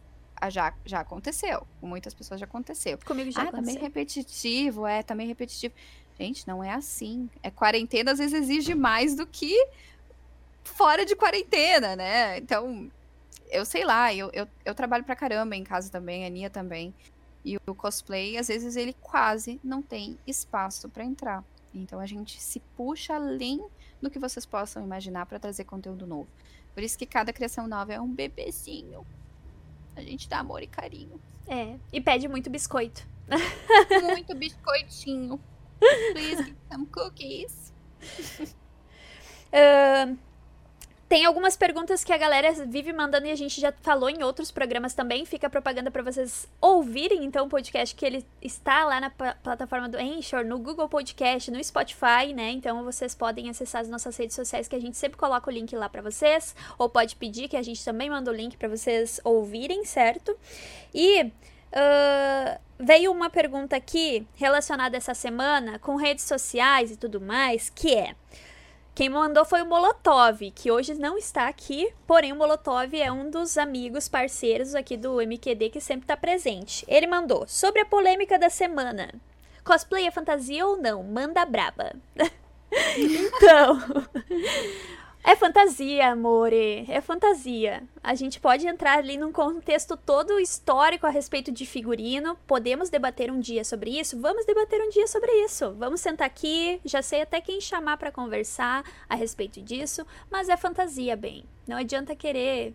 já, 0.49 0.73
já 0.85 0.99
aconteceu. 0.99 1.65
Com 1.79 1.87
muitas 1.87 2.13
pessoas 2.13 2.39
já 2.39 2.45
aconteceu. 2.45 2.97
Comigo 3.05 3.31
já 3.31 3.41
ah, 3.41 3.43
aconteceu. 3.43 3.65
também 3.65 3.81
repetitivo, 3.81 4.85
é, 4.85 5.03
também 5.03 5.27
repetitivo. 5.27 5.73
Gente, 6.19 6.47
não 6.47 6.63
é 6.63 6.71
assim. 6.71 7.29
É 7.41 7.49
quarentena, 7.49 8.11
às 8.11 8.19
vezes 8.19 8.33
exige 8.33 8.75
mais 8.75 9.15
do 9.15 9.25
que 9.25 9.55
fora 10.63 11.05
de 11.05 11.15
quarentena, 11.15 11.95
né? 11.95 12.37
Então, 12.37 12.89
eu 13.49 13.65
sei 13.65 13.83
lá, 13.83 14.13
eu, 14.13 14.29
eu, 14.33 14.47
eu 14.63 14.75
trabalho 14.75 15.03
pra 15.03 15.15
caramba 15.15 15.55
em 15.55 15.63
casa 15.63 15.91
também, 15.91 16.25
a 16.25 16.29
Nia 16.29 16.49
também. 16.49 16.93
E 17.45 17.57
o 17.67 17.75
cosplay, 17.75 18.37
às 18.37 18.47
vezes, 18.47 18.75
ele 18.75 18.93
quase 19.01 19.59
não 19.63 19.81
tem 19.81 20.17
espaço 20.25 20.87
para 20.87 21.03
entrar. 21.03 21.43
Então 21.73 21.99
a 21.99 22.05
gente 22.05 22.39
se 22.39 22.59
puxa 22.77 23.15
além 23.15 23.63
do 24.01 24.09
que 24.09 24.19
vocês 24.19 24.45
possam 24.45 24.83
imaginar 24.83 25.25
para 25.25 25.39
trazer 25.39 25.63
conteúdo 25.63 26.05
novo. 26.05 26.27
Por 26.73 26.83
isso 26.83 26.97
que 26.97 27.05
cada 27.05 27.33
criação 27.33 27.67
nova 27.67 27.93
é 27.93 27.99
um 27.99 28.07
bebezinho. 28.07 29.05
A 29.95 30.01
gente 30.01 30.27
dá 30.27 30.39
amor 30.39 30.61
e 30.63 30.67
carinho. 30.67 31.19
É, 31.47 31.77
e 31.91 32.01
pede 32.01 32.27
muito 32.27 32.49
biscoito. 32.49 33.05
muito 34.01 34.35
biscoitinho. 34.35 35.39
Please 36.13 36.43
give 36.43 36.57
some 36.69 36.85
cookies. 36.87 37.73
Uh, 39.51 40.17
tem 41.13 41.25
algumas 41.25 41.55
perguntas 41.55 42.03
que 42.03 42.11
a 42.11 42.17
galera 42.17 42.51
vive 42.65 42.91
mandando 42.91 43.27
e 43.27 43.29
a 43.29 43.35
gente 43.35 43.61
já 43.61 43.71
falou 43.83 44.09
em 44.09 44.23
outros 44.23 44.49
programas 44.49 44.95
também. 44.95 45.27
Fica 45.27 45.47
propaganda 45.47 45.91
para 45.91 46.01
vocês 46.01 46.47
ouvirem 46.59 47.23
então 47.23 47.45
o 47.45 47.49
podcast 47.49 47.93
que 47.93 48.03
ele 48.03 48.25
está 48.41 48.83
lá 48.83 48.99
na 48.99 49.11
plataforma 49.11 49.87
do 49.87 49.95
Anchor, 49.95 50.43
no 50.43 50.57
Google 50.57 50.89
Podcast, 50.89 51.51
no 51.51 51.63
Spotify, 51.63 52.33
né? 52.33 52.49
Então 52.49 52.83
vocês 52.83 53.13
podem 53.13 53.47
acessar 53.47 53.81
as 53.81 53.89
nossas 53.89 54.17
redes 54.17 54.35
sociais 54.35 54.67
que 54.67 54.75
a 54.75 54.81
gente 54.81 54.97
sempre 54.97 55.15
coloca 55.15 55.51
o 55.51 55.53
link 55.53 55.75
lá 55.75 55.87
para 55.87 56.01
vocês, 56.01 56.55
ou 56.79 56.89
pode 56.89 57.15
pedir 57.15 57.47
que 57.47 57.57
a 57.57 57.61
gente 57.61 57.85
também 57.85 58.09
manda 58.09 58.31
o 58.31 58.33
link 58.33 58.57
para 58.57 58.67
vocês 58.67 59.21
ouvirem, 59.23 59.85
certo? 59.85 60.35
E 60.95 61.25
uh, 61.25 62.59
veio 62.79 63.11
uma 63.11 63.29
pergunta 63.29 63.75
aqui 63.75 64.27
relacionada 64.33 64.97
essa 64.97 65.13
semana 65.13 65.77
com 65.77 65.95
redes 65.95 66.25
sociais 66.25 66.89
e 66.89 66.97
tudo 66.97 67.21
mais, 67.21 67.69
que 67.69 67.93
é 67.93 68.15
quem 68.95 69.09
mandou 69.09 69.43
foi 69.43 69.63
o 69.63 69.65
Molotov, 69.65 70.39
que 70.51 70.71
hoje 70.71 70.93
não 70.93 71.17
está 71.17 71.47
aqui, 71.47 71.91
porém 72.05 72.31
o 72.31 72.35
Molotov 72.35 72.93
é 72.93 73.11
um 73.11 73.27
dos 73.27 73.57
amigos 73.57 74.07
parceiros 74.07 74.75
aqui 74.75 74.95
do 74.95 75.19
MQD 75.19 75.71
que 75.71 75.81
sempre 75.81 76.03
está 76.03 76.15
presente. 76.15 76.85
Ele 76.87 77.07
mandou 77.07 77.47
sobre 77.47 77.81
a 77.81 77.85
polêmica 77.85 78.37
da 78.37 78.51
semana. 78.51 79.09
Cosplay 79.63 80.05
é 80.05 80.11
fantasia 80.11 80.65
ou 80.67 80.77
não? 80.77 81.01
Manda 81.01 81.43
braba. 81.43 81.93
então, 82.95 83.79
é 85.23 85.35
fantasia, 85.35 86.11
amore. 86.11 86.85
É 86.89 86.99
fantasia. 86.99 87.83
A 88.03 88.13
gente 88.13 88.39
pode 88.39 88.67
entrar 88.67 88.97
ali 88.97 89.17
num 89.17 89.31
contexto 89.31 89.95
todo 89.95 90.39
histórico 90.39 91.07
a 91.07 91.09
respeito 91.09 91.51
de 91.51 91.65
figurino. 91.65 92.37
Podemos 92.45 92.89
debater 92.89 93.31
um 93.31 93.39
dia 93.39 93.63
sobre 93.63 93.97
isso? 93.97 94.19
Vamos 94.19 94.45
debater 94.45 94.81
um 94.81 94.89
dia 94.89 95.07
sobre 95.07 95.31
isso. 95.45 95.73
Vamos 95.79 96.01
sentar 96.01 96.27
aqui. 96.27 96.81
Já 96.83 97.01
sei 97.01 97.21
até 97.21 97.39
quem 97.39 97.61
chamar 97.61 97.97
para 97.97 98.11
conversar 98.11 98.83
a 99.07 99.15
respeito 99.15 99.61
disso. 99.61 100.05
Mas 100.29 100.49
é 100.49 100.57
fantasia, 100.57 101.15
bem. 101.15 101.45
Não 101.65 101.77
adianta 101.77 102.15
querer 102.15 102.73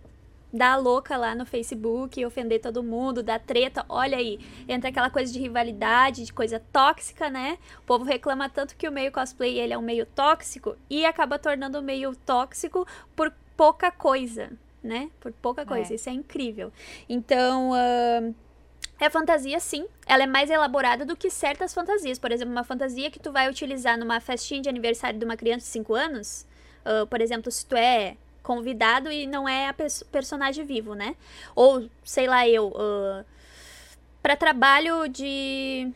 dar 0.53 0.77
louca 0.77 1.17
lá 1.17 1.35
no 1.35 1.45
Facebook, 1.45 2.25
ofender 2.25 2.61
todo 2.61 2.83
mundo, 2.83 3.23
dar 3.23 3.39
treta. 3.39 3.85
Olha 3.89 4.17
aí, 4.17 4.39
entra 4.67 4.91
aquela 4.91 5.11
coisa 5.11 5.33
de 5.33 5.39
rivalidade, 5.39 6.25
de 6.25 6.33
coisa 6.33 6.61
tóxica, 6.73 7.29
né? 7.29 7.59
O 7.79 7.83
povo 7.83 8.05
reclama 8.05 8.49
tanto 8.49 8.77
que 8.77 8.89
o 8.89 8.93
meio 8.93 9.13
cosplay 9.13 9.59
ele 9.59 9.73
é 9.73 9.79
um 9.79 9.83
meio 9.83 10.07
tóxico 10.07 10.77
e 10.89 11.05
acaba 11.05 11.39
tornando 11.39 11.79
o 11.79 11.83
meio 11.83 12.15
tóxico 12.17 12.87
por 13.15 13.33
pouca 13.57 13.91
coisa, 13.91 14.51
né? 14.83 15.11
Por 15.21 15.33
pouca 15.33 15.67
coisa. 15.67 15.93
É. 15.93 15.97
Isso 15.97 16.09
é 16.09 16.13
incrível. 16.13 16.73
Então, 17.09 17.73
uh, 17.73 18.35
é 19.01 19.11
fantasia, 19.11 19.61
sim. 19.61 19.87
Ela 20.07 20.25
é 20.25 20.27
mais 20.27 20.51
elaborada 20.51 21.05
do 21.05 21.17
que 21.17 21.31
certas 21.31 21.75
fantasias. 21.75 22.19
Por 22.19 22.33
exemplo, 22.33 22.53
uma 22.53 22.65
fantasia 22.65 23.11
que 23.11 23.21
tu 23.21 23.31
vai 23.31 23.49
utilizar 23.49 23.99
numa 23.99 24.21
festinha 24.21 24.63
de 24.63 24.69
aniversário 24.69 25.19
de 25.19 25.25
uma 25.25 25.37
criança 25.37 25.67
de 25.67 25.73
5 25.73 25.95
anos. 25.95 26.47
Uh, 26.85 27.07
por 27.07 27.21
exemplo, 27.21 27.51
se 27.53 27.67
tu 27.67 27.77
é 27.77 28.17
convidado 28.49 29.13
e 29.13 29.27
não 29.27 29.47
é 29.47 29.69
a 29.69 29.75
personagem 30.11 30.65
vivo, 30.65 30.95
né? 30.95 31.15
Ou, 31.55 31.87
sei 32.03 32.27
lá, 32.27 32.49
eu. 32.49 32.69
Uh, 32.69 33.23
para 34.23 34.35
trabalho 34.37 35.07
de. 35.07 35.93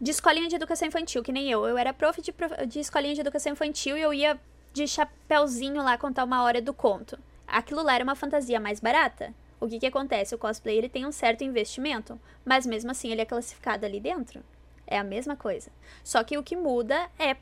De 0.00 0.12
escolinha 0.12 0.48
de 0.48 0.54
educação 0.54 0.86
infantil, 0.86 1.24
que 1.24 1.32
nem 1.32 1.50
eu. 1.50 1.66
Eu 1.66 1.76
era 1.76 1.92
prof 1.92 2.22
de, 2.22 2.32
de 2.68 2.78
escolinha 2.78 3.14
de 3.14 3.20
educação 3.20 3.52
infantil 3.52 3.98
e 3.98 4.00
eu 4.00 4.14
ia 4.14 4.38
de 4.72 4.86
chapéuzinho 4.86 5.82
lá 5.82 5.98
contar 5.98 6.22
uma 6.22 6.44
hora 6.44 6.62
do 6.62 6.72
conto. 6.72 7.18
Aquilo 7.48 7.82
lá 7.82 7.96
era 7.96 8.04
uma 8.04 8.14
fantasia 8.14 8.60
mais 8.60 8.78
barata. 8.78 9.34
O 9.58 9.66
que 9.66 9.80
que 9.80 9.86
acontece? 9.86 10.36
O 10.36 10.38
cosplay 10.38 10.78
ele 10.78 10.88
tem 10.88 11.04
um 11.04 11.10
certo 11.10 11.42
investimento, 11.42 12.16
mas 12.44 12.64
mesmo 12.64 12.92
assim 12.92 13.10
ele 13.10 13.22
é 13.22 13.24
classificado 13.24 13.84
ali 13.84 13.98
dentro. 13.98 14.40
É 14.86 14.96
a 14.96 15.02
mesma 15.02 15.34
coisa. 15.34 15.72
Só 16.04 16.22
que 16.22 16.38
o 16.38 16.44
que 16.44 16.54
muda 16.54 17.10
é 17.18 17.36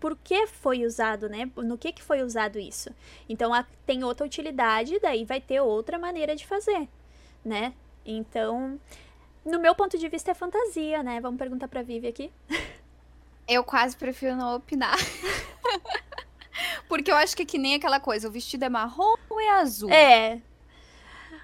por 0.00 0.16
que 0.16 0.46
foi 0.46 0.84
usado, 0.84 1.28
né? 1.28 1.48
No 1.56 1.76
que, 1.76 1.92
que 1.92 2.02
foi 2.02 2.22
usado 2.22 2.58
isso. 2.58 2.90
Então, 3.28 3.52
a, 3.52 3.64
tem 3.84 4.02
outra 4.02 4.26
utilidade, 4.26 4.98
daí 4.98 5.24
vai 5.24 5.40
ter 5.40 5.60
outra 5.60 5.98
maneira 5.98 6.34
de 6.34 6.46
fazer, 6.46 6.88
né? 7.44 7.74
Então, 8.04 8.80
no 9.44 9.60
meu 9.60 9.74
ponto 9.74 9.98
de 9.98 10.08
vista, 10.08 10.30
é 10.30 10.34
fantasia, 10.34 11.02
né? 11.02 11.20
Vamos 11.20 11.38
perguntar 11.38 11.68
pra 11.68 11.82
Vivi 11.82 12.08
aqui. 12.08 12.32
Eu 13.46 13.62
quase 13.62 13.96
prefiro 13.96 14.34
não 14.34 14.56
opinar. 14.56 14.96
Porque 16.88 17.10
eu 17.10 17.16
acho 17.16 17.36
que 17.36 17.42
é 17.42 17.46
que 17.46 17.58
nem 17.58 17.74
aquela 17.74 18.00
coisa, 18.00 18.28
o 18.28 18.30
vestido 18.30 18.64
é 18.64 18.68
marrom 18.68 19.16
ou 19.28 19.40
é 19.40 19.50
azul? 19.50 19.90
É. 19.90 20.40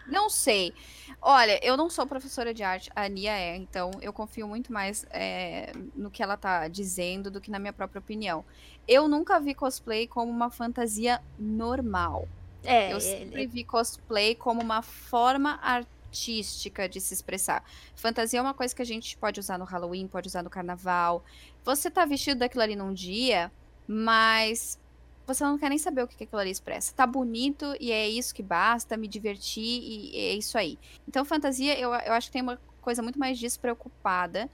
Não 0.06 0.30
sei. 0.30 0.72
Olha, 1.20 1.58
eu 1.64 1.76
não 1.76 1.90
sou 1.90 2.06
professora 2.06 2.54
de 2.54 2.62
arte, 2.62 2.90
a 2.94 3.08
Nia 3.08 3.32
é, 3.32 3.56
então 3.56 3.90
eu 4.00 4.12
confio 4.12 4.46
muito 4.46 4.72
mais 4.72 5.06
é, 5.10 5.72
no 5.94 6.10
que 6.10 6.22
ela 6.22 6.36
tá 6.36 6.68
dizendo 6.68 7.30
do 7.30 7.40
que 7.40 7.50
na 7.50 7.58
minha 7.58 7.72
própria 7.72 7.98
opinião. 7.98 8.44
Eu 8.86 9.08
nunca 9.08 9.40
vi 9.40 9.54
cosplay 9.54 10.06
como 10.06 10.30
uma 10.30 10.50
fantasia 10.50 11.20
normal. 11.38 12.28
É, 12.62 12.92
eu 12.92 13.00
sempre 13.00 13.42
ele... 13.42 13.46
vi 13.46 13.64
cosplay 13.64 14.34
como 14.34 14.60
uma 14.60 14.82
forma 14.82 15.58
artística 15.62 16.88
de 16.88 17.00
se 17.00 17.14
expressar. 17.14 17.64
Fantasia 17.94 18.38
é 18.38 18.42
uma 18.42 18.54
coisa 18.54 18.74
que 18.74 18.82
a 18.82 18.86
gente 18.86 19.16
pode 19.16 19.40
usar 19.40 19.58
no 19.58 19.64
Halloween, 19.64 20.06
pode 20.06 20.28
usar 20.28 20.42
no 20.42 20.50
carnaval. 20.50 21.24
Você 21.64 21.90
tá 21.90 22.04
vestido 22.04 22.38
daquilo 22.38 22.62
ali 22.62 22.76
num 22.76 22.92
dia, 22.92 23.50
mas 23.86 24.78
você 25.26 25.42
não 25.44 25.58
quer 25.58 25.68
nem 25.68 25.78
saber 25.78 26.02
o 26.02 26.08
que 26.08 26.22
aquilo 26.22 26.40
ali 26.40 26.50
expressa. 26.50 26.94
Tá 26.94 27.06
bonito 27.06 27.74
e 27.80 27.90
é 27.90 28.08
isso 28.08 28.34
que 28.34 28.42
basta, 28.42 28.96
me 28.96 29.08
divertir 29.08 29.62
e 29.82 30.16
é 30.16 30.34
isso 30.34 30.56
aí. 30.56 30.78
Então, 31.08 31.24
fantasia, 31.24 31.78
eu, 31.78 31.92
eu 31.92 32.12
acho 32.12 32.28
que 32.28 32.32
tem 32.32 32.42
uma 32.42 32.60
coisa 32.80 33.02
muito 33.02 33.18
mais 33.18 33.38
despreocupada 33.38 34.48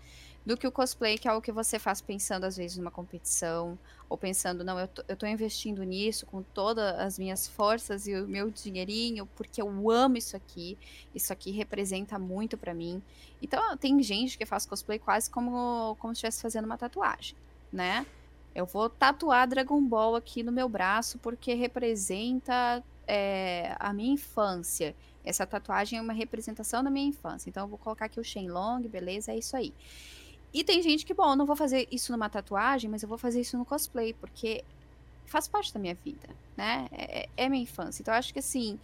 do 0.45 0.57
que 0.57 0.67
o 0.67 0.73
cosplay, 0.73 1.19
que 1.19 1.29
é 1.29 1.31
algo 1.31 1.43
que 1.43 1.53
você 1.53 1.79
faz 1.79 2.01
pensando, 2.01 2.45
às 2.45 2.57
vezes, 2.57 2.77
numa 2.77 2.91
competição, 2.91 3.79
ou 4.09 4.19
pensando, 4.19 4.65
não, 4.65 4.79
eu 4.79 4.89
tô, 4.89 5.05
eu 5.07 5.17
tô 5.17 5.27
investindo 5.27 5.83
nisso 5.85 6.27
com 6.27 6.43
todas 6.43 6.99
as 6.99 7.19
minhas 7.19 7.47
forças 7.47 8.07
e 8.07 8.15
o 8.15 8.27
meu 8.27 8.51
dinheirinho, 8.51 9.27
porque 9.37 9.63
eu 9.63 9.91
amo 9.91 10.17
isso 10.17 10.37
aqui, 10.37 10.77
isso 11.15 11.33
aqui 11.33 11.51
representa 11.53 12.19
muito 12.19 12.59
para 12.59 12.75
mim. 12.75 13.01
Então, 13.41 13.77
tem 13.77 14.03
gente 14.03 14.37
que 14.37 14.45
faz 14.45 14.67
cosplay 14.67 14.99
quase 14.99 15.31
como, 15.31 15.97
como 16.01 16.15
se 16.15 16.19
estivesse 16.19 16.43
fazendo 16.43 16.65
uma 16.65 16.77
tatuagem, 16.77 17.37
né? 17.73 18.05
Eu 18.55 18.67
vou 18.67 18.89
tatuar 18.89 19.49
Dragon 19.49 19.81
Ball 19.83 20.17
aqui 20.17 20.43
no 20.43 20.53
meu 20.53 20.69
braço 20.69 21.19
porque 21.19 21.55
representa 21.55 22.83
é, 23.07 23.75
a 23.79 23.93
minha 23.93 24.13
infância. 24.13 24.95
Essa 25.25 25.47
tatuagem 25.47 25.99
é 25.99 26.03
uma 26.03 26.13
representação 26.13 26.83
da 26.83 26.91
minha 26.91 27.09
infância. 27.09 27.49
Então 27.49 27.65
eu 27.65 27.69
vou 27.69 27.79
colocar 27.79 28.07
aqui 28.07 28.21
o 28.21 28.25
Shenlong, 28.25 28.87
beleza? 28.89 29.33
É 29.33 29.39
isso 29.39 29.57
aí. 29.57 29.73
E 30.53 30.63
tem 30.63 30.83
gente 30.83 31.07
que, 31.07 31.15
bom, 31.15 31.31
eu 31.31 31.37
não 31.37 31.47
vou 31.47 31.57
fazer 31.57 31.89
isso 31.91 32.13
numa 32.13 32.29
tatuagem, 32.29 32.91
mas 32.91 33.03
eu 33.03 33.09
vou 33.09 33.17
fazer 33.17 33.41
isso 33.41 33.57
no 33.57 33.65
cosplay, 33.65 34.13
porque 34.13 34.65
faz 35.25 35.49
parte 35.49 35.73
da 35.73 35.81
minha 35.81 35.95
vida, 35.95 36.29
né? 36.57 36.89
É, 36.93 37.29
é 37.37 37.49
minha 37.49 37.63
infância. 37.63 38.03
Então 38.03 38.13
eu 38.13 38.19
acho 38.19 38.33
que 38.33 38.39
assim, 38.39 38.79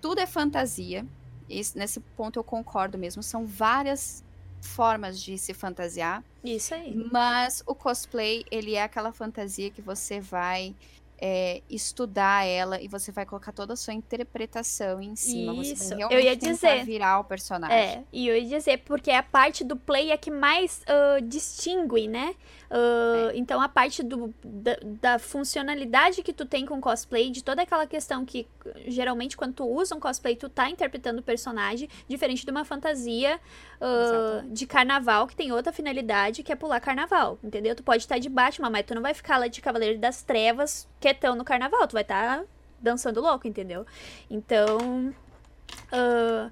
tudo 0.00 0.18
é 0.20 0.26
fantasia. 0.26 1.04
Esse, 1.48 1.76
nesse 1.76 2.00
ponto 2.00 2.38
eu 2.38 2.44
concordo 2.44 2.96
mesmo. 2.96 3.22
São 3.22 3.44
várias 3.44 4.24
formas 4.60 5.20
de 5.20 5.36
se 5.38 5.54
fantasiar. 5.54 6.22
Isso 6.44 6.74
aí. 6.74 6.94
Mas 7.10 7.62
o 7.66 7.74
cosplay, 7.74 8.44
ele 8.50 8.74
é 8.74 8.82
aquela 8.82 9.12
fantasia 9.12 9.70
que 9.70 9.82
você 9.82 10.20
vai 10.20 10.74
é, 11.20 11.62
estudar 11.68 12.46
ela 12.46 12.80
e 12.80 12.88
você 12.88 13.12
vai 13.12 13.26
colocar 13.26 13.52
toda 13.52 13.74
a 13.74 13.76
sua 13.76 13.92
interpretação 13.92 15.02
em 15.02 15.14
cima. 15.14 15.52
Isso, 15.62 15.84
você 15.84 15.94
realmente 15.94 16.18
eu 16.18 16.24
ia 16.24 16.36
dizer. 16.36 16.84
virar 16.84 17.20
o 17.20 17.24
personagem. 17.24 17.76
É, 17.76 18.04
e 18.10 18.26
eu 18.26 18.36
ia 18.36 18.58
dizer, 18.58 18.78
porque 18.78 19.10
a 19.10 19.22
parte 19.22 19.62
do 19.62 19.76
play 19.76 20.10
é 20.10 20.16
que 20.16 20.30
mais 20.30 20.82
uh, 20.82 21.20
distingue, 21.20 22.08
né? 22.08 22.34
Uh, 22.70 23.30
é. 23.30 23.36
Então 23.36 23.60
a 23.60 23.68
parte 23.68 24.02
do, 24.02 24.32
da, 24.42 24.76
da, 24.82 25.18
funcionalidade 25.18 26.22
que 26.22 26.32
tu 26.32 26.46
tem 26.46 26.64
com 26.64 26.80
cosplay, 26.80 27.28
de 27.28 27.42
toda 27.42 27.62
aquela 27.62 27.86
questão 27.86 28.24
que 28.24 28.46
geralmente 28.86 29.36
quando 29.36 29.54
tu 29.54 29.64
usa 29.66 29.94
um 29.94 30.00
cosplay, 30.00 30.36
tu 30.36 30.48
tá 30.48 30.70
interpretando 30.70 31.18
o 31.18 31.22
personagem, 31.22 31.88
diferente 32.08 32.44
de 32.44 32.50
uma 32.50 32.64
fantasia 32.64 33.40
uh, 33.80 34.48
de 34.48 34.66
carnaval, 34.66 35.26
que 35.26 35.36
tem 35.36 35.52
outra 35.52 35.72
finalidade, 35.72 36.42
que 36.42 36.52
é 36.52 36.56
pular 36.56 36.80
carnaval, 36.80 37.38
entendeu? 37.42 37.74
Tu 37.74 37.82
pode 37.82 38.04
estar 38.04 38.18
de 38.18 38.28
Batman, 38.28 38.70
mas 38.70 38.86
tu 38.86 38.94
não 38.94 39.02
vai 39.02 39.12
ficar 39.12 39.36
lá 39.36 39.48
de 39.48 39.60
Cavaleiro 39.60 39.98
das 39.98 40.22
Trevas 40.22 40.88
quietão 41.10 41.34
no 41.34 41.44
carnaval, 41.44 41.86
tu 41.86 41.92
vai 41.92 42.02
estar 42.02 42.38
tá 42.38 42.44
dançando 42.80 43.20
louco, 43.20 43.46
entendeu? 43.46 43.84
Então. 44.30 45.14
Uh, 45.92 46.50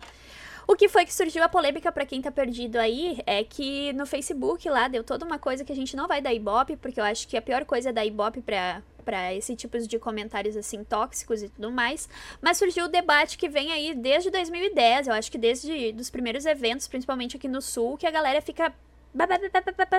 o 0.67 0.77
que 0.77 0.87
foi 0.87 1.07
que 1.07 1.15
surgiu 1.15 1.43
a 1.43 1.49
polêmica 1.49 1.91
para 1.91 2.05
quem 2.05 2.21
tá 2.21 2.31
perdido 2.31 2.77
aí 2.77 3.23
é 3.25 3.43
que 3.43 3.91
no 3.95 4.05
Facebook 4.05 4.69
lá 4.69 4.87
deu 4.87 5.03
toda 5.03 5.25
uma 5.25 5.39
coisa 5.39 5.65
que 5.65 5.73
a 5.73 5.75
gente 5.75 5.97
não 5.97 6.07
vai 6.07 6.21
dar 6.21 6.35
ibope, 6.35 6.77
porque 6.77 7.01
eu 7.01 7.05
acho 7.05 7.27
que 7.27 7.39
a 7.39 7.43
pior 7.43 7.65
coisa 7.65 7.89
é 7.89 7.93
dar 7.93 8.05
ibope 8.05 8.43
pra, 8.43 8.83
para 9.03 9.33
esse 9.33 9.57
tipo 9.57 9.79
de 9.79 9.99
comentários 9.99 10.59
assim 10.59 10.85
tóxicos 10.85 11.43
e 11.43 11.49
tudo 11.49 11.71
mais. 11.71 12.07
Mas 12.43 12.59
surgiu 12.59 12.85
o 12.85 12.89
debate 12.89 13.39
que 13.39 13.49
vem 13.49 13.73
aí 13.73 13.95
desde 13.95 14.31
2010, 14.31 15.09
eu 15.09 15.15
acho 15.15 15.33
que 15.33 15.39
desde 15.39 15.95
os 15.99 16.11
primeiros 16.11 16.45
eventos, 16.45 16.87
principalmente 16.87 17.39
aqui 17.39 17.49
no 17.49 17.63
sul, 17.63 17.97
que 17.97 18.07
a 18.07 18.11
galera 18.11 18.43
fica 18.43 18.71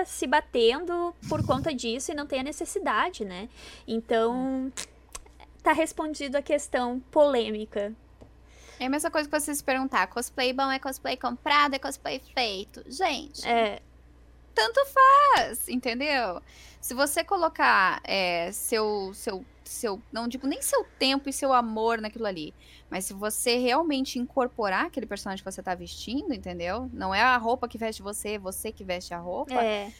se 0.06 0.26
batendo 0.26 1.14
por 1.28 1.44
conta 1.44 1.74
disso 1.74 2.12
e 2.12 2.14
não 2.14 2.26
tem 2.26 2.40
a 2.40 2.44
necessidade, 2.44 3.24
né? 3.24 3.48
Então, 3.86 4.72
tá 5.62 5.72
respondido 5.72 6.36
a 6.36 6.42
questão 6.42 7.00
polêmica. 7.10 7.94
É 8.78 8.86
a 8.86 8.88
mesma 8.88 9.10
coisa 9.10 9.28
que 9.28 9.38
vocês 9.38 9.58
se 9.58 9.64
perguntar: 9.64 10.06
cosplay 10.06 10.52
bom 10.52 10.70
é 10.70 10.78
cosplay 10.78 11.16
comprado, 11.16 11.74
é 11.74 11.78
cosplay 11.78 12.20
feito? 12.34 12.82
Gente. 12.86 13.46
É. 13.46 13.80
Tanto 14.54 14.80
faz, 14.86 15.68
entendeu? 15.68 16.42
Se 16.80 16.94
você 16.94 17.22
colocar 17.22 18.00
é, 18.04 18.50
seu, 18.52 19.12
seu, 19.12 19.44
seu. 19.64 20.00
Não 20.10 20.26
digo 20.26 20.46
nem 20.46 20.62
seu 20.62 20.84
tempo 20.98 21.28
e 21.28 21.32
seu 21.32 21.52
amor 21.52 22.00
naquilo 22.00 22.26
ali. 22.26 22.54
Mas 22.88 23.04
se 23.04 23.12
você 23.12 23.58
realmente 23.58 24.18
incorporar 24.18 24.86
aquele 24.86 25.06
personagem 25.06 25.44
que 25.44 25.50
você 25.50 25.62
tá 25.62 25.74
vestindo, 25.74 26.32
entendeu? 26.32 26.88
Não 26.92 27.14
é 27.14 27.20
a 27.20 27.36
roupa 27.36 27.68
que 27.68 27.76
veste 27.76 28.02
você, 28.02 28.30
é 28.30 28.38
você 28.38 28.72
que 28.72 28.82
veste 28.82 29.12
a 29.12 29.18
roupa. 29.18 29.62
É. 29.62 29.92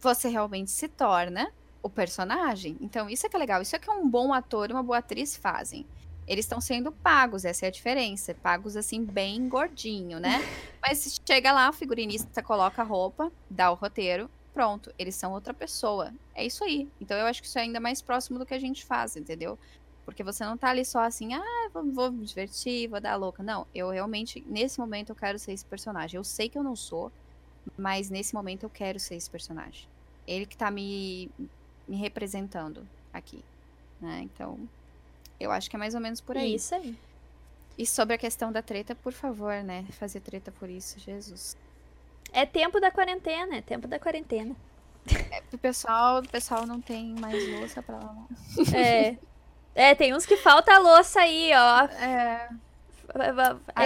Você 0.00 0.28
realmente 0.28 0.70
se 0.70 0.88
torna 0.88 1.52
o 1.82 1.88
personagem. 1.88 2.76
Então, 2.80 3.08
isso 3.08 3.24
é 3.24 3.28
que 3.28 3.36
é 3.36 3.38
legal. 3.38 3.62
Isso 3.62 3.76
é 3.76 3.78
que 3.78 3.90
um 3.90 4.08
bom 4.08 4.34
ator 4.34 4.68
e 4.68 4.72
uma 4.72 4.82
boa 4.82 4.98
atriz 4.98 5.36
fazem 5.36 5.86
eles 6.26 6.44
estão 6.44 6.60
sendo 6.60 6.90
pagos, 6.90 7.44
essa 7.44 7.66
é 7.66 7.68
a 7.68 7.72
diferença. 7.72 8.34
Pagos 8.34 8.76
assim, 8.76 9.04
bem 9.04 9.48
gordinho, 9.48 10.18
né? 10.18 10.40
Mas 10.82 11.20
chega 11.24 11.52
lá, 11.52 11.70
o 11.70 11.72
figurinista 11.72 12.42
coloca 12.42 12.82
a 12.82 12.84
roupa, 12.84 13.30
dá 13.48 13.70
o 13.70 13.74
roteiro, 13.74 14.28
pronto, 14.56 14.90
eles 14.98 15.14
são 15.14 15.34
outra 15.34 15.52
pessoa. 15.52 16.14
É 16.34 16.42
isso 16.42 16.64
aí. 16.64 16.88
Então 16.98 17.14
eu 17.14 17.26
acho 17.26 17.42
que 17.42 17.46
isso 17.46 17.58
é 17.58 17.62
ainda 17.62 17.78
mais 17.78 18.00
próximo 18.00 18.38
do 18.38 18.46
que 18.46 18.54
a 18.54 18.58
gente 18.58 18.86
faz, 18.86 19.14
entendeu? 19.14 19.58
Porque 20.02 20.24
você 20.24 20.46
não 20.46 20.56
tá 20.56 20.70
ali 20.70 20.82
só 20.82 21.00
assim, 21.00 21.34
ah, 21.34 21.70
vou, 21.74 21.84
vou 21.92 22.10
me 22.10 22.24
divertir, 22.24 22.88
vou 22.88 22.98
dar 22.98 23.16
louca. 23.16 23.42
Não, 23.42 23.66
eu 23.74 23.90
realmente, 23.90 24.42
nesse 24.48 24.80
momento, 24.80 25.10
eu 25.10 25.14
quero 25.14 25.38
ser 25.38 25.52
esse 25.52 25.64
personagem. 25.66 26.16
Eu 26.16 26.24
sei 26.24 26.48
que 26.48 26.56
eu 26.56 26.62
não 26.62 26.74
sou, 26.74 27.12
mas 27.76 28.08
nesse 28.08 28.34
momento 28.34 28.62
eu 28.62 28.70
quero 28.70 28.98
ser 28.98 29.16
esse 29.16 29.28
personagem. 29.28 29.86
Ele 30.26 30.46
que 30.46 30.56
tá 30.56 30.70
me, 30.70 31.30
me 31.86 31.96
representando 31.96 32.88
aqui. 33.12 33.44
Né? 34.00 34.22
Então, 34.22 34.58
eu 35.38 35.50
acho 35.50 35.68
que 35.68 35.76
é 35.76 35.78
mais 35.78 35.94
ou 35.94 36.00
menos 36.00 36.22
por 36.22 36.34
aí. 36.34 36.54
Isso 36.54 36.74
aí. 36.74 36.96
E 37.76 37.86
sobre 37.86 38.14
a 38.14 38.18
questão 38.18 38.50
da 38.50 38.62
treta, 38.62 38.94
por 38.94 39.12
favor, 39.12 39.62
né? 39.62 39.84
Fazer 39.90 40.20
treta 40.20 40.50
por 40.50 40.70
isso, 40.70 40.98
Jesus. 40.98 41.58
É 42.36 42.44
tempo 42.44 42.78
da 42.78 42.90
quarentena, 42.90 43.56
é 43.56 43.62
tempo 43.62 43.88
da 43.88 43.98
quarentena. 43.98 44.54
É, 45.30 45.42
o 45.50 45.56
pessoal, 45.56 46.18
o 46.18 46.28
pessoal 46.28 46.66
não 46.66 46.82
tem 46.82 47.14
mais 47.18 47.48
louça 47.48 47.82
pra 47.82 47.96
lavar. 47.96 48.26
É. 48.74 49.16
É, 49.74 49.94
tem 49.94 50.14
uns 50.14 50.26
que 50.26 50.36
falta 50.36 50.78
louça 50.78 51.20
aí, 51.20 51.50
ó. 51.54 51.84
É. 51.84 52.48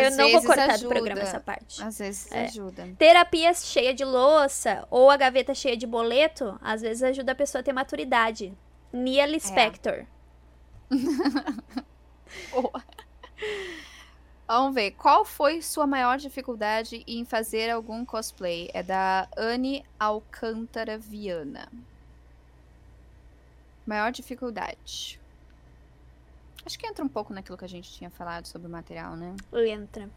eu 0.03 0.11
não 0.17 0.33
vou 0.33 0.43
cortar 0.43 0.71
ajuda. 0.71 0.79
do 0.79 0.89
programa 0.89 1.21
essa 1.21 1.39
parte. 1.39 1.81
Às 1.81 2.01
vezes 2.01 2.33
é. 2.33 2.47
ajuda. 2.47 2.89
Terapia 2.99 3.55
cheia 3.55 3.95
de 3.95 4.05
louça 4.05 4.85
ou 4.91 5.11
a 5.11 5.17
gaveta 5.17 5.55
cheia 5.55 5.77
de 5.77 5.87
boleto, 5.87 6.59
às 6.61 6.83
vezes 6.83 7.05
ajuda 7.05 7.31
a 7.31 7.37
pessoa 7.37 7.61
a 7.61 7.63
ter 7.63 7.73
maturidade. 7.73 8.53
Nia 8.93 9.27
Lispector. 9.27 10.07
É. 12.53 13.90
Vamos 14.53 14.75
ver. 14.75 14.91
Qual 14.91 15.25
foi 15.25 15.63
sua 15.63 15.87
maior 15.87 16.19
dificuldade 16.19 17.05
em 17.07 17.25
fazer 17.25 17.71
algum 17.71 18.05
cosplay? 18.05 18.69
É 18.75 18.83
da 18.83 19.29
Anne 19.37 19.85
Alcântara 19.97 20.99
Viana. 20.99 21.69
Maior 23.87 24.11
dificuldade. 24.11 25.21
Acho 26.67 26.77
que 26.77 26.85
entra 26.85 27.05
um 27.05 27.09
pouco 27.09 27.33
naquilo 27.33 27.57
que 27.57 27.65
a 27.65 27.69
gente 27.69 27.93
tinha 27.93 28.11
falado 28.11 28.47
sobre 28.47 28.67
o 28.67 28.71
material, 28.71 29.15
né? 29.15 29.37
Entra. 29.69 30.11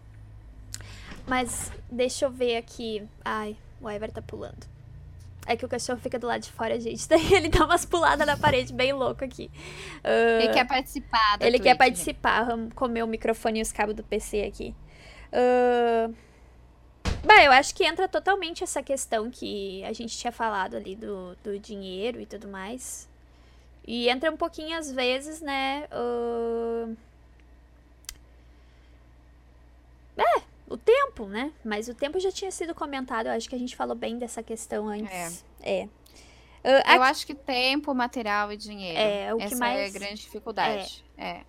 Mas 1.28 1.72
deixa 1.92 2.26
eu 2.26 2.32
ver 2.32 2.58
aqui. 2.58 3.08
Ai, 3.24 3.56
o 3.80 3.88
Ever 3.88 4.12
tá 4.12 4.24
pulando. 4.24 4.73
É 5.46 5.56
que 5.58 5.66
o 5.66 5.70
cachorro 5.70 6.00
fica 6.00 6.18
do 6.18 6.28
lado 6.28 6.42
de 6.42 6.52
fora, 6.52 6.80
gente. 6.80 7.08
Daí 7.10 7.34
ele 7.34 7.50
dá 7.50 7.66
umas 7.66 7.86
puladas 7.86 8.26
na 8.26 8.38
parede 8.38 8.74
bem 8.74 8.94
louco 8.94 9.24
aqui. 9.24 9.50
Uh, 10.04 10.42
ele 10.42 10.54
quer 10.54 10.66
participar. 10.66 11.38
ele 11.40 11.52
Twitch, 11.52 11.64
quer 11.64 11.76
participar. 11.76 12.44
Vamos 12.44 12.74
comer 12.74 13.04
o 13.04 13.08
microfone 13.08 13.60
e 13.60 13.62
os 13.62 13.72
cabos 13.72 13.96
do 13.96 14.04
PC 14.04 14.44
aqui. 14.44 14.76
Uh, 15.34 16.14
bem, 17.26 17.46
eu 17.46 17.52
acho 17.52 17.76
que 17.76 17.84
entra 17.84 18.08
totalmente 18.08 18.64
essa 18.64 18.82
questão 18.82 19.30
que 19.30 19.84
a 19.84 19.94
gente 19.94 20.18
tinha 20.18 20.32
falado 20.32 20.76
ali 20.76 20.96
do, 20.96 21.36
do 21.44 21.60
dinheiro 21.60 22.22
e 22.22 22.26
tudo 22.26 22.48
mais. 22.48 23.10
E 23.86 24.08
entra 24.08 24.32
um 24.32 24.38
pouquinho 24.38 24.78
às 24.78 24.92
vezes, 24.92 25.42
né? 25.42 25.88
Uh... 25.92 26.96
É, 30.16 30.42
o 30.74 30.78
tempo, 30.78 31.28
né? 31.28 31.54
Mas 31.64 31.88
o 31.88 31.94
tempo 31.94 32.20
já 32.20 32.32
tinha 32.32 32.50
sido 32.50 32.74
comentado, 32.74 33.28
eu 33.28 33.34
acho 33.34 33.48
que 33.48 33.54
a 33.54 33.60
gente 33.60 33.76
falou 33.76 33.96
bem 33.96 34.18
dessa 34.18 34.42
questão 34.42 34.88
antes. 34.88 35.46
É. 35.62 35.82
é. 35.82 35.84
Uh, 35.86 36.80
aqui... 36.80 36.96
Eu 36.96 37.04
acho 37.04 37.28
que 37.28 37.36
tempo, 37.36 37.94
material 37.94 38.52
e 38.52 38.58
dinheiro. 38.58 38.98
É, 38.98 39.34
o 39.34 39.38
que 39.38 39.44
Essa 39.44 39.58
mais... 39.58 39.80
é 39.80 39.86
a 39.86 39.90
grande 39.90 40.22
dificuldade. 40.22 41.06
É. 41.16 41.28
é. 41.28 41.44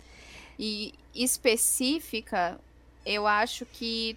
E 0.59 0.93
específica, 1.15 2.59
eu 3.03 3.25
acho 3.25 3.65
que 3.65 4.15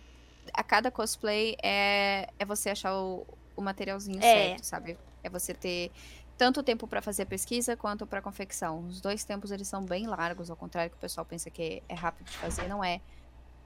a 0.52 0.62
cada 0.62 0.90
cosplay 0.90 1.56
é, 1.62 2.28
é 2.38 2.44
você 2.44 2.68
achar 2.68 2.94
o, 2.94 3.26
o 3.56 3.62
materialzinho 3.62 4.18
é. 4.18 4.20
certo, 4.20 4.64
sabe? 4.64 4.98
É 5.24 5.30
você 5.30 5.54
ter 5.54 5.90
tanto 6.36 6.62
tempo 6.62 6.86
para 6.86 7.00
fazer 7.00 7.22
a 7.22 7.26
pesquisa 7.26 7.76
quanto 7.76 8.06
para 8.06 8.20
confecção. 8.20 8.86
Os 8.86 9.00
dois 9.00 9.24
tempos 9.24 9.50
eles 9.52 9.66
são 9.68 9.82
bem 9.84 10.06
largos, 10.06 10.50
ao 10.50 10.56
contrário 10.56 10.90
que 10.90 10.96
o 10.98 11.00
pessoal 11.00 11.24
pensa 11.24 11.48
que 11.48 11.82
é 11.88 11.94
rápido 11.94 12.26
de 12.26 12.36
fazer, 12.36 12.68
não 12.68 12.84
é. 12.84 13.00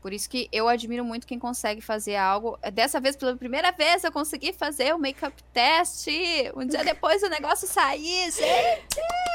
Por 0.02 0.12
isso 0.12 0.28
que 0.28 0.48
eu 0.50 0.68
admiro 0.68 1.04
muito 1.04 1.28
quem 1.28 1.38
consegue 1.38 1.80
fazer 1.80 2.16
algo. 2.16 2.58
Dessa 2.72 3.00
vez, 3.00 3.14
pela 3.14 3.36
primeira 3.36 3.70
vez, 3.70 4.02
eu 4.02 4.10
consegui 4.10 4.52
fazer 4.52 4.92
o 4.92 4.98
make-up 4.98 5.40
test. 5.52 6.08
Um 6.56 6.66
dia 6.66 6.82
depois 6.82 7.22
o 7.22 7.28
negócio 7.28 7.68
sair, 7.68 8.32
gente. 8.32 8.82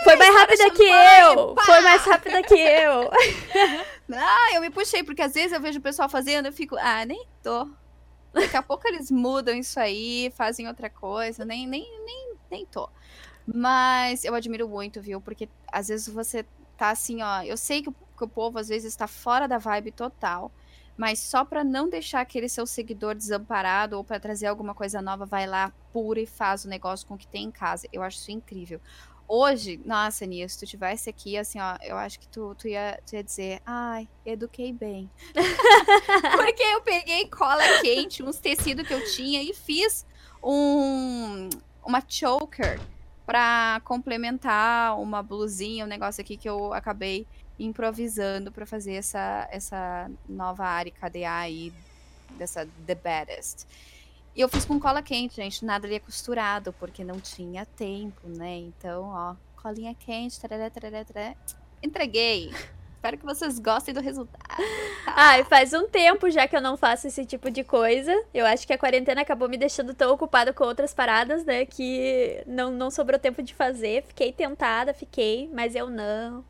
Foi 0.03 0.17
mais 0.17 0.35
rápida 0.35 0.69
que 0.71 0.83
eu. 0.83 1.55
Pá! 1.55 1.63
Foi 1.63 1.79
mais 1.79 2.01
rápida 2.01 2.43
que 2.43 2.53
eu. 2.53 3.09
Não, 4.09 4.53
eu 4.53 4.59
me 4.59 4.69
puxei, 4.69 5.03
porque 5.03 5.21
às 5.21 5.33
vezes 5.33 5.53
eu 5.53 5.61
vejo 5.61 5.79
o 5.79 5.81
pessoal 5.81 6.09
fazendo, 6.09 6.47
eu 6.47 6.53
fico, 6.53 6.75
ah, 6.77 7.05
nem 7.05 7.25
tô. 7.41 7.69
Daqui 8.33 8.57
a 8.57 8.61
pouco 8.61 8.85
eles 8.89 9.09
mudam 9.09 9.55
isso 9.55 9.79
aí, 9.79 10.31
fazem 10.35 10.67
outra 10.67 10.89
coisa, 10.89 11.45
nem, 11.45 11.65
nem, 11.65 11.89
nem, 12.05 12.33
nem 12.51 12.65
tô. 12.65 12.89
Mas 13.47 14.25
eu 14.25 14.35
admiro 14.35 14.67
muito, 14.67 15.01
viu? 15.01 15.21
Porque 15.21 15.47
às 15.71 15.87
vezes 15.87 16.09
você 16.09 16.45
tá 16.75 16.89
assim, 16.89 17.21
ó. 17.21 17.41
Eu 17.41 17.55
sei 17.55 17.81
que 17.81 17.89
o, 17.89 17.95
que 18.17 18.23
o 18.23 18.27
povo 18.27 18.57
às 18.59 18.67
vezes 18.67 18.91
está 18.91 19.07
fora 19.07 19.47
da 19.47 19.57
vibe 19.57 19.91
total. 19.91 20.51
Mas 20.97 21.19
só 21.19 21.45
para 21.45 21.63
não 21.63 21.87
deixar 21.87 22.21
aquele 22.21 22.49
seu 22.49 22.65
seguidor 22.65 23.13
desamparado 23.13 23.95
ou 23.97 24.03
para 24.03 24.19
trazer 24.19 24.47
alguma 24.47 24.73
coisa 24.73 24.99
nova, 24.99 25.25
vai 25.25 25.45
lá, 25.45 25.71
pura 25.93 26.19
e 26.19 26.25
faz 26.25 26.65
o 26.65 26.69
negócio 26.69 27.05
com 27.07 27.13
o 27.13 27.17
que 27.17 27.27
tem 27.27 27.45
em 27.45 27.51
casa. 27.51 27.87
Eu 27.93 28.01
acho 28.01 28.17
isso 28.17 28.31
incrível. 28.31 28.81
Hoje, 29.29 29.79
nossa, 29.85 30.25
Nia, 30.25 30.47
se 30.47 30.57
tu 30.57 30.65
tivesse 30.65 31.09
aqui, 31.09 31.37
assim, 31.37 31.59
ó, 31.59 31.77
eu 31.83 31.97
acho 31.97 32.17
que 32.17 32.27
tu, 32.29 32.55
tu, 32.55 32.67
ia, 32.67 32.97
tu 33.05 33.13
ia 33.13 33.23
dizer, 33.23 33.61
ai, 33.65 34.07
eduquei 34.25 34.71
bem. 34.71 35.11
Porque 36.35 36.63
eu 36.63 36.81
peguei 36.81 37.27
cola 37.27 37.61
quente, 37.81 38.23
uns 38.23 38.39
tecidos 38.39 38.87
que 38.87 38.93
eu 38.93 39.03
tinha 39.11 39.43
e 39.43 39.53
fiz 39.53 40.05
um, 40.41 41.49
uma 41.85 42.01
choker 42.07 42.79
para 43.25 43.81
complementar 43.83 44.97
uma 44.97 45.21
blusinha, 45.21 45.83
um 45.83 45.89
negócio 45.89 46.21
aqui 46.21 46.37
que 46.37 46.47
eu 46.47 46.73
acabei 46.73 47.27
improvisando 47.59 48.51
para 48.51 48.65
fazer 48.65 48.93
essa, 48.93 49.47
essa 49.51 50.09
nova 50.27 50.65
área 50.65 50.91
KDA 50.91 51.33
aí, 51.33 51.73
dessa 52.37 52.67
The 52.85 52.95
Baddest. 52.95 53.65
E 54.35 54.41
eu 54.41 54.49
fiz 54.49 54.65
com 54.65 54.79
cola 54.79 55.01
quente, 55.01 55.35
gente, 55.35 55.65
nada 55.65 55.87
ali 55.87 55.95
é 55.95 55.99
costurado, 55.99 56.71
porque 56.73 57.03
não 57.03 57.19
tinha 57.19 57.65
tempo, 57.65 58.27
né? 58.27 58.57
Então, 58.57 59.05
ó, 59.05 59.35
colinha 59.61 59.95
quente, 59.95 60.39
tarará, 60.39 60.69
tarará, 60.69 61.03
tarará. 61.03 61.35
entreguei. 61.81 62.51
Espero 63.07 63.19
que 63.19 63.25
vocês 63.25 63.57
gostem 63.57 63.93
do 63.93 64.01
resultado. 64.01 64.43
Ai, 65.07 65.45
faz 65.45 65.71
um 65.71 65.87
tempo 65.87 66.29
já 66.29 66.45
que 66.45 66.57
eu 66.57 66.61
não 66.61 66.75
faço 66.75 67.07
esse 67.07 67.25
tipo 67.25 67.49
de 67.49 67.63
coisa. 67.63 68.13
Eu 68.33 68.45
acho 68.45 68.67
que 68.67 68.73
a 68.73 68.77
quarentena 68.77 69.21
acabou 69.21 69.47
me 69.47 69.55
deixando 69.55 69.93
tão 69.93 70.11
ocupada 70.13 70.51
com 70.51 70.65
outras 70.65 70.93
paradas, 70.93 71.45
né? 71.45 71.65
Que 71.65 72.43
não, 72.45 72.69
não 72.69 72.91
sobrou 72.91 73.17
tempo 73.17 73.41
de 73.41 73.55
fazer. 73.55 74.03
Fiquei 74.03 74.33
tentada, 74.33 74.93
fiquei, 74.93 75.49
mas 75.53 75.73
eu 75.73 75.89
não. 75.89 76.43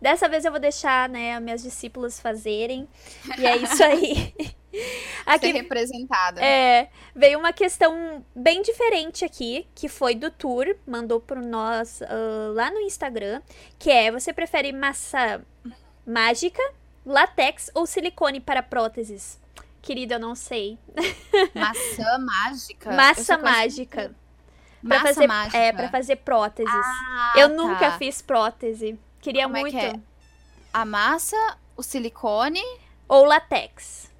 Dessa 0.00 0.30
vez 0.30 0.46
eu 0.46 0.50
vou 0.50 0.60
deixar, 0.60 1.10
né, 1.10 1.38
minhas 1.40 1.62
discípulas 1.62 2.18
fazerem. 2.18 2.88
E 3.36 3.46
é 3.46 3.56
isso 3.58 3.84
aí. 3.84 4.32
Aqui, 5.24 5.46
Ser 5.46 5.52
representada. 5.52 6.44
É, 6.44 6.88
veio 7.14 7.38
uma 7.38 7.52
questão 7.52 8.24
bem 8.34 8.62
diferente 8.62 9.24
aqui, 9.24 9.66
que 9.74 9.88
foi 9.88 10.14
do 10.14 10.30
Tour, 10.30 10.76
mandou 10.86 11.20
pro 11.20 11.44
nós 11.44 12.00
uh, 12.02 12.52
lá 12.52 12.70
no 12.70 12.80
Instagram, 12.80 13.40
que 13.78 13.90
é, 13.90 14.10
você 14.10 14.32
prefere 14.32 14.70
massa 14.72 15.42
mágica, 16.08 16.62
látex 17.04 17.70
ou 17.74 17.86
silicone 17.86 18.40
para 18.40 18.62
próteses? 18.62 19.38
Querida, 19.82 20.14
eu 20.14 20.18
não 20.18 20.34
sei. 20.34 20.78
Maçã 21.54 22.18
mágica? 22.18 22.92
Massa 22.92 23.38
mágica. 23.38 24.14
Massa 24.82 25.06
fazer, 25.06 25.26
mágica. 25.26 25.58
É, 25.58 25.72
pra 25.72 25.88
fazer 25.88 26.16
próteses. 26.16 26.72
Ah, 26.72 27.34
eu 27.36 27.48
tá. 27.48 27.54
nunca 27.54 27.92
fiz 27.98 28.22
prótese. 28.22 28.98
Queria 29.20 29.44
Como 29.44 29.58
muito. 29.58 29.76
É 29.76 29.90
que 29.90 29.96
é? 29.96 30.00
A 30.72 30.84
massa, 30.84 31.36
o 31.76 31.82
silicone. 31.82 32.62
Ou 33.08 33.24
látex. 33.24 34.10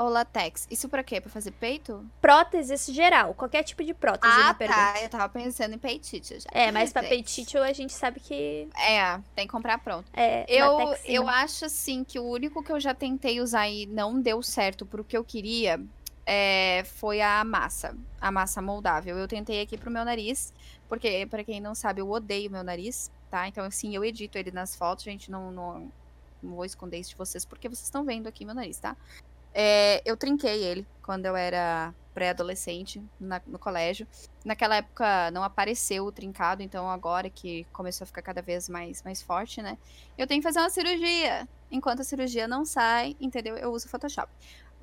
Ou 0.00 0.08
latex. 0.08 0.66
Isso 0.70 0.88
pra 0.88 1.04
quê? 1.04 1.20
Pra 1.20 1.30
fazer 1.30 1.50
peito? 1.50 2.02
Próteses 2.22 2.86
geral. 2.86 3.34
Qualquer 3.34 3.62
tipo 3.62 3.84
de 3.84 3.92
prótese, 3.92 4.32
ah, 4.34 4.54
tá. 4.54 4.94
Eu 5.02 5.10
tava 5.10 5.28
pensando 5.28 5.74
em 5.74 5.78
peitite 5.78 6.40
já. 6.40 6.48
É, 6.52 6.72
mas 6.72 6.90
pra 6.90 7.02
peitite 7.04 7.58
a 7.58 7.70
gente 7.74 7.92
sabe 7.92 8.18
que... 8.18 8.66
É, 8.78 9.20
tem 9.36 9.46
que 9.46 9.52
comprar 9.52 9.76
pronto. 9.76 10.10
É, 10.14 10.46
eu, 10.48 10.96
eu 11.04 11.28
acho, 11.28 11.66
assim, 11.66 12.02
que 12.02 12.18
o 12.18 12.24
único 12.24 12.62
que 12.62 12.72
eu 12.72 12.80
já 12.80 12.94
tentei 12.94 13.42
usar 13.42 13.68
e 13.68 13.84
não 13.84 14.18
deu 14.18 14.42
certo 14.42 14.86
pro 14.86 15.04
que 15.04 15.14
eu 15.14 15.22
queria 15.22 15.78
é, 16.24 16.82
foi 16.94 17.20
a 17.20 17.44
massa. 17.44 17.94
A 18.18 18.32
massa 18.32 18.62
moldável. 18.62 19.18
Eu 19.18 19.28
tentei 19.28 19.60
aqui 19.60 19.76
pro 19.76 19.90
meu 19.90 20.02
nariz, 20.02 20.50
porque, 20.88 21.26
pra 21.26 21.44
quem 21.44 21.60
não 21.60 21.74
sabe, 21.74 22.00
eu 22.00 22.10
odeio 22.10 22.50
meu 22.50 22.64
nariz, 22.64 23.10
tá? 23.30 23.46
Então, 23.46 23.66
assim, 23.66 23.94
eu 23.94 24.02
edito 24.02 24.38
ele 24.38 24.50
nas 24.50 24.74
fotos, 24.74 25.04
gente, 25.04 25.30
não... 25.30 25.52
não 25.52 25.92
não 26.42 26.54
vou 26.54 26.64
esconder 26.64 26.98
isso 26.98 27.10
de 27.10 27.16
vocês, 27.16 27.44
porque 27.44 27.68
vocês 27.68 27.84
estão 27.84 28.02
vendo 28.02 28.26
aqui 28.26 28.46
meu 28.46 28.54
nariz, 28.54 28.78
tá? 28.78 28.96
É, 29.52 30.00
eu 30.04 30.16
trinquei 30.16 30.62
ele 30.62 30.86
quando 31.02 31.26
eu 31.26 31.36
era 31.36 31.94
pré-adolescente 32.14 33.02
no 33.46 33.58
colégio. 33.58 34.06
Naquela 34.44 34.76
época 34.76 35.30
não 35.30 35.42
apareceu 35.42 36.04
o 36.04 36.12
trincado, 36.12 36.62
então 36.62 36.90
agora 36.90 37.30
que 37.30 37.64
começou 37.72 38.04
a 38.04 38.06
ficar 38.06 38.22
cada 38.22 38.42
vez 38.42 38.68
mais, 38.68 39.02
mais 39.02 39.22
forte, 39.22 39.62
né? 39.62 39.78
Eu 40.18 40.26
tenho 40.26 40.40
que 40.40 40.46
fazer 40.46 40.60
uma 40.60 40.70
cirurgia. 40.70 41.48
Enquanto 41.70 42.00
a 42.00 42.04
cirurgia 42.04 42.48
não 42.48 42.64
sai, 42.64 43.16
entendeu? 43.20 43.56
Eu 43.56 43.72
uso 43.72 43.88
Photoshop. 43.88 44.30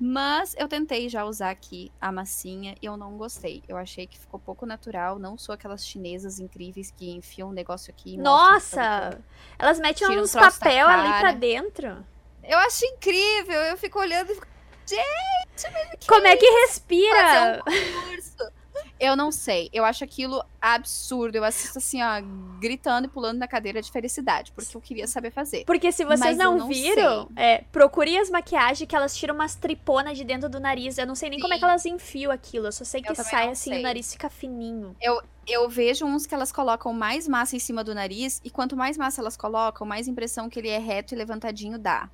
Mas 0.00 0.54
eu 0.56 0.68
tentei 0.68 1.08
já 1.08 1.24
usar 1.24 1.50
aqui 1.50 1.90
a 2.00 2.12
massinha 2.12 2.76
e 2.80 2.86
eu 2.86 2.96
não 2.96 3.16
gostei. 3.16 3.64
Eu 3.66 3.76
achei 3.76 4.06
que 4.06 4.16
ficou 4.16 4.38
pouco 4.38 4.64
natural. 4.64 5.18
Não 5.18 5.36
sou 5.36 5.52
aquelas 5.52 5.84
chinesas 5.84 6.38
incríveis 6.38 6.92
que 6.96 7.10
enfiam 7.10 7.48
um 7.48 7.52
negócio 7.52 7.90
aqui. 7.90 8.16
Nossa! 8.16 9.20
Elas 9.58 9.80
metem 9.80 10.18
uns 10.18 10.34
um 10.34 10.38
papel 10.38 10.86
ali 10.86 11.20
pra 11.20 11.32
dentro. 11.32 12.06
Eu 12.44 12.58
acho 12.58 12.84
incrível. 12.86 13.58
Eu 13.60 13.76
fico 13.76 13.98
olhando 13.98 14.30
e 14.30 14.34
fico 14.36 14.46
Gente, 14.88 16.06
como 16.06 16.26
é 16.26 16.36
que 16.36 16.46
respira? 16.46 17.62
Um 17.66 18.58
eu 19.00 19.16
não 19.16 19.30
sei. 19.30 19.68
Eu 19.72 19.84
acho 19.84 20.02
aquilo 20.02 20.42
absurdo. 20.60 21.36
Eu 21.36 21.44
assisto 21.44 21.78
assim, 21.78 22.02
ó, 22.02 22.20
gritando 22.58 23.06
e 23.06 23.08
pulando 23.08 23.38
na 23.38 23.46
cadeira 23.46 23.80
de 23.80 23.90
felicidade, 23.90 24.52
porque 24.52 24.76
eu 24.76 24.80
queria 24.80 25.06
saber 25.06 25.30
fazer. 25.30 25.64
Porque 25.64 25.92
se 25.92 26.04
vocês 26.04 26.36
não, 26.36 26.58
não, 26.58 26.68
viram, 26.68 27.28
é, 27.36 27.62
procure 27.70 28.18
as 28.18 28.28
maquiagens 28.28 28.88
que 28.88 28.96
elas 28.96 29.16
tiram 29.16 29.34
umas 29.34 29.54
triponas 29.54 30.16
de 30.16 30.24
dentro 30.24 30.48
do 30.48 30.58
nariz. 30.58 30.98
Eu 30.98 31.06
não 31.06 31.14
sei 31.14 31.30
nem 31.30 31.38
Sim. 31.38 31.42
como 31.42 31.54
é 31.54 31.58
que 31.58 31.64
elas 31.64 31.86
enfiam 31.86 32.32
aquilo. 32.32 32.66
Eu 32.66 32.72
só 32.72 32.84
sei 32.84 33.00
que 33.00 33.14
sai 33.14 33.48
assim, 33.48 33.70
sei. 33.70 33.80
o 33.80 33.82
nariz 33.82 34.12
fica 34.12 34.28
fininho. 34.28 34.96
Eu, 35.00 35.22
eu 35.46 35.68
vejo 35.68 36.04
uns 36.04 36.26
que 36.26 36.34
elas 36.34 36.50
colocam 36.50 36.92
mais 36.92 37.28
massa 37.28 37.54
em 37.54 37.60
cima 37.60 37.84
do 37.84 37.94
nariz, 37.94 38.40
e 38.44 38.50
quanto 38.50 38.76
mais 38.76 38.96
massa 38.98 39.20
elas 39.20 39.36
colocam, 39.36 39.86
mais 39.86 40.08
impressão 40.08 40.48
que 40.48 40.58
ele 40.58 40.68
é 40.68 40.78
reto 40.78 41.14
e 41.14 41.16
levantadinho 41.16 41.78
dá. 41.78 42.10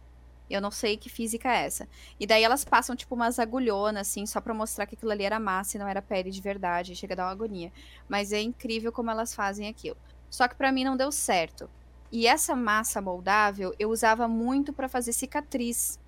Eu 0.49 0.61
não 0.61 0.71
sei 0.71 0.97
que 0.97 1.09
física 1.09 1.49
é 1.49 1.65
essa. 1.65 1.89
E 2.21 2.27
daí 2.27 2.43
elas 2.43 2.65
passam, 2.65 2.95
tipo, 2.95 3.15
umas 3.15 3.39
agulhonas, 3.39 4.09
assim, 4.09 4.27
só 4.27 4.41
pra 4.41 4.53
mostrar 4.53 4.87
que 4.87 4.95
aquilo 4.95 5.11
ali 5.11 5.25
era 5.25 5.41
massa 5.41 5.77
e 5.77 5.81
não 5.81 5.89
era 5.89 6.03
pele 6.03 6.31
de 6.31 6.41
verdade. 6.41 6.95
Chega 6.95 7.15
a 7.15 7.17
dar 7.17 7.25
uma 7.27 7.33
agonia. 7.33 7.73
Mas 8.09 8.33
é 8.33 8.41
incrível 8.41 8.93
como 8.93 9.11
elas 9.11 9.35
fazem 9.35 9.69
aquilo. 9.69 9.97
Só 10.31 10.47
que 10.47 10.55
para 10.55 10.73
mim 10.73 10.85
não 10.85 10.97
deu 10.97 11.11
certo. 11.11 11.69
E 12.13 12.27
essa 12.27 12.55
massa 12.55 13.01
moldável 13.01 13.75
eu 13.79 13.91
usava 13.91 14.29
muito 14.29 14.73
para 14.73 14.89
fazer 14.89 15.13
cicatriz 15.13 15.99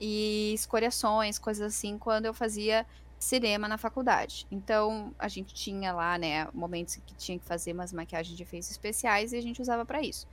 e 0.00 0.52
escoriações, 0.54 1.38
coisas 1.38 1.74
assim, 1.74 1.96
quando 1.96 2.26
eu 2.26 2.34
fazia 2.34 2.84
cinema 3.18 3.66
na 3.66 3.78
faculdade. 3.78 4.46
Então, 4.50 5.14
a 5.18 5.28
gente 5.28 5.54
tinha 5.54 5.92
lá, 5.92 6.18
né, 6.18 6.46
momentos 6.52 6.96
que 6.96 7.14
tinha 7.14 7.38
que 7.38 7.44
fazer 7.44 7.72
umas 7.72 7.92
maquiagens 7.92 8.36
de 8.36 8.42
efeitos 8.42 8.70
especiais 8.70 9.32
e 9.32 9.36
a 9.36 9.40
gente 9.40 9.62
usava 9.62 9.84
para 9.84 10.02
isso. 10.02 10.26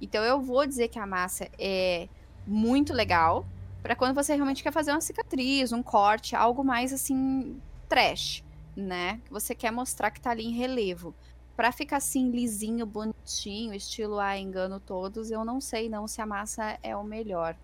Então, 0.00 0.24
eu 0.24 0.40
vou 0.40 0.66
dizer 0.66 0.88
que 0.88 0.98
a 0.98 1.06
massa 1.06 1.48
é 1.58 2.08
muito 2.48 2.92
legal 2.92 3.46
para 3.82 3.94
quando 3.94 4.14
você 4.14 4.34
realmente 4.34 4.62
quer 4.62 4.72
fazer 4.72 4.90
uma 4.90 5.00
cicatriz, 5.00 5.72
um 5.72 5.82
corte, 5.82 6.34
algo 6.34 6.64
mais 6.64 6.92
assim 6.92 7.60
trash, 7.88 8.42
né? 8.76 9.20
Que 9.24 9.32
você 9.32 9.54
quer 9.54 9.70
mostrar 9.70 10.10
que 10.10 10.20
tá 10.20 10.30
ali 10.30 10.46
em 10.46 10.52
relevo. 10.52 11.14
Para 11.56 11.72
ficar 11.72 11.96
assim 11.96 12.30
lisinho, 12.30 12.86
bonitinho, 12.86 13.74
estilo 13.74 14.18
ah, 14.18 14.38
engano 14.38 14.80
todos, 14.80 15.30
eu 15.30 15.44
não 15.44 15.60
sei 15.60 15.88
não 15.88 16.06
se 16.06 16.20
a 16.20 16.26
massa 16.26 16.78
é 16.82 16.96
o 16.96 17.04
melhor. 17.04 17.56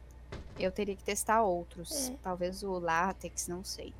Eu 0.58 0.70
teria 0.70 0.94
que 0.94 1.02
testar 1.02 1.42
outros, 1.42 2.10
é. 2.10 2.14
talvez 2.22 2.62
o 2.62 2.78
látex, 2.78 3.48
não 3.48 3.64
sei. 3.64 3.92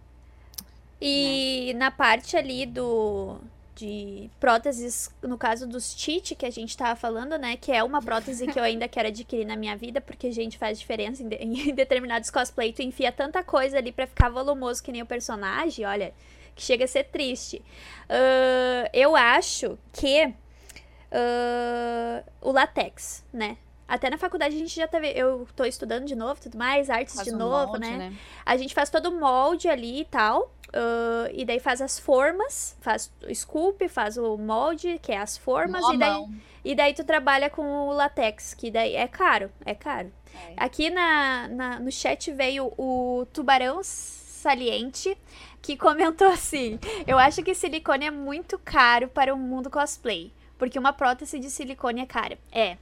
E 1.00 1.72
né? 1.72 1.78
na 1.78 1.90
parte 1.90 2.36
ali 2.36 2.64
do 2.64 3.38
de 3.74 4.30
próteses, 4.38 5.10
no 5.22 5.36
caso 5.36 5.66
dos 5.66 5.94
TIT 5.94 6.34
que 6.34 6.46
a 6.46 6.50
gente 6.50 6.76
tava 6.76 6.94
falando, 6.94 7.36
né? 7.36 7.56
Que 7.56 7.72
é 7.72 7.82
uma 7.82 8.00
prótese 8.00 8.46
que 8.46 8.58
eu 8.58 8.62
ainda 8.62 8.86
quero 8.86 9.08
adquirir 9.08 9.44
na 9.44 9.56
minha 9.56 9.76
vida, 9.76 10.00
porque, 10.00 10.28
a 10.28 10.32
gente, 10.32 10.56
faz 10.56 10.78
diferença 10.78 11.22
em, 11.22 11.28
de, 11.28 11.36
em 11.42 11.74
determinados 11.74 12.30
cosplay. 12.30 12.72
Tu 12.72 12.82
enfia 12.82 13.10
tanta 13.10 13.42
coisa 13.42 13.78
ali 13.78 13.90
pra 13.90 14.06
ficar 14.06 14.28
volumoso 14.28 14.82
que 14.82 14.92
nem 14.92 15.02
o 15.02 15.06
personagem, 15.06 15.84
olha, 15.84 16.14
que 16.54 16.62
chega 16.62 16.84
a 16.84 16.88
ser 16.88 17.04
triste. 17.04 17.62
Uh, 18.08 18.88
eu 18.92 19.16
acho 19.16 19.76
que 19.92 20.26
uh, 20.26 22.24
o 22.40 22.52
latex, 22.52 23.24
né? 23.32 23.58
Até 23.86 24.08
na 24.08 24.16
faculdade 24.16 24.54
a 24.54 24.58
gente 24.58 24.74
já 24.74 24.88
teve. 24.88 25.08
Eu 25.10 25.46
tô 25.54 25.64
estudando 25.64 26.06
de 26.06 26.14
novo, 26.14 26.40
tudo 26.40 26.56
mais, 26.56 26.88
artes 26.88 27.14
faz 27.14 27.28
de 27.28 27.34
um 27.34 27.38
novo, 27.38 27.72
molde, 27.72 27.80
né? 27.80 27.96
né? 27.98 28.16
A 28.46 28.56
gente 28.56 28.72
faz 28.72 28.88
todo 28.88 29.10
o 29.10 29.20
molde 29.20 29.68
ali 29.68 30.00
e 30.00 30.04
tal. 30.04 30.53
Uh, 30.74 31.30
e 31.32 31.44
daí 31.44 31.60
faz 31.60 31.80
as 31.80 32.00
formas, 32.00 32.76
faz 32.80 33.12
o 33.22 33.30
sculpt, 33.32 33.88
faz 33.88 34.16
o 34.16 34.36
molde, 34.36 34.98
que 35.00 35.12
é 35.12 35.18
as 35.18 35.38
formas, 35.38 35.84
e 35.88 35.96
daí, 35.96 36.26
e 36.64 36.74
daí 36.74 36.94
tu 36.94 37.04
trabalha 37.04 37.48
com 37.48 37.62
o 37.62 37.92
latex, 37.92 38.54
que 38.54 38.72
daí 38.72 38.96
é 38.96 39.06
caro, 39.06 39.52
é 39.64 39.72
caro. 39.72 40.12
É. 40.34 40.54
Aqui 40.56 40.90
na, 40.90 41.46
na, 41.46 41.78
no 41.78 41.92
chat 41.92 42.32
veio 42.32 42.72
o 42.76 43.24
tubarão 43.32 43.82
saliente, 43.84 45.16
que 45.62 45.76
comentou 45.76 46.26
assim: 46.28 46.78
Eu 47.06 47.18
acho 47.18 47.42
que 47.42 47.54
silicone 47.54 48.06
é 48.06 48.10
muito 48.10 48.58
caro 48.58 49.08
para 49.08 49.32
o 49.32 49.38
mundo 49.38 49.70
cosplay. 49.70 50.32
Porque 50.58 50.78
uma 50.78 50.92
prótese 50.92 51.38
de 51.38 51.50
silicone 51.50 52.00
é 52.00 52.06
cara. 52.06 52.38
É, 52.52 52.76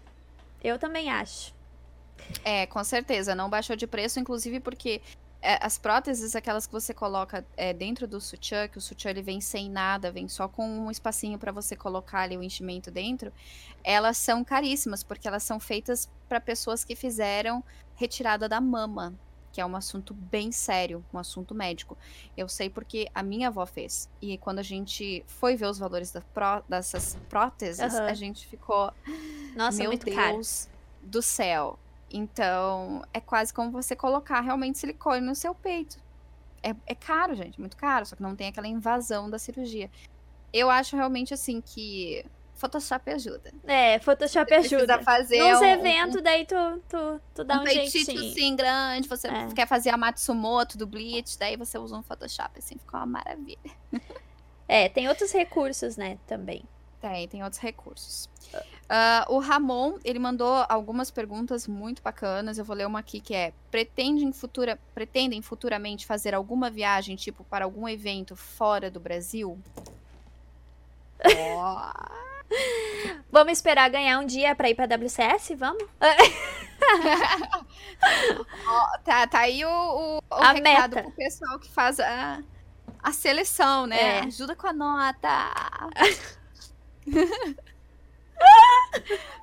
eu 0.63 0.79
também 0.79 1.11
acho. 1.11 1.55
É, 2.45 2.67
com 2.67 2.83
certeza. 2.85 3.35
Não 3.35 3.49
baixou 3.49 3.77
de 3.77 3.87
preço, 3.87 4.21
inclusive 4.21 4.61
porque 4.61 5.01
as 5.43 5.77
próteses, 5.77 6.37
aquelas 6.37 6.67
que 6.67 6.73
você 6.73 6.95
coloca 6.95 7.45
é, 7.57 7.73
dentro 7.73 8.07
do 8.07 8.21
sutiã, 8.21 8.69
que 8.69 8.79
o 8.79 8.81
sutiã 8.81 9.11
ele 9.11 9.23
vem 9.23 9.41
sem 9.41 9.69
nada, 9.69 10.13
vem 10.13 10.29
só 10.29 10.47
com 10.47 10.65
um 10.65 10.91
espacinho 10.91 11.39
para 11.39 11.51
você 11.51 11.75
colocar 11.75 12.21
ali 12.21 12.37
o 12.37 12.43
enchimento 12.43 12.91
dentro, 12.91 13.33
elas 13.83 14.17
são 14.17 14.45
caríssimas, 14.45 15.03
porque 15.03 15.27
elas 15.27 15.43
são 15.43 15.59
feitas 15.59 16.09
para 16.29 16.41
pessoas 16.41 16.85
que 16.85 16.95
fizeram 16.95 17.63
retirada 17.97 18.49
da 18.49 18.61
mama, 18.61 19.15
que 19.53 19.61
é 19.61 19.67
um 19.67 19.75
assunto 19.75 20.15
bem 20.15 20.53
sério, 20.53 21.05
um 21.13 21.19
assunto 21.19 21.55
médico. 21.55 21.99
Eu 22.37 22.49
sei 22.49 22.71
porque 22.71 23.09
a 23.13 23.23
minha 23.23 23.49
avó 23.49 23.67
fez. 23.67 24.09
E 24.21 24.39
quando 24.39 24.61
a 24.61 24.63
gente 24.63 25.25
foi 25.27 25.57
ver 25.57 25.67
os 25.67 25.79
valores 25.79 26.13
da 26.13 26.21
pró 26.21 26.63
dessas 26.69 27.19
próteses, 27.29 27.93
uhum. 27.93 28.05
a 28.05 28.15
gente 28.15 28.47
ficou. 28.47 28.93
Nossa, 29.57 29.79
meu 29.79 29.91
Deus 29.99 30.15
caro. 30.15 30.41
do 31.03 31.21
céu 31.21 31.79
então, 32.13 33.03
é 33.13 33.21
quase 33.21 33.53
como 33.53 33.71
você 33.71 33.97
colocar 33.97 34.41
realmente 34.41 34.79
silicone 34.79 35.21
no 35.21 35.35
seu 35.35 35.55
peito. 35.55 35.99
É, 36.63 36.75
é 36.87 36.95
caro, 36.95 37.35
gente, 37.35 37.59
muito 37.59 37.77
caro, 37.77 38.07
só 38.07 38.15
que 38.15 38.23
não 38.23 38.37
tem 38.37 38.49
aquela 38.49 38.69
invasão 38.69 39.29
da 39.29 39.39
cirurgia. 39.39 39.91
Eu 40.53 40.71
acho 40.71 40.95
realmente 40.95 41.35
assim 41.35 41.61
que 41.61 42.25
Photoshop 42.55 43.11
ajuda. 43.11 43.53
É, 43.67 43.99
Photoshop 43.99 44.49
você 44.49 44.77
ajuda. 44.77 45.03
fazer 45.03 45.39
Nos 45.39 45.61
um, 45.61 45.65
eventos, 45.65 46.17
um, 46.17 46.23
daí 46.23 46.47
tu, 46.47 46.55
tu, 46.89 47.21
tu 47.35 47.45
dá 47.45 47.59
um, 47.59 47.63
um 47.63 47.67
jeitinho. 47.67 48.31
assim, 48.31 48.55
grande, 48.55 49.09
você 49.09 49.27
é. 49.27 49.49
quer 49.55 49.67
fazer 49.67 49.91
a 49.91 49.97
Matsumoto 49.97 50.79
do 50.79 50.87
Bleach, 50.87 51.37
daí 51.39 51.57
você 51.57 51.79
usa 51.79 51.97
um 51.97 52.03
Photoshop, 52.03 52.59
assim, 52.59 52.77
ficou 52.79 53.01
uma 53.01 53.07
maravilha. 53.07 53.59
É, 54.69 54.89
tem 54.89 55.09
outros 55.09 55.33
recursos, 55.33 55.97
né, 55.97 56.19
também. 56.27 56.65
Tem, 57.03 57.27
tem 57.27 57.43
outros 57.43 57.61
recursos. 57.61 58.31
Uh, 58.55 59.35
o 59.35 59.41
Ramon, 59.41 59.99
ele 60.05 60.21
mandou 60.21 60.65
algumas 60.69 61.11
perguntas 61.11 61.67
muito 61.67 62.01
bacanas. 62.01 62.59
Eu 62.59 62.65
vou 62.65 62.77
ler 62.77 62.87
uma 62.87 63.01
aqui 63.01 63.21
que 63.21 63.35
é: 63.35 63.53
pretendem, 63.73 64.33
futura, 64.33 64.79
pretendem 64.95 65.43
futuramente 65.43 66.07
fazer 66.07 66.33
alguma 66.33 66.71
viagem, 66.71 67.17
tipo, 67.17 67.43
para 67.43 67.65
algum 67.65 67.89
evento 67.89 68.37
fora 68.37 68.89
do 68.89 69.01
Brasil? 69.01 69.59
oh. 71.25 72.23
Vamos 73.33 73.55
esperar 73.55 73.91
ganhar 73.91 74.21
um 74.21 74.27
dia 74.27 74.55
para 74.55 74.71
ir 74.71 74.77
para 74.77 74.87
WCS? 74.97 75.55
Vamos? 75.57 75.83
oh, 78.69 78.99
tá, 79.03 79.27
tá 79.27 79.41
aí 79.41 79.65
o, 79.65 79.69
o, 79.69 80.19
o 80.19 80.23
a 80.31 80.53
recado 80.53 80.97
meta. 80.97 81.03
pro 81.03 81.11
pessoal 81.17 81.59
que 81.59 81.69
faz 81.69 81.99
a, 81.99 82.41
a 83.03 83.13
seleção, 83.13 83.87
né? 83.87 84.19
É. 84.19 84.21
Ajuda 84.21 84.55
com 84.55 84.69
a 84.69 84.73
nota. 84.73 85.29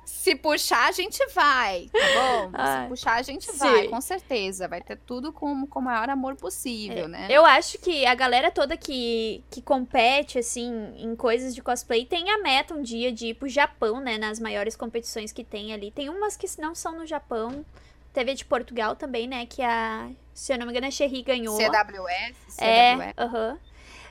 Se 0.04 0.34
puxar, 0.34 0.88
a 0.88 0.92
gente 0.92 1.24
vai, 1.28 1.88
tá 1.90 1.98
bom? 1.98 2.50
Ai, 2.52 2.82
Se 2.82 2.88
puxar, 2.88 3.14
a 3.14 3.22
gente 3.22 3.50
sim. 3.50 3.58
vai, 3.58 3.88
com 3.88 4.00
certeza. 4.00 4.68
Vai 4.68 4.82
ter 4.82 4.98
tudo 4.98 5.32
com, 5.32 5.66
com 5.66 5.78
o 5.78 5.82
maior 5.82 6.10
amor 6.10 6.36
possível, 6.36 7.06
é, 7.06 7.08
né? 7.08 7.26
Eu 7.30 7.44
acho 7.46 7.78
que 7.78 8.04
a 8.04 8.14
galera 8.14 8.50
toda 8.50 8.76
que, 8.76 9.42
que 9.50 9.62
compete, 9.62 10.38
assim, 10.38 10.92
em 10.98 11.16
coisas 11.16 11.54
de 11.54 11.62
cosplay, 11.62 12.04
tem 12.04 12.30
a 12.30 12.38
meta 12.38 12.74
um 12.74 12.82
dia 12.82 13.10
de 13.10 13.28
ir 13.28 13.34
pro 13.34 13.48
Japão, 13.48 13.98
né? 13.98 14.18
Nas 14.18 14.38
maiores 14.38 14.76
competições 14.76 15.32
que 15.32 15.42
tem 15.42 15.72
ali. 15.72 15.90
Tem 15.90 16.10
umas 16.10 16.36
que 16.36 16.46
não 16.60 16.74
são 16.74 16.98
no 16.98 17.06
Japão. 17.06 17.64
Teve 18.12 18.34
de 18.34 18.44
Portugal 18.44 18.94
também, 18.96 19.26
né? 19.26 19.46
Que 19.46 19.62
a, 19.62 20.10
se 20.34 20.52
eu 20.52 20.58
não 20.58 20.66
me 20.66 20.72
engano, 20.72 20.86
a 20.86 20.90
Sherry 20.90 21.22
ganhou. 21.22 21.56
CWS? 21.56 22.36
CWS. 22.48 22.58
É, 22.58 23.14
aham. 23.16 23.58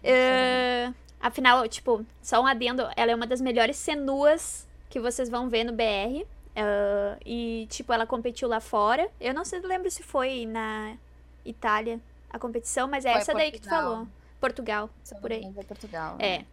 Uh 0.03 0.07
-huh. 0.07 0.89
uh, 0.89 1.08
afinal, 1.19 1.67
tipo, 1.67 2.05
só 2.21 2.41
um 2.41 2.47
adendo, 2.47 2.87
ela 2.95 3.11
é 3.11 3.15
uma 3.15 3.27
das 3.27 3.41
melhores 3.41 3.77
senuas 3.77 4.67
que 4.89 4.99
vocês 4.99 5.29
vão 5.29 5.49
ver 5.49 5.63
no 5.63 5.73
BR. 5.73 6.25
Uh, 6.49 7.17
e, 7.25 7.67
tipo, 7.69 7.93
ela 7.93 8.05
competiu 8.05 8.47
lá 8.47 8.59
fora. 8.59 9.09
Eu 9.19 9.33
não 9.33 9.45
sei, 9.45 9.59
lembro 9.61 9.89
se 9.89 10.03
foi 10.03 10.45
na 10.45 10.97
Itália 11.45 11.99
a 12.29 12.37
competição, 12.37 12.87
mas 12.87 13.05
é 13.05 13.11
foi 13.11 13.21
essa 13.21 13.31
Portugal. 13.31 13.51
daí 13.51 13.51
que 13.51 13.61
tu 13.61 13.69
falou. 13.69 14.07
Portugal, 14.39 14.89
por 15.21 15.31
aí. 15.31 15.53
É 15.57 15.63
Portugal. 15.63 16.15
É. 16.19 16.45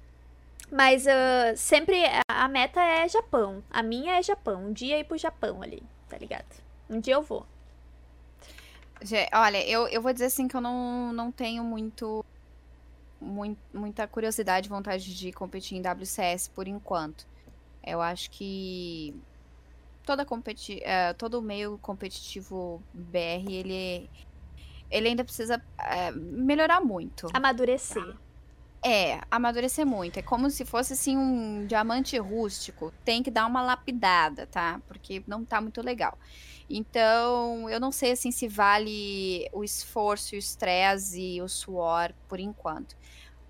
Mas 0.71 1.07
uh, 1.07 1.57
sempre 1.57 1.97
a 2.29 2.49
meta 2.49 2.81
é 2.81 3.09
Japão. 3.09 3.63
A 3.71 3.83
minha 3.83 4.19
é 4.19 4.23
Japão. 4.23 4.67
Um 4.67 4.73
dia 4.73 4.99
ir 4.99 5.05
pro 5.05 5.17
Japão 5.17 5.63
ali, 5.63 5.83
tá 6.09 6.19
ligado? 6.19 6.47
Um 6.91 6.99
dia 6.99 7.15
eu 7.15 7.23
vou. 7.23 7.47
Olha, 9.33 9.69
eu, 9.69 9.87
eu 9.89 10.01
vou 10.01 10.13
dizer 10.13 10.27
assim 10.27 10.49
que 10.49 10.57
eu 10.57 10.61
não, 10.61 11.13
não 11.13 11.31
tenho 11.31 11.63
muito, 11.63 12.25
muito 13.21 13.59
muita 13.73 14.07
curiosidade, 14.07 14.69
vontade 14.69 15.17
de 15.17 15.33
competir 15.33 15.79
em 15.79 15.83
WCS 15.83 16.49
por 16.49 16.69
enquanto. 16.69 17.27
Eu 17.85 18.01
acho 18.01 18.31
que 18.31 19.15
toda 20.05 20.25
competi 20.25 20.83
uh, 20.83 21.15
todo 21.15 21.39
o 21.39 21.43
meio 21.43 21.79
competitivo 21.79 22.83
BR, 22.93 23.49
ele, 23.49 24.11
ele 24.91 25.09
ainda 25.09 25.25
precisa 25.25 25.59
uh, 25.59 26.17
melhorar 26.17 26.81
muito. 26.81 27.29
Amadurecer. 27.33 28.05
Tá? 28.05 28.26
É, 28.89 29.21
amadurecer 29.29 29.85
muito. 29.85 30.17
É 30.17 30.23
como 30.23 30.49
se 30.49 30.65
fosse 30.65 30.93
assim 30.93 31.17
um 31.17 31.67
diamante 31.67 32.17
rústico. 32.19 32.93
Tem 33.05 33.21
que 33.21 33.33
dar 33.33 33.45
uma 33.45 33.61
lapidada, 33.61 34.47
tá? 34.47 34.81
Porque 34.87 35.25
não 35.27 35.45
tá 35.45 35.61
muito 35.61 35.83
legal. 35.83 36.17
Então, 36.71 37.69
eu 37.69 37.81
não 37.81 37.91
sei 37.91 38.13
assim 38.13 38.31
se 38.31 38.47
vale 38.47 39.49
o 39.53 39.65
esforço, 39.65 40.37
o 40.37 40.39
estresse 40.39 41.21
e 41.21 41.43
o 41.43 41.49
suor 41.49 42.15
por 42.29 42.39
enquanto. 42.39 42.97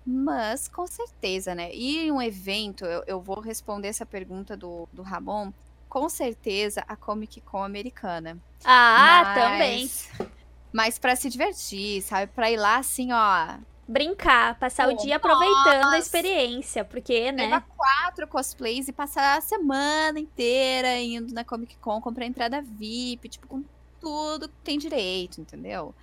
Mas, 0.03 0.67
com 0.67 0.87
certeza, 0.87 1.53
né? 1.53 1.69
E 1.71 2.11
um 2.11 2.19
evento, 2.19 2.83
eu, 2.83 3.03
eu 3.05 3.21
vou 3.21 3.39
responder 3.39 3.89
essa 3.89 4.07
pergunta 4.07 4.57
do, 4.57 4.89
do 4.91 5.03
Ramon, 5.03 5.51
com 5.87 6.09
certeza 6.09 6.83
a 6.87 6.95
Comic 6.95 7.41
Con 7.41 7.61
americana. 7.61 8.39
Ah, 8.65 9.35
mas, 9.37 10.09
também. 10.17 10.27
Mas 10.73 10.97
para 10.97 11.15
se 11.15 11.29
divertir, 11.29 12.01
sabe? 12.01 12.31
Pra 12.33 12.49
ir 12.49 12.57
lá 12.57 12.77
assim, 12.77 13.11
ó. 13.11 13.59
Brincar, 13.87 14.59
passar 14.59 14.89
o 14.89 14.97
dia 14.97 15.15
aproveitando 15.15 15.83
nossa, 15.83 15.95
a 15.95 15.99
experiência, 15.99 16.83
porque, 16.83 17.31
né? 17.31 17.43
Levar 17.43 17.61
quatro 17.61 18.27
cosplays 18.27 18.89
e 18.89 18.91
passar 18.91 19.37
a 19.37 19.41
semana 19.41 20.19
inteira 20.19 20.99
indo 20.99 21.33
na 21.33 21.45
Comic 21.45 21.77
Con, 21.77 22.01
comprar 22.01 22.25
entrada 22.25 22.61
VIP, 22.61 23.29
tipo, 23.29 23.47
com 23.47 23.63
tudo 23.99 24.49
que 24.49 24.55
tem 24.63 24.77
direito, 24.77 25.39
entendeu? 25.39 25.95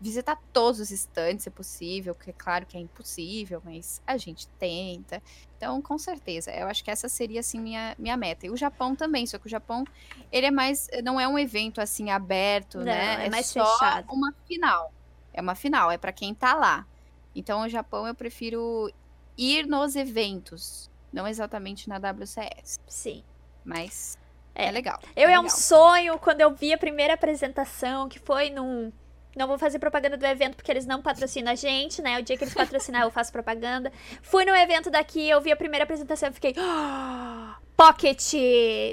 Visitar 0.00 0.36
todos 0.52 0.80
os 0.80 0.90
estantes 0.90 1.44
se 1.44 1.50
possível, 1.50 2.16
que 2.16 2.30
é 2.30 2.32
claro 2.32 2.66
que 2.66 2.76
é 2.76 2.80
impossível, 2.80 3.62
mas 3.64 4.02
a 4.04 4.16
gente 4.16 4.48
tenta. 4.58 5.22
Então, 5.56 5.80
com 5.80 5.96
certeza, 5.96 6.50
eu 6.50 6.66
acho 6.66 6.82
que 6.82 6.90
essa 6.90 7.08
seria 7.08 7.40
assim 7.40 7.60
minha, 7.60 7.94
minha 7.96 8.16
meta. 8.16 8.44
E 8.44 8.50
o 8.50 8.56
Japão 8.56 8.96
também, 8.96 9.24
só 9.24 9.38
que 9.38 9.46
o 9.46 9.50
Japão, 9.50 9.84
ele 10.32 10.46
é 10.46 10.50
mais 10.50 10.88
não 11.04 11.18
é 11.20 11.28
um 11.28 11.38
evento 11.38 11.80
assim 11.80 12.10
aberto, 12.10 12.78
Não, 12.78 12.84
né? 12.86 13.26
é 13.26 13.30
mais 13.30 13.46
só 13.46 13.64
fechado. 13.64 14.12
uma 14.12 14.34
final. 14.46 14.92
É 15.32 15.40
uma 15.40 15.54
final, 15.54 15.90
é 15.90 15.96
para 15.96 16.12
quem 16.12 16.34
tá 16.34 16.54
lá. 16.54 16.86
Então, 17.34 17.62
o 17.62 17.68
Japão 17.68 18.06
eu 18.06 18.14
prefiro 18.14 18.90
ir 19.36 19.66
nos 19.66 19.96
eventos, 19.96 20.90
não 21.12 21.26
exatamente 21.26 21.88
na 21.88 21.96
WCS, 21.98 22.78
Sim. 22.86 23.24
mas 23.64 24.16
É. 24.54 24.66
é, 24.66 24.70
legal. 24.70 25.00
Eu 25.16 25.28
é 25.28 25.38
um 25.38 25.42
legal. 25.42 25.56
sonho 25.56 26.18
quando 26.18 26.40
eu 26.40 26.54
vi 26.54 26.72
a 26.72 26.78
primeira 26.78 27.14
apresentação, 27.14 28.08
que 28.08 28.18
foi 28.18 28.50
num. 28.50 28.92
Não 29.36 29.48
vou 29.48 29.58
fazer 29.58 29.80
propaganda 29.80 30.16
do 30.16 30.24
evento 30.24 30.54
porque 30.54 30.70
eles 30.70 30.86
não 30.86 31.02
patrocinam 31.02 31.50
a 31.50 31.56
gente, 31.56 32.00
né? 32.00 32.20
O 32.20 32.22
dia 32.22 32.36
que 32.38 32.44
eles 32.44 32.54
patrocinar 32.54 33.02
eu 33.02 33.10
faço 33.10 33.32
propaganda. 33.32 33.92
Fui 34.22 34.44
no 34.44 34.54
evento 34.54 34.90
daqui, 34.92 35.28
eu 35.28 35.40
vi 35.40 35.50
a 35.50 35.56
primeira 35.56 35.82
apresentação 35.82 36.28
e 36.28 36.32
fiquei. 36.32 36.54
"Ah, 36.56 37.58
Pocket! 37.76 38.32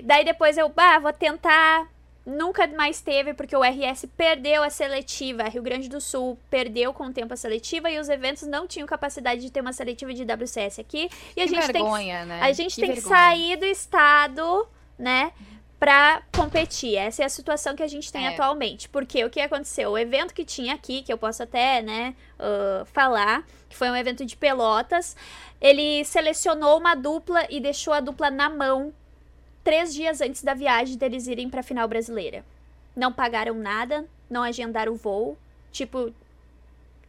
Daí 0.03 0.25
depois 0.25 0.57
eu, 0.57 0.67
bah, 0.69 0.97
vou 0.97 1.13
tentar. 1.13 1.87
Nunca 2.25 2.67
mais 2.67 3.01
teve, 3.01 3.33
porque 3.33 3.55
o 3.55 3.63
RS 3.63 4.05
perdeu 4.15 4.61
a 4.61 4.69
seletiva. 4.69 5.43
Rio 5.49 5.63
Grande 5.63 5.89
do 5.89 5.99
Sul 5.99 6.37
perdeu 6.51 6.93
com 6.93 7.05
o 7.05 7.11
tempo 7.13 7.33
a 7.33 7.37
seletiva 7.37 7.89
e 7.89 7.97
os 7.99 8.09
eventos 8.09 8.43
não 8.47 8.67
tinham 8.67 8.85
capacidade 8.87 9.41
de 9.41 9.51
ter 9.51 9.59
uma 9.61 9.73
seletiva 9.73 10.13
de 10.13 10.23
WCS 10.23 10.79
aqui. 10.79 11.09
E 11.35 11.41
a 11.41 11.45
Que 11.45 11.49
gente 11.49 11.59
tem 11.59 11.67
que 11.67 11.73
vergonha, 11.73 12.25
né? 12.25 12.39
a 12.41 12.51
gente 12.53 12.75
Que 12.75 12.81
tem 12.81 12.91
que 12.93 12.99
vergonha. 13.01 13.17
sair 13.17 13.55
do 13.57 13.65
estado, 13.65 14.67
né? 14.99 15.31
Pra 15.79 16.21
competir. 16.35 16.95
Essa 16.95 17.23
é 17.23 17.25
a 17.25 17.29
situação 17.29 17.75
que 17.75 17.81
a 17.81 17.87
gente 17.87 18.11
tem 18.11 18.27
É. 18.27 18.29
atualmente. 18.29 18.87
Porque 18.87 19.25
o 19.25 19.29
que 19.31 19.41
aconteceu? 19.41 19.89
O 19.89 19.97
evento 19.97 20.31
que 20.31 20.45
tinha 20.45 20.75
aqui, 20.75 21.01
que 21.01 21.11
eu 21.11 21.17
posso 21.17 21.41
até, 21.41 21.81
né, 21.81 22.13
ah, 22.37 22.83
falar, 22.85 23.43
que 23.67 23.75
foi 23.75 23.89
um 23.89 23.95
evento 23.95 24.23
de 24.23 24.37
pelotas, 24.37 25.15
ele 25.59 26.05
selecionou 26.05 26.77
uma 26.77 26.93
dupla 26.93 27.47
e 27.49 27.59
deixou 27.59 27.93
a 27.93 27.99
dupla 27.99 28.29
na 28.29 28.47
mão 28.47 28.93
três 29.63 29.93
dias 29.93 30.21
antes 30.21 30.43
da 30.43 30.53
viagem 30.53 30.97
deles 30.97 31.27
irem 31.27 31.49
pra 31.49 31.63
final 31.63 31.87
brasileira. 31.87 32.43
Não 32.95 33.11
pagaram 33.11 33.53
nada, 33.55 34.05
não 34.29 34.43
agendaram 34.43 34.93
o 34.93 34.97
voo. 34.97 35.37
Tipo, 35.71 36.13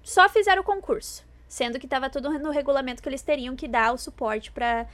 só 0.03 0.29
fizeram 0.29 0.63
o 0.63 0.65
concurso. 0.65 1.25
Sendo 1.49 1.79
que 1.79 1.87
tava 1.87 2.09
tudo 2.09 2.31
no 2.39 2.51
regulamento 2.51 3.03
que 3.03 3.09
eles 3.09 3.21
teriam 3.21 3.55
que 3.55 3.69
dar 3.69 3.93
o 3.93 3.99
suporte 3.99 4.51
para 4.51 4.87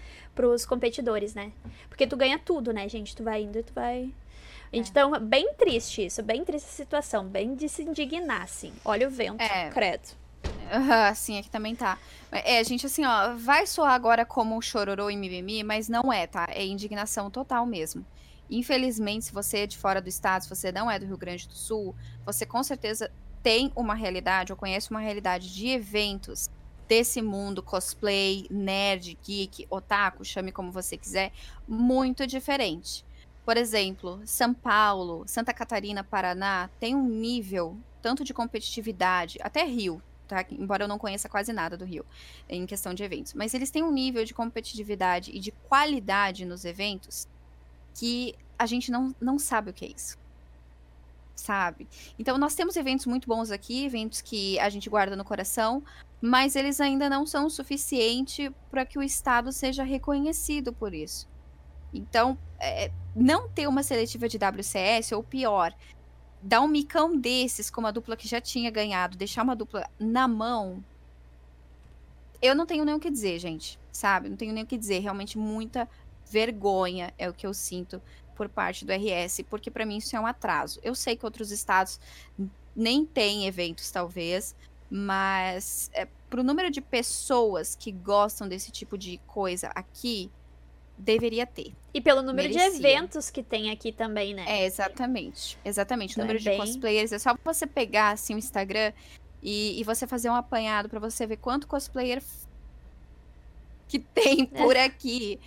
os 0.48 0.66
competidores, 0.66 1.32
né? 1.34 1.52
Porque 1.88 2.06
tu 2.06 2.16
ganha 2.16 2.36
tudo, 2.38 2.72
né, 2.72 2.88
gente? 2.88 3.14
Tu 3.14 3.22
vai 3.22 3.42
indo 3.42 3.59
e 3.59 3.62
tu 3.62 3.72
vai. 3.72 4.12
Então, 4.72 5.12
bem 5.20 5.54
triste 5.54 6.04
isso, 6.04 6.22
bem 6.22 6.44
triste 6.44 6.66
a 6.66 6.72
situação, 6.72 7.24
bem 7.24 7.54
de 7.54 7.68
se 7.68 7.82
indignar, 7.82 8.42
assim. 8.42 8.72
Olha 8.84 9.06
o 9.06 9.11
vento, 9.11 9.40
É. 9.40 9.70
credo. 9.70 10.17
Aham, 10.70 11.14
sim, 11.14 11.38
aqui 11.38 11.50
também 11.50 11.74
tá. 11.74 11.98
É, 12.30 12.62
gente, 12.62 12.84
assim, 12.84 13.04
ó, 13.04 13.34
vai 13.36 13.66
soar 13.66 13.92
agora 13.94 14.26
como 14.26 14.60
chororô 14.60 15.08
e 15.08 15.16
mimimi, 15.16 15.62
mas 15.64 15.88
não 15.88 16.12
é, 16.12 16.26
tá? 16.26 16.46
É 16.50 16.64
indignação 16.66 17.30
total 17.30 17.64
mesmo. 17.64 18.06
Infelizmente, 18.50 19.26
se 19.26 19.32
você 19.32 19.58
é 19.60 19.66
de 19.66 19.78
fora 19.78 20.00
do 20.00 20.08
estado, 20.08 20.42
se 20.42 20.48
você 20.48 20.70
não 20.70 20.90
é 20.90 20.98
do 20.98 21.06
Rio 21.06 21.16
Grande 21.16 21.48
do 21.48 21.54
Sul, 21.54 21.96
você 22.24 22.44
com 22.44 22.62
certeza 22.62 23.10
tem 23.42 23.72
uma 23.74 23.94
realidade, 23.94 24.52
ou 24.52 24.58
conhece 24.58 24.90
uma 24.90 25.00
realidade 25.00 25.52
de 25.54 25.68
eventos 25.68 26.44
desse 26.86 27.22
mundo 27.22 27.62
cosplay, 27.62 28.46
nerd, 28.50 29.18
geek, 29.24 29.66
otaku, 29.70 30.24
chame 30.24 30.52
como 30.52 30.72
você 30.72 30.98
quiser, 30.98 31.32
muito 31.66 32.26
diferente. 32.26 33.04
Por 33.44 33.56
exemplo, 33.56 34.20
São 34.26 34.52
Paulo, 34.54 35.24
Santa 35.26 35.54
Catarina, 35.54 36.04
Paraná, 36.04 36.70
tem 36.78 36.94
um 36.94 37.08
nível 37.08 37.78
tanto 38.02 38.22
de 38.24 38.34
competitividade, 38.34 39.38
até 39.42 39.64
Rio, 39.64 40.02
tá? 40.28 40.44
Embora 40.50 40.84
eu 40.84 40.88
não 40.88 40.98
conheça 40.98 41.28
quase 41.28 41.52
nada 41.52 41.76
do 41.76 41.84
Rio 41.84 42.04
em 42.48 42.66
questão 42.66 42.94
de 42.94 43.02
eventos, 43.02 43.34
mas 43.34 43.54
eles 43.54 43.70
têm 43.70 43.82
um 43.82 43.90
nível 43.90 44.24
de 44.24 44.34
competitividade 44.34 45.32
e 45.34 45.40
de 45.40 45.50
qualidade 45.50 46.44
nos 46.44 46.64
eventos 46.64 47.26
que 47.94 48.34
a 48.58 48.66
gente 48.66 48.90
não, 48.90 49.14
não 49.20 49.38
sabe 49.38 49.70
o 49.70 49.74
que 49.74 49.86
é 49.86 49.88
isso. 49.88 50.16
Sabe? 51.34 51.88
Então, 52.18 52.36
nós 52.36 52.54
temos 52.54 52.76
eventos 52.76 53.06
muito 53.06 53.28
bons 53.28 53.50
aqui, 53.50 53.84
eventos 53.84 54.20
que 54.20 54.58
a 54.58 54.68
gente 54.68 54.90
guarda 54.90 55.16
no 55.16 55.24
coração, 55.24 55.82
mas 56.20 56.56
eles 56.56 56.80
ainda 56.80 57.08
não 57.08 57.24
são 57.24 57.46
o 57.46 57.50
suficiente 57.50 58.52
para 58.70 58.84
que 58.84 58.98
o 58.98 59.02
Estado 59.02 59.52
seja 59.52 59.84
reconhecido 59.84 60.72
por 60.72 60.92
isso. 60.92 61.28
Então, 61.94 62.36
é, 62.58 62.90
não 63.14 63.48
ter 63.48 63.68
uma 63.68 63.82
seletiva 63.82 64.28
de 64.28 64.36
WCS, 64.36 65.12
ou 65.12 65.22
pior, 65.22 65.72
dar 66.43 66.61
um 66.61 66.68
micão 66.68 67.16
desses 67.16 67.70
com 67.70 67.80
uma 67.80 67.93
dupla 67.93 68.16
que 68.16 68.28
já 68.28 68.41
tinha 68.41 68.70
ganhado, 68.70 69.16
deixar 69.16 69.43
uma 69.43 69.57
dupla 69.57 69.89
na 69.99 70.28
mão, 70.28 70.82
eu 72.41 72.55
não 72.55 72.66
tenho 72.66 72.84
nem 72.84 72.95
o 72.95 73.01
que 73.01 73.11
dizer, 73.11 73.39
gente, 73.39 73.78
sabe? 73.91 74.28
Não 74.28 74.36
tenho 74.36 74.53
nem 74.53 74.62
o 74.62 74.66
que 74.66 74.78
dizer. 74.78 75.01
Realmente 75.01 75.36
muita 75.36 75.89
vergonha 76.30 77.12
é 77.18 77.28
o 77.28 77.34
que 77.34 77.47
eu 77.47 77.53
sinto 77.53 78.01
por 78.36 78.49
parte 78.49 78.84
do 78.84 78.93
RS, 78.93 79.41
porque 79.51 79.70
para 79.70 79.84
mim 79.84 79.97
isso 79.97 80.14
é 80.14 80.20
um 80.20 80.26
atraso. 80.26 80.78
Eu 80.82 80.95
sei 80.95 81.16
que 81.16 81.24
outros 81.24 81.51
estados 81.51 81.99
nem 82.74 83.05
têm 83.05 83.47
eventos, 83.47 83.91
talvez, 83.91 84.55
mas 84.89 85.91
é, 85.93 86.07
pro 86.30 86.45
número 86.45 86.70
de 86.70 86.80
pessoas 86.80 87.74
que 87.74 87.91
gostam 87.91 88.49
desse 88.49 88.70
tipo 88.70 88.97
de 88.97 89.18
coisa 89.26 89.68
aqui, 89.74 90.30
deveria 90.99 91.46
ter. 91.46 91.72
E 91.94 92.01
pelo 92.01 92.20
número 92.22 92.49
de 92.49 92.55
Merecia. 92.57 92.78
eventos 92.78 93.30
que 93.30 93.42
tem 93.42 93.70
aqui 93.70 93.92
também, 93.92 94.34
né? 94.34 94.44
É, 94.46 94.64
exatamente. 94.66 95.57
Exatamente. 95.64 96.12
Então 96.12 96.24
o 96.24 96.26
número 96.26 96.38
é 96.38 96.42
de 96.42 96.49
bem- 96.51 96.59
cosplayers 96.59 97.12
é 97.12 97.18
só 97.18 97.34
você 97.44 97.66
pegar 97.66 98.11
assim 98.11 98.34
o 98.34 98.38
Instagram 98.38 98.92
e, 99.42 99.80
e 99.80 99.84
você 99.84 100.07
fazer 100.07 100.28
um 100.28 100.34
apanhado 100.34 100.88
pra 100.88 100.99
você 100.99 101.26
ver 101.26 101.36
quanto 101.36 101.66
cosplayer 101.66 102.22
que 103.86 103.99
tem 103.99 104.44
por 104.44 104.76
aqui. 104.76 105.40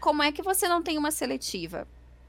Como 0.00 0.22
é 0.22 0.30
que 0.32 0.42
você 0.42 0.68
não 0.68 0.82
tem 0.82 0.96
uma 0.96 1.10
seletiva? 1.10 1.86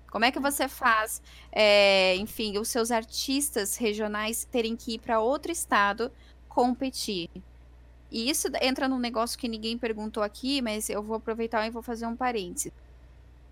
Como 0.10 0.26
é 0.26 0.32
que 0.32 0.40
você 0.40 0.68
faz, 0.68 1.22
é, 1.52 2.16
enfim, 2.18 2.58
os 2.58 2.68
seus 2.68 2.92
artistas 2.92 3.78
regionais 3.78 4.44
terem 4.44 4.76
que 4.76 4.96
ir 4.96 5.00
para 5.00 5.22
outro 5.22 5.52
estado 5.52 6.12
competir? 6.50 7.30
E 8.12 8.30
isso 8.30 8.48
entra 8.62 8.88
num 8.90 9.00
negócio 9.00 9.40
que 9.40 9.48
ninguém 9.48 9.78
perguntou 9.78 10.22
aqui, 10.22 10.62
mas 10.62 10.90
eu 10.90 11.02
vou 11.02 11.16
aproveitar 11.16 11.66
e 11.66 11.70
vou 11.72 11.82
fazer 11.82 12.06
um 12.06 12.16
parênteses. 12.16 12.72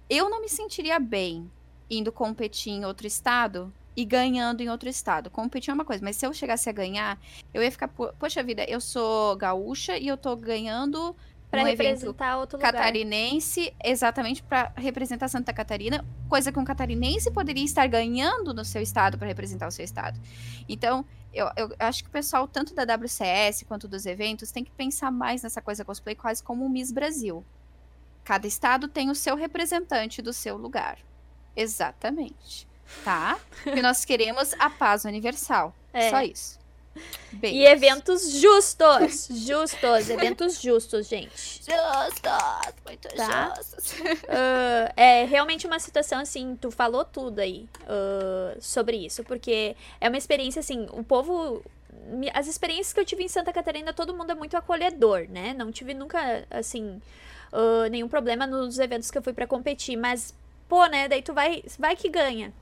Eu 0.10 0.30
não 0.30 0.42
me 0.42 0.50
sentiria 0.50 1.00
bem 1.00 1.50
indo 1.90 2.12
competir 2.12 2.74
em 2.74 2.86
outro 2.86 3.08
estado 3.08 3.74
e 3.96 4.04
ganhando 4.06 4.62
em 4.62 4.70
outro 4.70 4.90
estado. 4.90 5.30
Competir 5.30 5.72
é 5.72 5.74
uma 5.74 5.86
coisa, 5.86 6.04
mas 6.04 6.16
se 6.16 6.26
eu 6.26 6.34
chegasse 6.34 6.70
a 6.70 6.74
ganhar, 6.74 7.20
eu 7.54 7.62
ia 7.64 7.72
ficar, 7.72 7.88
"Po- 7.88 8.14
poxa 8.20 8.44
vida, 8.44 8.64
eu 8.68 8.80
sou 8.82 9.36
gaúcha 9.36 9.98
e 9.98 10.08
eu 10.08 10.18
tô 10.18 10.36
ganhando 10.36 11.16
Um 11.52 11.68
evento 11.68 11.88
representar 11.88 12.38
outro 12.38 12.58
lugar. 12.58 12.74
catarinense 12.74 13.74
exatamente 13.84 14.44
para 14.44 14.72
representar 14.76 15.28
Santa 15.28 15.52
Catarina, 15.52 16.06
coisa 16.28 16.52
que 16.52 16.60
um 16.60 16.64
catarinense 16.64 17.32
poderia 17.32 17.66
estar 17.66 17.88
ganhando 17.88 18.54
no 18.54 18.64
seu 18.64 18.82
estado 18.82 19.18
para 19.18 19.28
representar 19.28 19.68
o 19.68 19.72
seu 19.72 19.84
estado. 19.84 20.20
Então, 20.68 21.04
eu, 21.34 21.50
eu 21.56 21.76
acho 21.80 22.04
que 22.04 22.10
o 22.10 22.12
pessoal, 22.12 22.48
tanto 22.48 22.76
da 22.76 22.84
WCS 22.84 23.64
quanto 23.68 23.88
dos 23.88 24.06
eventos, 24.06 24.52
tem 24.52 24.64
que 24.64 24.72
pensar 24.72 25.10
mais 25.10 25.42
nessa 25.42 25.62
coisa 25.62 25.84
cosplay 25.84 26.16
quase 26.16 26.44
como 26.44 26.66
o 26.66 26.70
Miss 26.70 26.92
Brasil. 26.92 27.44
Cada 28.24 28.46
estado 28.46 28.88
tem 28.88 29.10
o 29.10 29.16
seu 29.16 29.36
representante 29.36 30.22
do 30.22 30.32
seu 30.32 30.56
lugar. 30.56 31.00
Exatamente. 31.56 32.68
Tá? 33.04 33.40
E 33.66 33.82
nós 33.82 34.06
queremos 34.06 34.54
a 34.60 34.70
paz 34.70 35.04
universal. 35.06 35.76
É. 35.92 36.10
Só 36.10 36.22
isso. 36.22 36.59
Beijos. 37.32 37.60
E 37.60 37.66
eventos 37.66 38.32
justos! 38.32 39.28
Justos, 39.32 40.10
eventos 40.10 40.60
justos, 40.62 41.08
gente. 41.08 41.30
Justos, 41.64 42.74
muito 42.86 43.08
Tá. 43.16 43.54
justos. 43.56 43.94
Ah, 44.30 44.92
é 44.96 45.26
realmente 45.26 45.66
uma 45.68 45.80
situação 45.80 46.20
assim, 46.20 46.56
tu 46.60 46.72
falou 46.72 47.06
tudo 47.06 47.40
aí 47.40 47.68
ah, 47.88 48.56
sobre 48.60 48.98
isso, 48.98 49.24
porque 49.24 49.76
é 50.02 50.08
uma 50.08 50.18
experiência 50.18 50.60
assim, 50.60 50.88
o 50.92 51.04
povo. 51.04 51.64
As 52.34 52.48
experiências 52.48 52.94
que 52.94 53.00
eu 53.00 53.06
tive 53.06 53.24
em 53.24 53.28
Santa 53.28 53.52
Catarina, 53.54 53.94
todo 53.94 54.16
mundo 54.16 54.32
é 54.32 54.36
muito 54.36 54.56
acolhedor, 54.58 55.28
né? 55.30 55.54
Não 55.54 55.72
tive 55.72 55.94
nunca, 55.94 56.46
assim, 56.50 57.02
ah, 57.52 57.88
nenhum 57.90 58.08
problema 58.08 58.48
nos 58.48 58.80
eventos 58.80 59.12
que 59.12 59.18
eu 59.18 59.22
fui 59.22 59.34
pra 59.34 59.46
competir, 59.46 59.98
mas, 59.98 60.34
pô, 60.68 60.86
né? 60.88 61.08
Daí 61.08 61.22
tu 61.22 61.34
vai, 61.34 61.64
vai 61.78 61.96
que 61.96 62.10
ganha. 62.10 62.54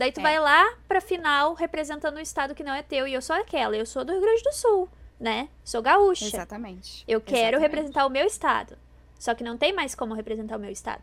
Daí 0.00 0.12
tu 0.12 0.20
É. 0.20 0.22
vai 0.22 0.40
lá 0.40 0.76
pra 0.88 0.98
final 0.98 1.52
representando 1.52 2.16
um 2.16 2.20
estado 2.20 2.54
que 2.54 2.64
não 2.64 2.72
é 2.72 2.82
teu, 2.82 3.06
e 3.06 3.12
eu 3.12 3.20
sou 3.20 3.36
aquela, 3.36 3.76
eu 3.76 3.84
sou 3.84 4.02
do 4.02 4.12
Rio 4.12 4.22
Grande 4.22 4.42
do 4.42 4.52
Sul, 4.54 4.88
né? 5.20 5.50
Sou 5.62 5.82
gaúcha. 5.82 6.24
Exatamente. 6.24 7.04
Eu 7.06 7.20
quero 7.20 7.58
Exatamente. 7.58 7.60
representar 7.60 8.06
o 8.06 8.08
meu 8.08 8.26
estado. 8.26 8.78
Só 9.18 9.34
que 9.34 9.44
não 9.44 9.58
tem 9.58 9.74
mais 9.74 9.94
como 9.94 10.14
representar 10.14 10.56
o 10.56 10.58
meu 10.58 10.70
estado, 10.70 11.02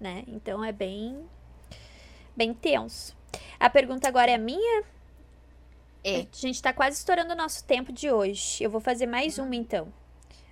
né? 0.00 0.24
Então 0.26 0.64
é 0.64 0.72
bem 0.72 1.24
bem 2.36 2.52
tenso. 2.52 3.16
A 3.60 3.70
pergunta 3.70 4.08
agora 4.08 4.32
é 4.32 4.36
minha. 4.38 4.82
É. 6.02 6.22
A 6.22 6.26
gente 6.32 6.60
tá 6.60 6.72
quase 6.72 6.96
estourando 6.96 7.34
o 7.34 7.36
nosso 7.36 7.62
tempo 7.64 7.92
de 7.92 8.10
hoje. 8.10 8.64
Eu 8.64 8.70
vou 8.70 8.80
fazer 8.80 9.06
mais 9.06 9.38
uma 9.38 9.54
então. 9.54 9.86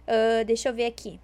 Ah, 0.07 0.45
deixa 0.45 0.69
eu 0.69 0.73
ver 0.75 0.87
aqui. 0.87 1.19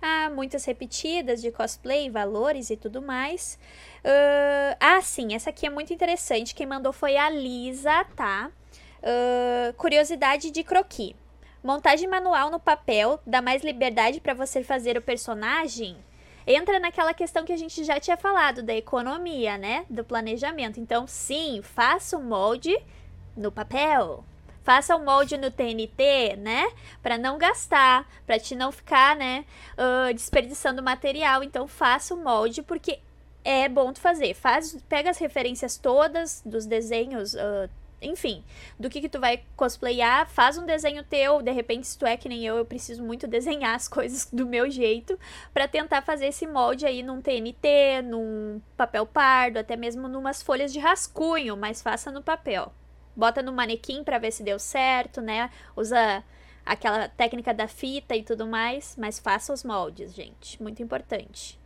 Ah, 0.00 0.30
muitas 0.30 0.64
repetidas 0.64 1.40
de 1.40 1.50
cosplay, 1.50 2.08
valores 2.08 2.70
e 2.70 2.76
tudo 2.76 3.02
mais. 3.02 3.58
Uh, 4.04 4.76
ah, 4.78 5.00
sim, 5.02 5.34
essa 5.34 5.50
aqui 5.50 5.66
é 5.66 5.70
muito 5.70 5.92
interessante. 5.92 6.54
Quem 6.54 6.66
mandou 6.66 6.92
foi 6.92 7.16
a 7.16 7.28
Lisa, 7.28 8.04
tá? 8.14 8.50
Uh, 9.02 9.72
curiosidade 9.74 10.50
de 10.50 10.62
croquis. 10.62 11.14
Montagem 11.62 12.08
manual 12.08 12.50
no 12.50 12.60
papel 12.60 13.20
dá 13.26 13.42
mais 13.42 13.64
liberdade 13.64 14.20
para 14.20 14.34
você 14.34 14.62
fazer 14.62 14.96
o 14.96 15.02
personagem? 15.02 15.96
Entra 16.46 16.78
naquela 16.78 17.12
questão 17.12 17.44
que 17.44 17.52
a 17.52 17.56
gente 17.56 17.84
já 17.84 17.98
tinha 17.98 18.16
falado 18.16 18.62
da 18.62 18.74
economia, 18.74 19.58
né? 19.58 19.84
Do 19.90 20.04
planejamento. 20.04 20.78
Então, 20.80 21.06
sim, 21.06 21.60
faça 21.62 22.16
o 22.16 22.22
molde 22.22 22.74
no 23.36 23.50
papel. 23.50 24.24
Faça 24.68 24.94
o 24.94 25.02
molde 25.02 25.38
no 25.38 25.50
TNT, 25.50 26.36
né? 26.36 26.70
Para 27.02 27.16
não 27.16 27.38
gastar, 27.38 28.06
para 28.26 28.38
te 28.38 28.54
não 28.54 28.70
ficar, 28.70 29.16
né, 29.16 29.46
uh, 29.78 30.12
desperdiçando 30.12 30.82
material. 30.82 31.42
Então, 31.42 31.66
faça 31.66 32.12
o 32.12 32.22
molde 32.22 32.62
porque 32.62 32.98
é 33.42 33.66
bom 33.66 33.94
tu 33.94 33.98
fazer. 33.98 34.34
Faz, 34.34 34.76
pega 34.86 35.08
as 35.08 35.16
referências 35.16 35.78
todas 35.78 36.42
dos 36.44 36.66
desenhos 36.66 37.32
uh, 37.32 37.70
enfim, 38.02 38.44
do 38.78 38.90
que 38.90 39.00
que 39.00 39.08
tu 39.08 39.18
vai 39.18 39.42
cosplayar, 39.56 40.28
faz 40.28 40.58
um 40.58 40.66
desenho 40.66 41.02
teu, 41.02 41.40
de 41.40 41.50
repente 41.50 41.86
se 41.86 41.96
tu 41.98 42.04
é 42.04 42.18
que 42.18 42.28
nem 42.28 42.44
eu, 42.44 42.58
eu 42.58 42.64
preciso 42.66 43.02
muito 43.02 43.26
desenhar 43.26 43.74
as 43.74 43.88
coisas 43.88 44.28
do 44.30 44.44
meu 44.44 44.70
jeito 44.70 45.18
para 45.54 45.66
tentar 45.66 46.02
fazer 46.02 46.26
esse 46.26 46.46
molde 46.46 46.84
aí 46.84 47.02
num 47.02 47.22
TNT, 47.22 48.02
num 48.04 48.60
papel 48.76 49.06
pardo, 49.06 49.56
até 49.56 49.76
mesmo 49.76 50.08
numas 50.08 50.42
folhas 50.42 50.74
de 50.74 50.78
rascunho, 50.78 51.56
mas 51.56 51.80
faça 51.80 52.12
no 52.12 52.22
papel. 52.22 52.70
Bota 53.18 53.42
no 53.42 53.52
manequim 53.52 54.04
para 54.04 54.16
ver 54.16 54.30
se 54.30 54.44
deu 54.44 54.60
certo, 54.60 55.20
né? 55.20 55.50
Usa 55.76 56.22
aquela 56.64 57.08
técnica 57.08 57.52
da 57.52 57.66
fita 57.66 58.14
e 58.14 58.22
tudo 58.22 58.46
mais, 58.46 58.94
mas 58.96 59.18
faça 59.18 59.52
os 59.52 59.64
moldes, 59.64 60.14
gente, 60.14 60.62
muito 60.62 60.80
importante. 60.80 61.58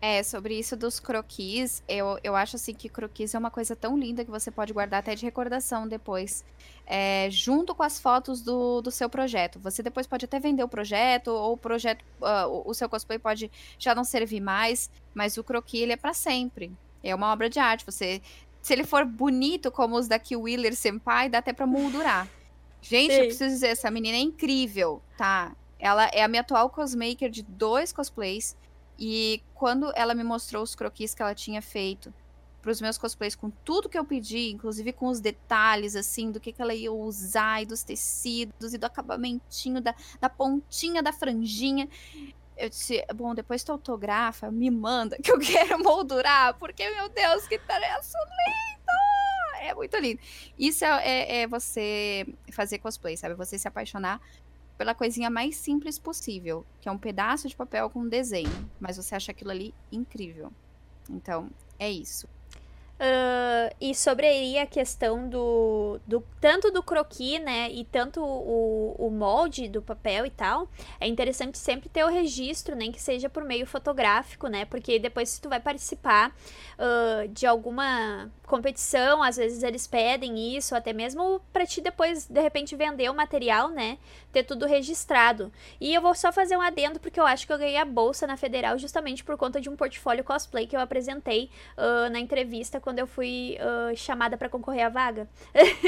É, 0.00 0.22
sobre 0.22 0.56
isso 0.56 0.76
dos 0.76 1.00
croquis, 1.00 1.82
eu, 1.88 2.18
eu 2.22 2.36
acho 2.36 2.54
assim 2.54 2.72
que 2.72 2.88
croquis 2.88 3.34
é 3.34 3.38
uma 3.38 3.50
coisa 3.50 3.74
tão 3.74 3.98
linda 3.98 4.24
que 4.24 4.30
você 4.30 4.50
pode 4.50 4.72
guardar 4.72 5.00
até 5.00 5.16
de 5.16 5.24
recordação 5.24 5.88
depois, 5.88 6.44
é, 6.86 7.28
junto 7.30 7.74
com 7.74 7.82
as 7.82 7.98
fotos 7.98 8.42
do, 8.42 8.80
do 8.80 8.92
seu 8.92 9.08
projeto. 9.08 9.58
Você 9.58 9.82
depois 9.82 10.06
pode 10.06 10.24
até 10.24 10.38
vender 10.38 10.62
o 10.62 10.68
projeto, 10.68 11.28
ou 11.28 11.54
o 11.54 11.56
projeto, 11.56 12.04
uh, 12.20 12.62
o, 12.64 12.72
seu 12.74 12.88
cosplay 12.88 13.18
pode 13.18 13.50
já 13.76 13.92
não 13.92 14.04
servir 14.04 14.40
mais, 14.40 14.88
mas 15.14 15.36
o 15.36 15.42
croquis 15.42 15.82
ele 15.82 15.92
é 15.92 15.96
para 15.96 16.14
sempre. 16.14 16.72
É 17.02 17.12
uma 17.12 17.32
obra 17.32 17.50
de 17.50 17.58
arte. 17.58 17.84
Você, 17.84 18.22
se 18.62 18.72
ele 18.72 18.84
for 18.84 19.04
bonito 19.04 19.70
como 19.70 19.96
os 19.96 20.06
da 20.06 20.20
Wheeler 20.30 20.74
Senpai, 20.76 21.28
dá 21.28 21.38
até 21.38 21.52
para 21.52 21.66
moldurar. 21.66 22.28
Gente, 22.80 23.12
Sim. 23.12 23.20
eu 23.20 23.26
preciso 23.26 23.50
dizer, 23.50 23.68
essa 23.68 23.90
menina 23.90 24.16
é 24.16 24.20
incrível, 24.20 25.02
tá? 25.16 25.54
Ela 25.78 26.06
é 26.06 26.22
a 26.22 26.28
minha 26.28 26.40
atual 26.40 26.70
cosmaker 26.70 27.28
de 27.28 27.42
dois 27.42 27.92
cosplays. 27.92 28.56
E 28.98 29.42
quando 29.54 29.92
ela 29.96 30.14
me 30.14 30.22
mostrou 30.22 30.62
os 30.62 30.74
croquis 30.74 31.14
que 31.14 31.22
ela 31.22 31.34
tinha 31.34 31.60
feito 31.60 32.12
para 32.60 32.70
os 32.70 32.80
meus 32.80 32.96
cosplays, 32.96 33.34
com 33.34 33.50
tudo 33.50 33.88
que 33.88 33.98
eu 33.98 34.04
pedi, 34.04 34.50
inclusive 34.50 34.92
com 34.92 35.08
os 35.08 35.18
detalhes, 35.18 35.96
assim, 35.96 36.30
do 36.30 36.38
que, 36.38 36.52
que 36.52 36.62
ela 36.62 36.72
ia 36.72 36.92
usar, 36.92 37.62
e 37.62 37.66
dos 37.66 37.82
tecidos, 37.82 38.72
e 38.72 38.78
do 38.78 38.86
acabamentinho, 38.86 39.80
da, 39.80 39.94
da 40.20 40.28
pontinha 40.28 41.02
da 41.02 41.12
franjinha. 41.12 41.88
Eu 42.56 42.68
disse, 42.68 43.04
bom, 43.14 43.34
depois 43.34 43.64
tu 43.64 43.72
autografa, 43.72 44.50
me 44.50 44.70
manda, 44.70 45.16
que 45.16 45.30
eu 45.32 45.38
quero 45.38 45.82
moldurar, 45.82 46.58
porque, 46.58 46.88
meu 46.90 47.08
Deus, 47.08 47.46
que 47.46 47.58
tarefa 47.58 48.18
lindo! 48.46 49.62
É 49.62 49.74
muito 49.74 49.96
lindo. 49.96 50.20
Isso 50.58 50.84
é, 50.84 51.08
é, 51.08 51.40
é 51.42 51.46
você 51.46 52.26
fazer 52.50 52.78
cosplay, 52.78 53.16
sabe? 53.16 53.34
Você 53.34 53.58
se 53.58 53.68
apaixonar 53.68 54.20
pela 54.76 54.94
coisinha 54.94 55.30
mais 55.30 55.56
simples 55.56 55.98
possível, 55.98 56.66
que 56.80 56.88
é 56.88 56.92
um 56.92 56.98
pedaço 56.98 57.48
de 57.48 57.54
papel 57.54 57.88
com 57.88 58.00
um 58.00 58.08
desenho, 58.08 58.70
mas 58.80 58.96
você 58.96 59.14
acha 59.14 59.30
aquilo 59.30 59.50
ali 59.50 59.74
incrível. 59.92 60.52
Então, 61.08 61.50
é 61.78 61.90
isso. 61.90 62.28
Uh, 63.02 63.74
e 63.80 63.96
sobre 63.96 64.28
aí 64.28 64.56
a 64.58 64.64
questão 64.64 65.28
do, 65.28 65.98
do 66.06 66.22
tanto 66.40 66.70
do 66.70 66.84
croquis, 66.84 67.40
né, 67.40 67.68
e 67.68 67.84
tanto 67.84 68.22
o, 68.22 68.94
o 68.96 69.10
molde 69.10 69.68
do 69.68 69.82
papel 69.82 70.24
e 70.24 70.30
tal, 70.30 70.68
é 71.00 71.08
interessante 71.08 71.58
sempre 71.58 71.88
ter 71.88 72.04
o 72.04 72.08
registro, 72.08 72.76
nem 72.76 72.92
que 72.92 73.02
seja 73.02 73.28
por 73.28 73.42
meio 73.42 73.66
fotográfico, 73.66 74.46
né, 74.46 74.66
porque 74.66 75.00
depois 75.00 75.30
se 75.30 75.40
tu 75.40 75.48
vai 75.48 75.58
participar 75.58 76.32
uh, 76.78 77.26
de 77.26 77.44
alguma 77.44 78.30
competição, 78.46 79.22
às 79.22 79.36
vezes 79.36 79.62
eles 79.64 79.86
pedem 79.86 80.56
isso, 80.56 80.76
até 80.76 80.92
mesmo 80.92 81.40
para 81.52 81.66
ti 81.66 81.80
depois, 81.80 82.26
de 82.28 82.40
repente, 82.40 82.76
vender 82.76 83.10
o 83.10 83.14
material, 83.14 83.70
né, 83.70 83.98
ter 84.30 84.44
tudo 84.44 84.66
registrado. 84.66 85.50
E 85.80 85.92
eu 85.92 86.00
vou 86.00 86.14
só 86.14 86.30
fazer 86.30 86.56
um 86.56 86.60
adendo, 86.60 87.00
porque 87.00 87.18
eu 87.18 87.26
acho 87.26 87.46
que 87.46 87.52
eu 87.52 87.58
ganhei 87.58 87.78
a 87.78 87.84
bolsa 87.84 88.26
na 88.26 88.36
Federal 88.36 88.78
justamente 88.78 89.24
por 89.24 89.36
conta 89.36 89.60
de 89.60 89.68
um 89.68 89.74
portfólio 89.74 90.22
cosplay 90.22 90.66
que 90.66 90.76
eu 90.76 90.80
apresentei 90.80 91.50
uh, 91.76 92.10
na 92.10 92.20
entrevista 92.20 92.78
eu 92.98 93.06
fui 93.06 93.58
uh, 93.60 93.96
chamada 93.96 94.36
para 94.36 94.48
concorrer 94.48 94.86
à 94.86 94.88
vaga. 94.88 95.28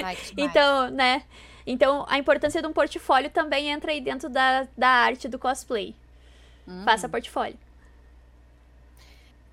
Ai, 0.02 0.16
então, 0.36 0.90
né? 0.90 1.22
Então, 1.66 2.04
a 2.08 2.18
importância 2.18 2.60
de 2.60 2.68
um 2.68 2.72
portfólio 2.72 3.30
também 3.30 3.70
entra 3.70 3.92
aí 3.92 4.00
dentro 4.00 4.28
da, 4.28 4.66
da 4.76 4.88
arte 4.88 5.28
do 5.28 5.38
cosplay. 5.38 5.94
Hum. 6.66 6.82
Faça 6.84 7.08
portfólio. 7.08 7.58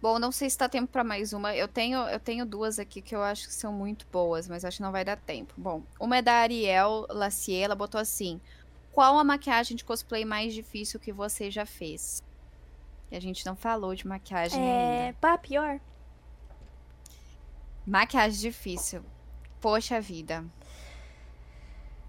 Bom, 0.01 0.17
não 0.17 0.31
sei 0.31 0.49
se 0.49 0.57
tá 0.57 0.67
tempo 0.67 0.91
para 0.91 1.03
mais 1.03 1.31
uma. 1.31 1.55
Eu 1.55 1.67
tenho, 1.67 1.99
eu 2.09 2.19
tenho 2.19 2.43
duas 2.43 2.79
aqui 2.79 3.01
que 3.01 3.15
eu 3.15 3.21
acho 3.21 3.47
que 3.47 3.53
são 3.53 3.71
muito 3.71 4.05
boas, 4.11 4.47
mas 4.47 4.65
acho 4.65 4.77
que 4.77 4.83
não 4.83 4.91
vai 4.91 5.05
dar 5.05 5.15
tempo. 5.15 5.53
Bom, 5.55 5.83
uma 5.99 6.17
é 6.17 6.21
da 6.23 6.33
Ariel 6.33 7.05
Lacier, 7.09 7.65
ela 7.65 7.75
botou 7.75 8.01
assim: 8.01 8.41
Qual 8.91 9.19
a 9.19 9.23
maquiagem 9.23 9.77
de 9.77 9.85
cosplay 9.85 10.25
mais 10.25 10.55
difícil 10.55 10.99
que 10.99 11.11
você 11.11 11.51
já 11.51 11.67
fez? 11.67 12.23
E 13.11 13.15
a 13.15 13.19
gente 13.19 13.45
não 13.45 13.55
falou 13.55 13.93
de 13.93 14.07
maquiagem 14.07 14.59
é... 14.59 15.05
ainda. 15.05 15.17
Pá, 15.21 15.37
pior. 15.37 15.79
Maquiagem 17.91 18.39
difícil. 18.39 19.03
Poxa 19.59 19.99
vida. 19.99 20.45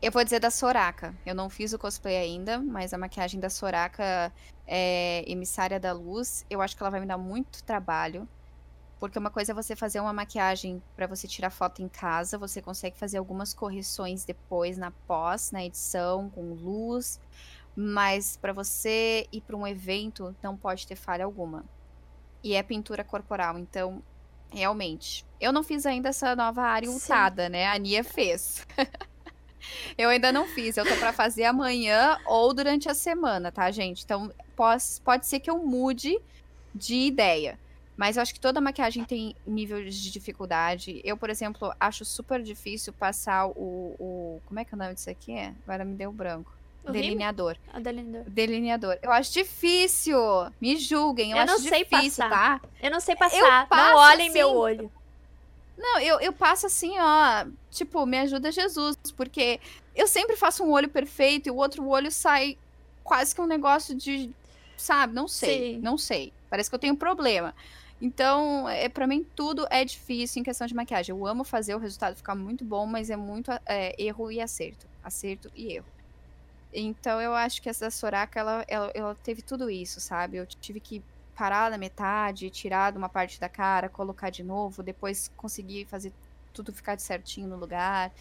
Eu 0.01 0.13
vou 0.13 0.23
dizer 0.23 0.39
da 0.39 0.49
Soraka. 0.49 1.13
Eu 1.27 1.35
não 1.35 1.51
fiz 1.51 1.73
o 1.73 1.79
cosplay 1.79 2.19
ainda, 2.19 2.61
mas 2.61 2.95
a 2.95 2.99
maquiagem 2.99 3.41
da 3.41 3.51
Soraka 3.51 4.33
é 4.65 5.25
emissária 5.27 5.81
da 5.81 5.93
luz. 5.93 6.47
Eu 6.49 6.63
acho 6.63 6.77
que 6.77 6.83
ela 6.85 6.91
vai 6.91 7.01
me 7.01 7.07
dar 7.07 7.19
muito 7.19 7.65
trabalho. 7.65 8.29
Porque 9.01 9.19
uma 9.19 9.29
coisa 9.29 9.51
é 9.51 9.55
você 9.57 9.75
fazer 9.75 9.99
uma 9.99 10.13
maquiagem 10.13 10.81
para 10.95 11.09
você 11.09 11.27
tirar 11.27 11.51
foto 11.51 11.83
em 11.83 11.89
casa, 11.89 12.39
você 12.39 12.63
consegue 12.63 12.97
fazer 12.97 13.19
algumas 13.19 13.53
correções 13.53 14.25
depois 14.25 14.79
na 14.79 14.93
pós, 14.93 15.51
na 15.51 15.65
edição, 15.65 16.31
com 16.31 16.55
luz, 16.55 17.21
mas 17.75 18.37
para 18.37 18.53
você 18.53 19.27
ir 19.33 19.41
para 19.41 19.57
um 19.57 19.67
evento 19.67 20.33
não 20.41 20.57
pode 20.57 20.87
ter 20.87 20.95
falha 20.95 21.25
alguma. 21.25 21.65
E 22.41 22.55
é 22.55 22.63
pintura 22.63 23.03
corporal, 23.03 23.59
então 23.59 24.01
Realmente. 24.53 25.25
Eu 25.41 25.53
não 25.53 25.63
fiz 25.63 25.87
ainda 25.87 26.11
essa 26.11 26.37
nova 26.37 26.63
área 26.63 26.91
ultada, 26.91 27.49
né? 27.49 27.67
A 27.67 27.79
Nia 27.79 28.05
fez. 28.05 28.67
eu 29.97 30.09
ainda 30.09 30.31
não 30.31 30.47
fiz. 30.47 30.77
Eu 30.77 30.87
tô 30.87 30.95
para 30.97 31.13
fazer 31.13 31.45
amanhã 31.45 32.19
ou 32.27 32.53
durante 32.53 32.89
a 32.89 32.95
semana, 32.95 33.51
tá, 33.51 33.71
gente? 33.71 34.05
Então, 34.05 34.33
pode, 34.55 34.85
pode 35.05 35.27
ser 35.27 35.41
que 35.41 35.51
eu 35.51 35.59
mude 35.59 36.19
de 36.75 36.95
ideia. 36.95 37.59
Mas 37.97 38.17
eu 38.17 38.23
acho 38.23 38.35
que 38.35 38.41
toda 38.41 38.61
maquiagem 38.61 39.05
tem 39.05 39.37
nível 39.47 39.85
de 39.85 40.11
dificuldade. 40.11 41.01
Eu, 41.05 41.17
por 41.17 41.31
exemplo, 41.31 41.73
acho 41.79 42.05
super 42.05 42.43
difícil 42.43 42.93
passar 42.93 43.47
o. 43.47 43.95
o 43.99 44.41
como 44.47 44.61
é 44.61 44.65
que 44.65 44.75
é 44.75 44.77
o 44.77 44.79
nome 44.79 44.95
disso 44.95 45.11
aqui? 45.11 45.35
Agora 45.65 45.85
me 45.85 45.95
deu 45.95 46.13
branco. 46.13 46.53
Delineador. 46.91 47.57
O 47.75 47.81
delineador. 47.81 48.31
Delineador. 48.31 48.99
Eu 49.03 49.13
acho 49.13 49.33
difícil. 49.33 50.19
Me 50.61 50.77
julguem. 50.77 51.31
Eu, 51.31 51.37
eu 51.37 51.43
acho 51.43 51.53
não 51.53 51.61
sei 51.61 51.85
difícil, 51.85 52.25
passar. 52.25 52.61
tá? 52.61 52.69
Eu 52.83 52.91
não 52.91 53.01
sei 53.01 53.15
passar. 53.15 53.69
não 53.71 53.97
olhem 53.97 54.29
assim... 54.29 54.39
meu 54.39 54.49
olho. 54.51 54.91
Não, 55.79 56.01
eu, 56.01 56.21
eu 56.21 56.33
passo 56.33 56.67
assim, 56.67 56.95
ó. 56.99 57.47
Tipo, 57.71 58.05
me 58.05 58.19
ajuda 58.19 58.51
Jesus. 58.51 58.97
Porque 59.17 59.61
eu 59.95 60.09
sempre 60.09 60.37
faço 60.37 60.65
um 60.65 60.73
olho 60.73 60.89
perfeito 60.89 61.49
e 61.49 61.51
o 61.51 61.57
outro 61.57 61.87
olho 61.87 62.11
sai 62.11 62.59
quase 63.05 63.35
que 63.35 63.41
um 63.41 63.47
negócio 63.47 63.95
de. 63.95 64.31
Sabe? 64.77 65.15
Não 65.15 65.29
sei. 65.29 65.75
Sim. 65.75 65.81
Não 65.81 65.97
sei. 65.97 66.33
Parece 66.51 66.69
que 66.69 66.75
eu 66.75 66.81
tenho 66.81 66.95
um 66.95 66.97
problema. 66.97 67.55
Então, 68.01 68.69
é, 68.69 68.89
para 68.89 69.07
mim, 69.07 69.25
tudo 69.37 69.65
é 69.71 69.85
difícil 69.85 70.41
em 70.41 70.43
questão 70.43 70.67
de 70.67 70.75
maquiagem. 70.75 71.15
Eu 71.15 71.25
amo 71.25 71.45
fazer 71.45 71.77
o 71.77 71.79
resultado 71.79 72.17
ficar 72.17 72.35
muito 72.35 72.65
bom, 72.65 72.85
mas 72.85 73.11
é 73.11 73.17
muito 73.17 73.53
é, 73.65 73.95
erro 73.97 74.33
e 74.33 74.41
acerto. 74.41 74.89
Acerto 75.05 75.49
e 75.55 75.75
erro. 75.75 75.87
Então 76.73 77.21
eu 77.21 77.35
acho 77.35 77.61
que 77.61 77.69
essa 77.69 77.91
Soraka, 77.91 78.41
ela, 78.41 78.65
ela, 78.67 78.91
ela 78.95 79.15
teve 79.15 79.43
tudo 79.43 79.69
isso, 79.69 80.01
sabe? 80.01 80.39
Eu 80.39 80.47
tive 80.47 80.81
que 80.81 81.03
parar 81.35 81.71
na 81.71 81.79
metade, 81.79 82.49
tirar 82.51 82.93
de 82.93 82.99
uma 82.99 83.09
parte 83.09 83.41
da 83.41 83.49
cara, 83.49 83.89
colocar 83.89 84.31
de 84.31 84.43
novo, 84.43 84.83
depois 84.83 85.31
conseguir 85.37 85.87
fazer 85.87 86.13
tudo 86.53 86.73
ficar 86.73 86.95
de 86.95 87.03
certinho 87.03 87.49
no 87.49 87.57
lugar. 87.57 88.13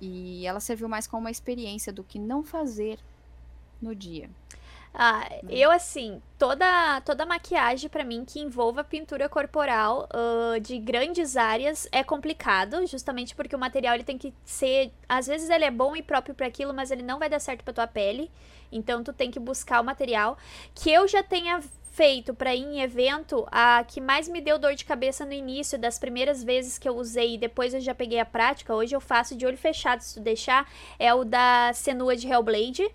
E 0.00 0.46
ela 0.46 0.60
serviu 0.60 0.88
mais 0.88 1.06
como 1.06 1.20
uma 1.20 1.30
experiência 1.30 1.92
do 1.92 2.04
que 2.04 2.18
não 2.18 2.42
fazer 2.42 2.98
no 3.80 3.94
dia. 3.94 4.28
Ah, 4.98 5.28
eu 5.50 5.70
assim, 5.70 6.22
toda 6.38 7.02
toda 7.02 7.26
maquiagem 7.26 7.90
para 7.90 8.02
mim 8.02 8.24
que 8.24 8.40
envolva 8.40 8.82
pintura 8.82 9.28
corporal 9.28 10.08
uh, 10.08 10.58
de 10.58 10.78
grandes 10.78 11.36
áreas 11.36 11.86
é 11.92 12.02
complicado, 12.02 12.86
justamente 12.86 13.34
porque 13.34 13.54
o 13.54 13.58
material 13.58 13.94
ele 13.94 14.04
tem 14.04 14.16
que 14.16 14.32
ser, 14.42 14.90
às 15.06 15.26
vezes 15.26 15.50
ele 15.50 15.66
é 15.66 15.70
bom 15.70 15.94
e 15.94 16.02
próprio 16.02 16.34
para 16.34 16.46
aquilo, 16.46 16.72
mas 16.72 16.90
ele 16.90 17.02
não 17.02 17.18
vai 17.18 17.28
dar 17.28 17.40
certo 17.40 17.62
para 17.62 17.74
tua 17.74 17.86
pele. 17.86 18.30
Então 18.72 19.04
tu 19.04 19.12
tem 19.12 19.30
que 19.30 19.38
buscar 19.38 19.82
o 19.82 19.84
material 19.84 20.38
que 20.74 20.90
eu 20.90 21.06
já 21.06 21.22
tenha 21.22 21.60
feito 21.96 22.34
para 22.34 22.54
ir 22.54 22.62
em 22.62 22.82
evento, 22.82 23.46
a 23.50 23.82
que 23.82 24.02
mais 24.02 24.28
me 24.28 24.42
deu 24.42 24.58
dor 24.58 24.74
de 24.74 24.84
cabeça 24.84 25.24
no 25.24 25.32
início, 25.32 25.78
das 25.78 25.98
primeiras 25.98 26.44
vezes 26.44 26.76
que 26.76 26.86
eu 26.86 26.94
usei 26.94 27.34
e 27.34 27.38
depois 27.38 27.72
eu 27.72 27.80
já 27.80 27.94
peguei 27.94 28.20
a 28.20 28.24
prática, 28.26 28.74
hoje 28.74 28.94
eu 28.94 29.00
faço 29.00 29.34
de 29.34 29.46
olho 29.46 29.56
fechado 29.56 30.00
se 30.02 30.14
tu 30.14 30.20
deixar, 30.20 30.70
é 30.98 31.14
o 31.14 31.24
da 31.24 31.72
Senua 31.72 32.14
de 32.14 32.28
Hellblade, 32.28 32.86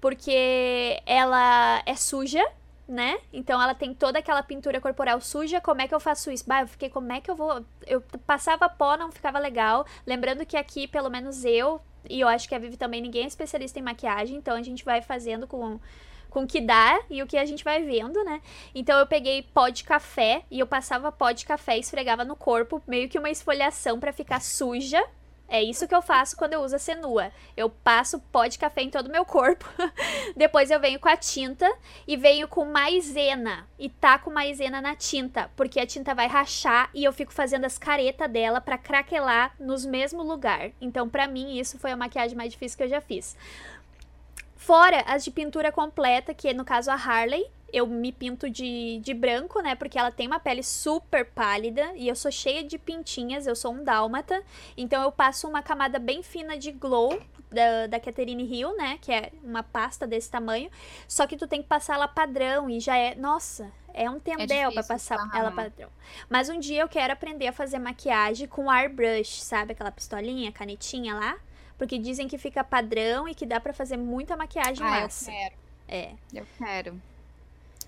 porque 0.00 1.00
ela 1.06 1.80
é 1.86 1.94
suja, 1.94 2.44
né? 2.88 3.18
Então 3.32 3.62
ela 3.62 3.74
tem 3.74 3.94
toda 3.94 4.18
aquela 4.18 4.42
pintura 4.42 4.80
corporal 4.80 5.20
suja. 5.20 5.60
Como 5.60 5.80
é 5.80 5.86
que 5.86 5.94
eu 5.94 6.00
faço 6.00 6.30
isso? 6.30 6.44
Bah, 6.46 6.62
eu 6.62 6.66
fiquei, 6.66 6.88
como 6.88 7.12
é 7.12 7.20
que 7.20 7.30
eu 7.30 7.36
vou. 7.36 7.64
Eu 7.86 8.00
passava 8.26 8.68
pó, 8.68 8.96
não 8.96 9.12
ficava 9.12 9.38
legal. 9.38 9.86
Lembrando 10.06 10.44
que 10.46 10.56
aqui, 10.56 10.88
pelo 10.88 11.10
menos 11.10 11.44
eu, 11.44 11.80
e 12.08 12.18
eu 12.20 12.26
acho 12.26 12.48
que 12.48 12.54
a 12.54 12.58
Vivi 12.58 12.76
também, 12.76 13.00
ninguém 13.02 13.24
é 13.24 13.26
especialista 13.26 13.78
em 13.78 13.82
maquiagem, 13.82 14.36
então 14.36 14.56
a 14.56 14.62
gente 14.62 14.84
vai 14.84 15.02
fazendo 15.02 15.46
com 15.46 15.78
com 16.30 16.42
o 16.42 16.46
que 16.46 16.60
dá 16.60 17.00
e 17.10 17.22
o 17.22 17.26
que 17.26 17.36
a 17.36 17.44
gente 17.44 17.64
vai 17.64 17.82
vendo, 17.82 18.22
né? 18.24 18.40
Então 18.74 18.98
eu 18.98 19.06
peguei 19.06 19.42
pó 19.42 19.68
de 19.68 19.84
café 19.84 20.42
e 20.50 20.58
eu 20.58 20.66
passava 20.66 21.12
pó 21.12 21.30
de 21.32 21.44
café 21.44 21.76
e 21.76 21.80
esfregava 21.80 22.24
no 22.24 22.36
corpo, 22.36 22.82
meio 22.86 23.08
que 23.08 23.18
uma 23.18 23.30
esfoliação 23.30 23.98
para 23.98 24.12
ficar 24.12 24.40
suja. 24.40 25.02
É 25.50 25.62
isso 25.62 25.88
que 25.88 25.94
eu 25.94 26.02
faço 26.02 26.36
quando 26.36 26.52
eu 26.52 26.60
uso 26.60 26.76
a 26.76 26.78
senua. 26.78 27.32
Eu 27.56 27.70
passo 27.70 28.20
pó 28.30 28.46
de 28.46 28.58
café 28.58 28.82
em 28.82 28.90
todo 28.90 29.06
o 29.06 29.10
meu 29.10 29.24
corpo. 29.24 29.66
Depois 30.36 30.70
eu 30.70 30.78
venho 30.78 31.00
com 31.00 31.08
a 31.08 31.16
tinta 31.16 31.66
e 32.06 32.18
venho 32.18 32.46
com 32.46 32.66
maisena. 32.66 33.66
E 33.78 33.88
taco 33.88 34.30
maisena 34.30 34.82
na 34.82 34.94
tinta. 34.94 35.50
Porque 35.56 35.80
a 35.80 35.86
tinta 35.86 36.14
vai 36.14 36.26
rachar 36.26 36.90
e 36.92 37.02
eu 37.02 37.14
fico 37.14 37.32
fazendo 37.32 37.64
as 37.64 37.78
caretas 37.78 38.30
dela 38.30 38.60
para 38.60 38.76
craquelar 38.76 39.54
nos 39.58 39.86
mesmo 39.86 40.22
lugar. 40.22 40.70
Então, 40.82 41.08
para 41.08 41.26
mim, 41.26 41.58
isso 41.58 41.78
foi 41.78 41.92
a 41.92 41.96
maquiagem 41.96 42.36
mais 42.36 42.52
difícil 42.52 42.76
que 42.76 42.84
eu 42.84 42.90
já 42.90 43.00
fiz. 43.00 43.34
Fora 44.58 45.02
as 45.06 45.24
de 45.24 45.30
pintura 45.30 45.70
completa, 45.70 46.34
que 46.34 46.48
é 46.48 46.52
no 46.52 46.64
caso 46.64 46.90
a 46.90 46.94
Harley. 46.94 47.46
Eu 47.72 47.86
me 47.86 48.10
pinto 48.10 48.50
de, 48.50 48.98
de 48.98 49.14
branco, 49.14 49.60
né? 49.60 49.74
Porque 49.74 49.98
ela 49.98 50.10
tem 50.10 50.26
uma 50.26 50.40
pele 50.40 50.62
super 50.62 51.24
pálida 51.24 51.92
e 51.94 52.08
eu 52.08 52.16
sou 52.16 52.30
cheia 52.30 52.64
de 52.64 52.76
pintinhas, 52.76 53.46
eu 53.46 53.54
sou 53.54 53.72
um 53.72 53.84
dálmata. 53.84 54.42
Então 54.76 55.02
eu 55.02 55.12
passo 55.12 55.46
uma 55.46 55.62
camada 55.62 55.98
bem 55.98 56.22
fina 56.22 56.58
de 56.58 56.72
glow 56.72 57.20
da, 57.50 57.86
da 57.86 58.00
Catherine 58.00 58.42
Hill, 58.42 58.76
né? 58.76 58.98
Que 59.00 59.12
é 59.12 59.32
uma 59.44 59.62
pasta 59.62 60.06
desse 60.06 60.30
tamanho. 60.30 60.70
Só 61.06 61.26
que 61.26 61.36
tu 61.36 61.46
tem 61.46 61.62
que 61.62 61.68
passar 61.68 61.94
ela 61.94 62.08
padrão 62.08 62.68
e 62.68 62.80
já 62.80 62.96
é. 62.96 63.14
Nossa, 63.14 63.70
é 63.94 64.10
um 64.10 64.18
tendel 64.18 64.70
é 64.70 64.74
para 64.74 64.82
passar 64.82 65.18
ela 65.34 65.52
padrão. 65.52 65.88
Mas 66.28 66.48
um 66.48 66.58
dia 66.58 66.80
eu 66.80 66.88
quero 66.88 67.12
aprender 67.12 67.46
a 67.46 67.52
fazer 67.52 67.78
maquiagem 67.78 68.48
com 68.48 68.68
airbrush, 68.68 69.40
sabe? 69.40 69.72
Aquela 69.72 69.92
pistolinha, 69.92 70.50
canetinha 70.50 71.14
lá. 71.14 71.36
Porque 71.78 71.96
dizem 71.96 72.26
que 72.26 72.36
fica 72.36 72.64
padrão 72.64 73.28
e 73.28 73.34
que 73.34 73.46
dá 73.46 73.60
para 73.60 73.72
fazer 73.72 73.96
muita 73.96 74.36
maquiagem 74.36 74.84
ah, 74.84 75.02
massa. 75.02 75.30
Eu 75.30 75.34
quero. 75.34 75.54
É. 75.88 76.12
Eu 76.34 76.46
quero. 76.58 77.00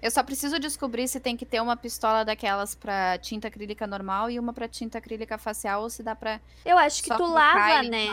Eu 0.03 0.11
só 0.11 0.23
preciso 0.23 0.59
descobrir 0.59 1.07
se 1.09 1.21
tem 1.21 1.37
que 1.37 1.45
ter 1.45 1.61
uma 1.61 1.77
pistola 1.77 2.25
daquelas 2.25 2.75
pra 2.75 3.19
tinta 3.19 3.49
acrílica 3.49 3.87
normal 3.87 4.31
e 4.31 4.39
uma 4.39 4.53
pra 4.53 4.67
tinta 4.67 4.97
acrílica 4.97 5.37
facial 5.37 5.83
ou 5.83 5.91
se 5.91 6.03
dá 6.03 6.17
pra. 6.17 6.41
Eu 6.65 6.79
acho 6.79 7.03
que 7.03 7.15
tu 7.15 7.27
lava, 7.27 7.83
né? 7.83 8.09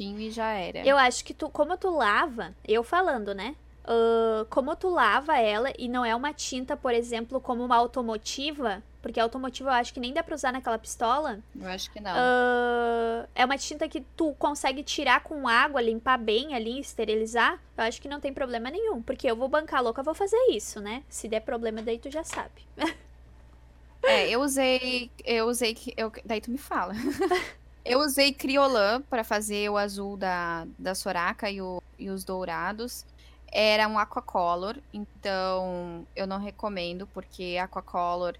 E 0.00 0.30
já 0.30 0.50
era. 0.52 0.84
Eu 0.84 0.98
acho 0.98 1.24
que 1.24 1.32
tu, 1.32 1.48
como 1.48 1.76
tu 1.76 1.90
lava, 1.90 2.52
eu 2.66 2.82
falando, 2.82 3.32
né? 3.32 3.54
Uh, 3.84 4.44
como 4.46 4.74
tu 4.74 4.88
lava 4.88 5.38
ela 5.38 5.70
e 5.78 5.88
não 5.88 6.04
é 6.04 6.16
uma 6.16 6.32
tinta, 6.32 6.76
por 6.76 6.92
exemplo, 6.92 7.40
como 7.40 7.64
uma 7.64 7.76
automotiva, 7.76 8.82
porque 9.04 9.20
a 9.20 9.22
automotiva 9.22 9.68
eu 9.68 9.74
acho 9.74 9.92
que 9.92 10.00
nem 10.00 10.14
dá 10.14 10.22
pra 10.22 10.34
usar 10.34 10.50
naquela 10.50 10.78
pistola. 10.78 11.38
Eu 11.60 11.68
acho 11.68 11.90
que 11.90 12.00
não. 12.00 12.10
Uh, 12.10 13.28
é 13.34 13.44
uma 13.44 13.58
tinta 13.58 13.86
que 13.86 14.00
tu 14.00 14.32
consegue 14.38 14.82
tirar 14.82 15.22
com 15.22 15.46
água, 15.46 15.82
limpar 15.82 16.16
bem 16.16 16.54
ali, 16.54 16.80
esterilizar. 16.80 17.60
Eu 17.76 17.84
acho 17.84 18.00
que 18.00 18.08
não 18.08 18.18
tem 18.18 18.32
problema 18.32 18.70
nenhum, 18.70 19.02
porque 19.02 19.30
eu 19.30 19.36
vou 19.36 19.46
bancar 19.46 19.82
louca, 19.82 20.00
eu 20.00 20.04
vou 20.06 20.14
fazer 20.14 20.38
isso, 20.48 20.80
né? 20.80 21.02
Se 21.06 21.28
der 21.28 21.40
problema, 21.40 21.82
daí 21.82 21.98
tu 21.98 22.10
já 22.10 22.24
sabe. 22.24 22.66
é, 24.02 24.30
eu 24.30 24.40
usei. 24.40 25.10
Eu 25.22 25.48
usei. 25.48 25.76
Eu, 25.98 26.10
daí 26.24 26.40
tu 26.40 26.50
me 26.50 26.56
fala. 26.56 26.94
eu 27.84 28.00
usei 28.00 28.32
Criolan 28.32 29.02
para 29.02 29.22
fazer 29.22 29.68
o 29.68 29.76
azul 29.76 30.16
da, 30.16 30.66
da 30.78 30.94
Soraka 30.94 31.50
e, 31.50 31.60
o, 31.60 31.82
e 31.98 32.08
os 32.08 32.24
dourados 32.24 33.04
era 33.52 33.86
um 33.86 33.98
aquacolor, 33.98 34.78
então 34.92 36.06
eu 36.16 36.26
não 36.26 36.38
recomendo, 36.38 37.06
porque 37.06 37.56
aquacolor 37.62 38.34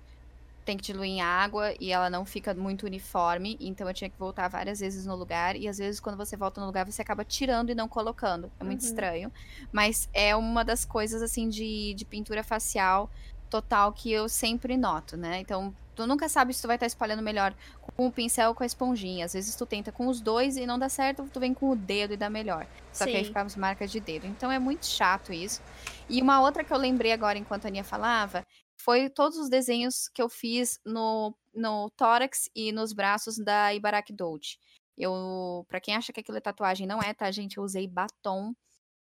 tem 0.65 0.77
que 0.77 0.83
diluir 0.83 1.11
em 1.11 1.21
água 1.21 1.75
e 1.79 1.93
ela 1.93 2.09
não 2.09 2.25
fica 2.25 2.55
muito 2.55 2.87
uniforme, 2.87 3.57
então 3.61 3.87
eu 3.87 3.95
tinha 3.95 4.09
que 4.09 4.19
voltar 4.19 4.49
várias 4.49 4.81
vezes 4.81 5.05
no 5.05 5.15
lugar, 5.15 5.57
e 5.57 5.69
às 5.69 5.79
vezes 5.79 6.01
quando 6.01 6.17
você 6.17 6.37
volta 6.37 6.61
no 6.61 6.67
lugar 6.67 6.85
você 6.85 7.03
acaba 7.03 7.25
tirando 7.25 7.71
e 7.71 7.75
não 7.75 7.89
colocando. 7.89 8.51
É 8.59 8.65
muito 8.65 8.83
uhum. 8.83 8.89
estranho. 8.89 9.33
Mas 9.73 10.09
é 10.13 10.35
uma 10.35 10.65
das 10.65 10.85
coisas, 10.85 11.23
assim, 11.23 11.49
de, 11.49 11.95
de 11.95 12.05
pintura 12.05 12.43
facial 12.43 13.11
total 13.51 13.93
que 13.93 14.11
eu 14.11 14.29
sempre 14.29 14.77
noto, 14.77 15.17
né? 15.17 15.39
Então, 15.39 15.73
tu 15.95 16.07
nunca 16.07 16.29
sabe 16.29 16.53
se 16.53 16.61
tu 16.61 16.67
vai 16.67 16.77
estar 16.77 16.87
espalhando 16.87 17.23
melhor 17.23 17.55
com 17.97 18.07
o 18.07 18.11
pincel 18.11 18.49
ou 18.49 18.55
com 18.55 18.63
a 18.63 18.67
esponjinha. 18.67 19.25
Às 19.25 19.33
vezes 19.33 19.55
tu 19.55 19.65
tenta 19.65 19.93
com 19.93 20.09
os 20.09 20.21
dois 20.21 20.57
e 20.57 20.67
não 20.67 20.79
dá 20.79 20.89
certo, 20.89 21.29
tu 21.33 21.39
vem 21.39 21.55
com 21.55 21.71
o 21.71 21.77
dedo 21.77 22.15
e 22.15 22.17
dá 22.17 22.29
melhor. 22.29 22.67
Só 22.93 23.05
Sim. 23.05 23.13
que 23.13 23.17
aí 23.17 23.25
ficam 23.25 23.43
as 23.43 23.57
marcas 23.57 23.93
de 23.93 24.01
dedo. 24.01 24.27
Então 24.27 24.51
é 24.51 24.59
muito 24.59 24.87
chato 24.87 25.33
isso. 25.33 25.63
E 26.09 26.21
uma 26.21 26.41
outra 26.41 26.65
que 26.65 26.73
eu 26.73 26.79
lembrei 26.79 27.13
agora 27.13 27.39
enquanto 27.39 27.67
a 27.67 27.69
Aninha 27.69 27.85
falava 27.85 28.43
foi 28.85 29.09
todos 29.09 29.39
os 29.39 29.49
desenhos 29.49 30.09
que 30.09 30.21
eu 30.21 30.29
fiz 30.29 30.79
no, 30.85 31.35
no 31.55 31.89
tórax 31.91 32.51
e 32.55 32.71
nos 32.71 32.93
braços 32.93 33.39
da 33.39 33.73
Ibaraki 33.73 34.13
Dolce. 34.13 34.59
Eu, 34.97 35.65
para 35.69 35.81
quem 35.81 35.97
acha 35.97 36.13
que 36.13 36.21
aquilo 36.21 36.37
é 36.37 36.41
tatuagem, 36.41 36.87
não 36.87 37.03
é, 37.03 37.15
tá, 37.15 37.31
gente? 37.31 37.57
Eu 37.57 37.65
usei 37.65 37.89
batom 37.89 38.55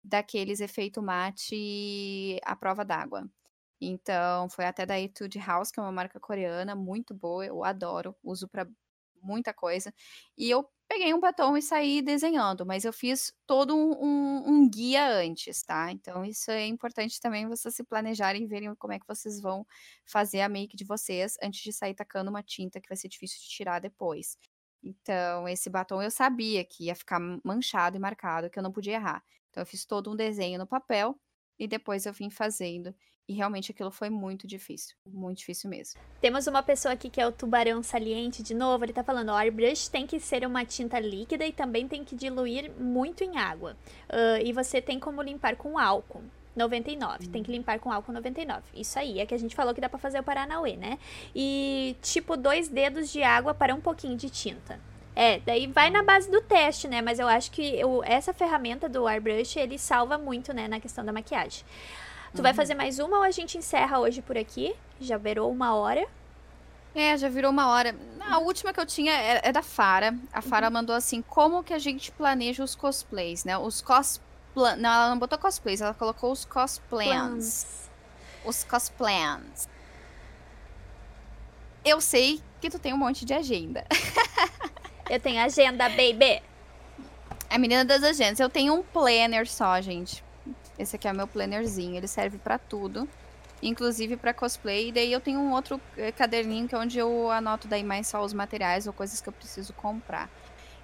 daqueles 0.02 0.62
efeito 0.62 1.02
mate 1.02 2.40
à 2.44 2.56
prova 2.56 2.86
d'água. 2.86 3.30
Então, 3.82 4.50
foi 4.50 4.64
até 4.66 4.86
da 4.86 5.00
Etude 5.00 5.40
House, 5.40 5.72
que 5.72 5.80
é 5.80 5.84
uma 5.84 5.92
marca 5.92 6.20
coreana 6.22 6.74
muito 6.74 7.14
boa, 7.14 7.46
eu 7.46 7.64
adoro, 7.64 8.16
uso 8.24 8.48
para 8.48 8.66
muita 9.26 9.54
coisa. 9.54 9.94
E 10.38 10.50
eu 10.50 10.68
peguei 10.88 11.14
um 11.14 11.20
batom 11.20 11.58
e 11.58 11.62
saí 11.62 12.02
desenhando, 12.02 12.66
mas 12.66 12.86
eu 12.86 12.94
fiz 12.94 13.34
todo 13.48 13.76
um, 13.76 13.92
um, 14.04 14.50
um, 14.50 14.70
guia 14.70 15.08
antes, 15.08 15.64
tá? 15.64 15.92
Então, 15.92 16.24
isso 16.24 16.52
é 16.52 16.66
importante 16.68 17.20
também 17.20 17.48
vocês 17.48 17.76
se 17.76 17.84
planejarem 17.84 18.44
e 18.44 18.48
verem 18.48 18.74
como 18.76 18.94
é 18.94 19.00
que 19.00 19.08
vocês 19.08 19.42
vão 19.42 19.66
fazer 20.06 20.42
a 20.42 20.50
make 20.50 20.76
de 20.76 20.86
vocês 20.86 21.36
antes 21.42 21.62
de 21.62 21.74
sair 21.74 21.96
tacando 21.96 22.30
uma 22.30 22.44
tinta 22.44 22.80
que 22.80 22.90
vai 22.90 22.98
ser 22.98 23.08
difícil 23.10 23.40
de 23.42 23.50
tirar 23.50 23.80
depois. 23.80 24.38
Então, 24.84 25.48
esse 25.48 25.70
batom 25.70 26.02
eu 26.02 26.12
sabia 26.12 26.64
que 26.64 26.86
ia 26.86 26.96
ficar 26.96 27.20
manchado 27.44 27.98
e 27.98 28.00
marcado, 28.00 28.50
que 28.50 28.60
eu 28.60 28.64
não 28.64 28.72
podia 28.72 28.94
errar. 28.94 29.24
Então, 29.50 29.62
eu 29.62 29.66
fiz 29.68 29.86
todo 29.86 30.12
um 30.12 30.16
desenho 30.16 30.60
no 30.60 30.68
papel 30.68 31.20
e 31.58 31.68
depois 31.68 32.06
eu 32.06 32.14
vim 32.14 32.30
fazendo. 32.30 32.96
E 33.28 33.34
realmente 33.34 33.72
aquilo 33.72 33.90
foi 33.90 34.10
muito 34.10 34.46
difícil, 34.46 34.96
muito 35.06 35.40
difícil 35.40 35.68
mesmo. 35.70 36.00
Temos 36.22 36.46
uma 36.46 36.62
pessoa 36.62 36.94
aqui 36.94 37.10
que 37.10 37.20
é 37.20 37.26
o 37.26 37.32
Tubarão 37.32 37.82
Saliente, 37.82 38.44
de 38.44 38.54
novo, 38.54 38.86
ele 38.86 38.94
tá 38.94 39.04
falando, 39.04 39.30
o 39.30 39.36
airbrush 39.36 39.88
tem 39.90 40.06
que 40.06 40.20
ser 40.20 40.46
uma 40.46 40.64
tinta 40.64 41.00
líquida 41.00 41.46
e 41.46 41.52
também 41.52 41.88
tem 41.88 42.04
que 42.04 42.16
diluir 42.16 42.72
muito 42.80 43.24
em 43.24 43.38
água. 43.38 43.76
Uh, 44.10 44.46
e 44.46 44.54
você 44.54 44.80
tem 44.80 45.00
como 45.00 45.22
limpar 45.24 45.56
com 45.56 45.80
álcool. 45.80 46.24
99. 46.56 47.26
Hum. 47.26 47.32
Tem 47.32 47.44
que 47.44 47.52
limpar 47.52 47.80
com 47.80 47.92
álcool 47.92 48.14
99. 48.14 48.64
Isso 48.74 48.98
aí, 48.98 49.20
é 49.20 49.26
que 49.26 49.34
a 49.34 49.38
gente 49.38 49.56
falou 49.56 49.74
que 49.74 49.82
dá 49.82 49.90
pra 49.90 50.00
fazer 50.00 50.20
o 50.20 50.24
Paranauê, 50.24 50.78
né? 50.78 50.98
E 51.36 51.98
tipo, 52.02 52.38
dois 52.38 52.70
dedos 52.70 53.12
de 53.12 53.22
água 53.22 53.54
para 53.54 53.76
um 53.76 53.82
pouquinho 53.82 54.16
de 54.16 54.30
tinta. 54.30 54.80
É, 55.16 55.40
daí 55.40 55.66
vai 55.68 55.90
na 55.90 56.04
base 56.04 56.30
do 56.30 56.42
teste, 56.42 56.88
né? 56.88 57.02
Mas 57.02 57.20
eu 57.20 57.28
acho 57.28 57.52
que 57.52 57.62
eu, 57.62 58.04
essa 58.04 58.34
ferramenta 58.34 58.90
do 58.90 59.08
airbrush, 59.08 59.58
ele 59.58 59.78
salva 59.78 60.18
muito, 60.18 60.54
né, 60.54 60.68
na 60.68 60.80
questão 60.80 61.06
da 61.06 61.14
maquiagem. 61.14 61.64
Tu 62.36 62.40
uhum. 62.40 62.44
vai 62.44 62.54
fazer 62.54 62.76
mais 62.76 63.00
uma 63.00 63.18
ou 63.18 63.24
a 63.24 63.32
gente 63.32 63.58
encerra 63.58 63.98
hoje 63.98 64.22
por 64.22 64.38
aqui? 64.38 64.76
Já 65.00 65.18
virou 65.18 65.50
uma 65.50 65.74
hora. 65.74 66.06
É, 66.94 67.18
já 67.18 67.30
virou 67.30 67.50
uma 67.50 67.70
hora. 67.70 67.96
A 68.20 68.40
última 68.40 68.74
que 68.74 68.80
eu 68.80 68.86
tinha 68.86 69.14
é, 69.14 69.40
é 69.42 69.52
da 69.54 69.62
Fara. 69.62 70.14
A 70.34 70.42
Fara 70.42 70.68
uhum. 70.68 70.74
mandou 70.74 70.94
assim: 70.94 71.22
como 71.22 71.64
que 71.64 71.74
a 71.74 71.80
gente 71.80 72.12
planeja 72.12 72.62
os 72.62 72.76
cosplays, 72.76 73.46
né? 73.46 73.58
Os 73.58 73.82
cosplays. 73.82 74.26
Não, 74.78 74.90
ela 74.90 75.10
não 75.10 75.20
botou 75.20 75.38
cosplays, 75.38 75.80
ela 75.80 75.94
colocou 75.94 76.30
os 76.32 76.44
cosplans. 76.44 77.90
Os 78.44 78.66
cosplans. 78.66 79.70
Eu 81.86 82.02
sei 82.02 82.42
que 82.60 82.70
tu 82.70 82.80
tem 82.80 82.94
um 82.94 82.98
monte 82.98 83.24
de 83.24 83.34
agenda. 83.34 83.86
eu 85.10 85.20
tenho 85.22 85.42
agenda, 85.42 85.88
baby. 85.88 86.44
A 87.50 87.58
menina 87.58 87.86
das 87.86 88.04
agendas. 88.04 88.42
Eu 88.42 88.50
tenho 88.50 88.74
um 88.74 88.84
planner 88.84 89.48
só, 89.48 89.80
gente. 89.80 90.25
Esse 90.78 90.96
aqui 90.96 91.08
é 91.08 91.12
o 91.12 91.16
meu 91.16 91.28
plannerzinho, 91.28 91.96
ele 91.96 92.08
serve 92.08 92.38
para 92.38 92.58
tudo, 92.58 93.08
inclusive 93.62 94.18
para 94.18 94.34
cosplay. 94.34 94.90
E 94.90 94.92
daí 94.92 95.12
eu 95.12 95.22
tenho 95.22 95.40
um 95.40 95.52
outro 95.52 95.80
eh, 95.98 96.12
caderninho 96.12 96.68
que 96.68 96.76
é 96.76 96.78
onde 96.78 96.98
eu 96.98 97.32
anoto 97.32 97.68
daí 97.68 97.84
mais 97.84 98.08
só 98.08 98.24
os 98.24 98.34
materiais 98.34 98.88
ou 98.88 98.94
coisas 98.94 99.22
que 99.22 99.30
eu 99.30 99.34
preciso 99.34 99.74
comprar. 99.74 100.30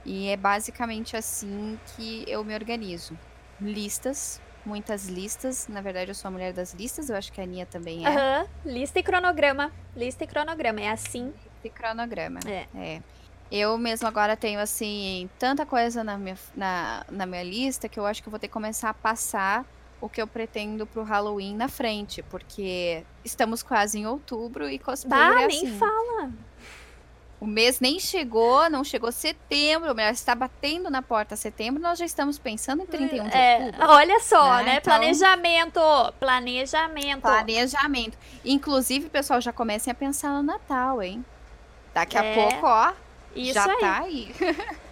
E 0.06 0.30
é 0.30 0.38
basicamente 0.38 1.16
assim 1.16 1.78
que 1.96 2.24
eu 2.28 2.44
me 2.44 2.54
organizo. 2.54 3.18
Listas 3.60 4.42
muitas 4.66 5.08
listas. 5.08 5.68
Na 5.68 5.82
verdade, 5.82 6.12
eu 6.12 6.16
sou 6.16 6.30
a 6.30 6.32
mulher 6.32 6.54
das 6.54 6.74
listas, 6.74 7.10
eu 7.10 7.16
acho 7.16 7.32
que 7.32 7.42
a 7.42 7.44
Aninha 7.44 7.66
também 7.66 8.06
é. 8.06 8.10
Aham, 8.10 8.48
lista 8.66 9.00
e 9.00 9.04
cronograma. 9.04 9.72
Lista 9.96 10.24
e 10.24 10.28
cronograma, 10.28 10.82
é 10.82 10.90
assim. 10.90 11.28
Lista 11.28 11.68
e 11.68 11.70
cronograma. 11.70 12.40
É. 12.46 12.68
é. 12.76 13.02
Eu 13.52 13.78
mesmo 13.78 14.08
agora 14.08 14.38
tenho, 14.38 14.60
assim, 14.60 15.30
tanta 15.38 15.66
coisa 15.66 16.04
na 16.04 16.18
minha, 16.18 16.38
na, 16.56 17.06
na 17.12 17.26
minha 17.26 17.44
lista 17.44 17.90
que 17.90 18.00
eu 18.00 18.06
acho 18.06 18.22
que 18.22 18.30
eu 18.30 18.32
vou 18.32 18.40
ter 18.40 18.48
que 18.48 18.54
começar 18.54 18.90
a 18.90 18.94
passar 18.94 19.66
o 20.02 20.10
que 20.10 20.22
eu 20.22 20.28
pretendo 20.28 20.86
pro 20.88 21.04
Halloween 21.04 21.56
na 21.56 21.68
frente, 21.70 22.22
porque 22.24 23.04
estamos 23.24 23.62
quase 23.64 24.00
em 24.00 24.06
outubro 24.08 24.68
e 24.70 24.80
cosplay 24.80 25.18
Bah, 25.20 25.42
é 25.44 25.48
nem 25.48 25.68
assim. 25.68 25.78
fala. 25.78 26.32
O 27.40 27.46
mês 27.48 27.80
nem 27.80 28.00
chegou, 28.00 28.70
não 28.70 28.84
chegou 28.84 29.12
setembro, 29.12 29.96
mas 29.96 30.20
está 30.20 30.36
batendo 30.36 30.92
na 30.92 31.02
porta 31.02 31.36
setembro, 31.36 31.82
nós 31.82 31.98
já 31.98 32.06
estamos 32.06 32.38
pensando 32.38 32.84
em 32.84 32.86
31 32.86 33.28
de 33.30 33.36
É, 33.36 33.58
outubro. 33.66 33.88
olha 33.90 34.20
só, 34.20 34.58
Né, 34.58 34.64
né? 34.64 34.76
então- 34.78 34.94
Planejamento. 34.94 35.80
Planejamento. 36.20 37.22
Planejamento. 37.22 38.18
Inclusive, 38.46 39.10
pessoal, 39.10 39.42
já 39.42 39.52
comecem 39.52 39.90
a 39.92 39.96
pensar 39.96 40.30
no 40.36 40.44
Natal, 40.44 41.02
hein? 41.02 41.26
Daqui 41.94 42.16
a 42.18 42.24
É, 42.24 42.36
pouco, 42.36 42.68
ó, 42.68 42.94
Isso 43.36 43.54
já 43.54 43.66
aí. 43.66 43.78
tá 43.80 44.00
aí. 44.02 44.36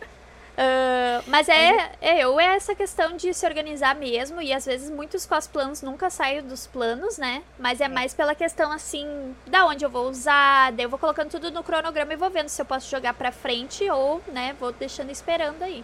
Ah, 0.62 1.24
mas 1.26 1.48
é, 1.48 1.92
é, 2.02 2.20
eu 2.20 2.38
é 2.38 2.56
essa 2.58 2.76
questão 2.76 3.16
de 3.16 3.34
se 3.34 3.46
organizar 3.46 3.96
mesmo, 3.96 4.42
e 4.42 4.52
às 4.52 4.66
vezes 4.66 4.90
muitos 4.90 5.26
cosplanos 5.26 5.82
nunca 5.82 6.10
saem 6.10 6.44
dos 6.44 6.68
planos, 6.68 7.18
né? 7.18 7.42
Mas 7.58 7.80
é, 7.80 7.88
mais 7.88 8.14
pela 8.14 8.36
questão 8.36 8.70
assim, 8.70 9.34
da 9.48 9.66
onde 9.66 9.86
eu 9.86 9.90
vou 9.90 10.10
usar, 10.10 10.74
daí 10.74 10.84
eu 10.84 10.90
vou 10.90 11.00
colocando 11.00 11.30
tudo 11.30 11.50
no 11.50 11.64
cronograma 11.64 12.12
e 12.12 12.18
vou 12.18 12.30
vendo 12.30 12.50
se 12.50 12.62
eu 12.62 12.66
posso 12.66 12.90
jogar 12.90 13.14
pra 13.14 13.32
frente 13.32 13.90
ou, 13.90 14.22
né, 14.34 14.54
vou 14.60 14.74
deixando 14.74 15.10
esperando 15.10 15.64
aí. 15.64 15.82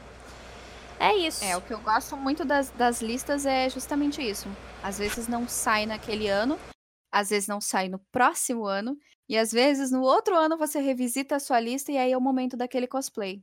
É 0.99 1.15
isso. 1.15 1.43
É, 1.45 1.55
o 1.55 1.61
que 1.61 1.73
eu 1.73 1.79
gosto 1.79 2.17
muito 2.17 2.43
das, 2.43 2.69
das 2.71 3.01
listas 3.01 3.45
é 3.45 3.69
justamente 3.69 4.21
isso. 4.21 4.49
Às 4.83 4.97
vezes 4.97 5.29
não 5.29 5.47
sai 5.47 5.85
naquele 5.85 6.27
ano, 6.27 6.59
às 7.09 7.29
vezes 7.29 7.47
não 7.47 7.61
sai 7.61 7.87
no 7.87 7.99
próximo 8.11 8.65
ano, 8.65 8.97
e 9.29 9.37
às 9.37 9.53
vezes 9.53 9.89
no 9.89 10.01
outro 10.01 10.35
ano 10.35 10.57
você 10.57 10.81
revisita 10.81 11.37
a 11.37 11.39
sua 11.39 11.61
lista 11.61 11.93
e 11.93 11.97
aí 11.97 12.11
é 12.11 12.17
o 12.17 12.21
momento 12.21 12.57
daquele 12.57 12.87
cosplay. 12.87 13.41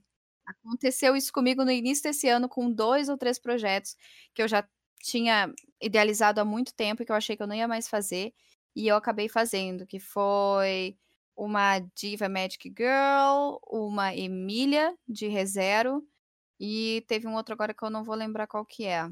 Aconteceu 0.65 1.17
isso 1.17 1.33
comigo 1.33 1.65
no 1.65 1.71
início 1.71 2.05
desse 2.05 2.29
ano 2.29 2.49
com 2.49 2.71
dois 2.71 3.09
ou 3.09 3.17
três 3.17 3.39
projetos 3.39 3.97
que 4.35 4.43
eu 4.43 4.49
já 4.49 4.67
tinha 5.03 5.53
idealizado 5.81 6.41
há 6.41 6.45
muito 6.45 6.75
tempo 6.75 7.03
e 7.03 7.07
que 7.07 7.13
eu 7.13 7.17
achei 7.17 7.37
que 7.37 7.43
eu 7.43 7.47
não 7.47 7.57
ia 7.57 7.67
mais 7.69 7.89
fazer, 7.89 8.33
e 8.75 8.87
eu 8.89 8.97
acabei 8.97 9.29
fazendo, 9.29 9.87
que 9.87 9.99
foi 9.99 10.97
uma 11.37 11.81
Diva 11.97 12.29
Magic 12.29 12.73
Girl, 12.77 13.59
uma 13.67 14.15
Emília 14.15 14.97
de 15.09 15.27
ReZero, 15.29 16.07
e 16.61 17.05
teve 17.09 17.27
um 17.27 17.35
outro 17.35 17.55
agora 17.55 17.75
que 17.75 17.83
eu 17.85 17.91
não 17.91 18.05
vou 18.05 18.15
lembrar 18.15 18.47
qual 18.47 18.65
que 18.65 18.85
é. 18.87 19.09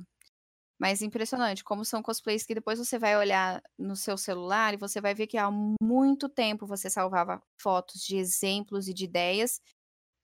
Mas 0.78 1.02
impressionante, 1.02 1.62
como 1.64 1.84
são 1.84 2.02
cosplays 2.02 2.46
que 2.46 2.54
depois 2.54 2.78
você 2.78 2.98
vai 2.98 3.16
olhar 3.16 3.62
no 3.78 3.96
seu 3.96 4.16
celular 4.16 4.72
e 4.74 4.78
você 4.78 5.00
vai 5.00 5.14
ver 5.14 5.26
que 5.26 5.36
há 5.36 5.50
muito 5.50 6.28
tempo 6.28 6.66
você 6.66 6.88
salvava 6.88 7.42
fotos 7.60 8.00
de 8.02 8.16
exemplos 8.16 8.88
e 8.88 8.94
de 8.94 9.04
ideias, 9.04 9.60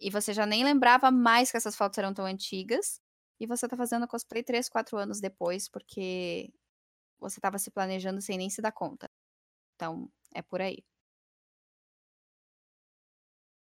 e 0.00 0.10
você 0.10 0.32
já 0.32 0.46
nem 0.46 0.64
lembrava 0.64 1.10
mais 1.10 1.50
que 1.50 1.56
essas 1.56 1.76
fotos 1.76 1.98
eram 1.98 2.12
tão 2.14 2.24
antigas, 2.24 3.00
e 3.38 3.46
você 3.46 3.68
tá 3.68 3.76
fazendo 3.76 4.08
cosplay 4.08 4.42
3, 4.42 4.68
4 4.68 4.96
anos 4.96 5.20
depois, 5.20 5.68
porque 5.68 6.50
você 7.18 7.40
tava 7.40 7.58
se 7.58 7.70
planejando 7.70 8.20
sem 8.20 8.38
nem 8.38 8.50
se 8.50 8.62
dar 8.62 8.72
conta. 8.72 9.10
Então, 9.74 10.08
é 10.34 10.42
por 10.42 10.60
aí. 10.60 10.82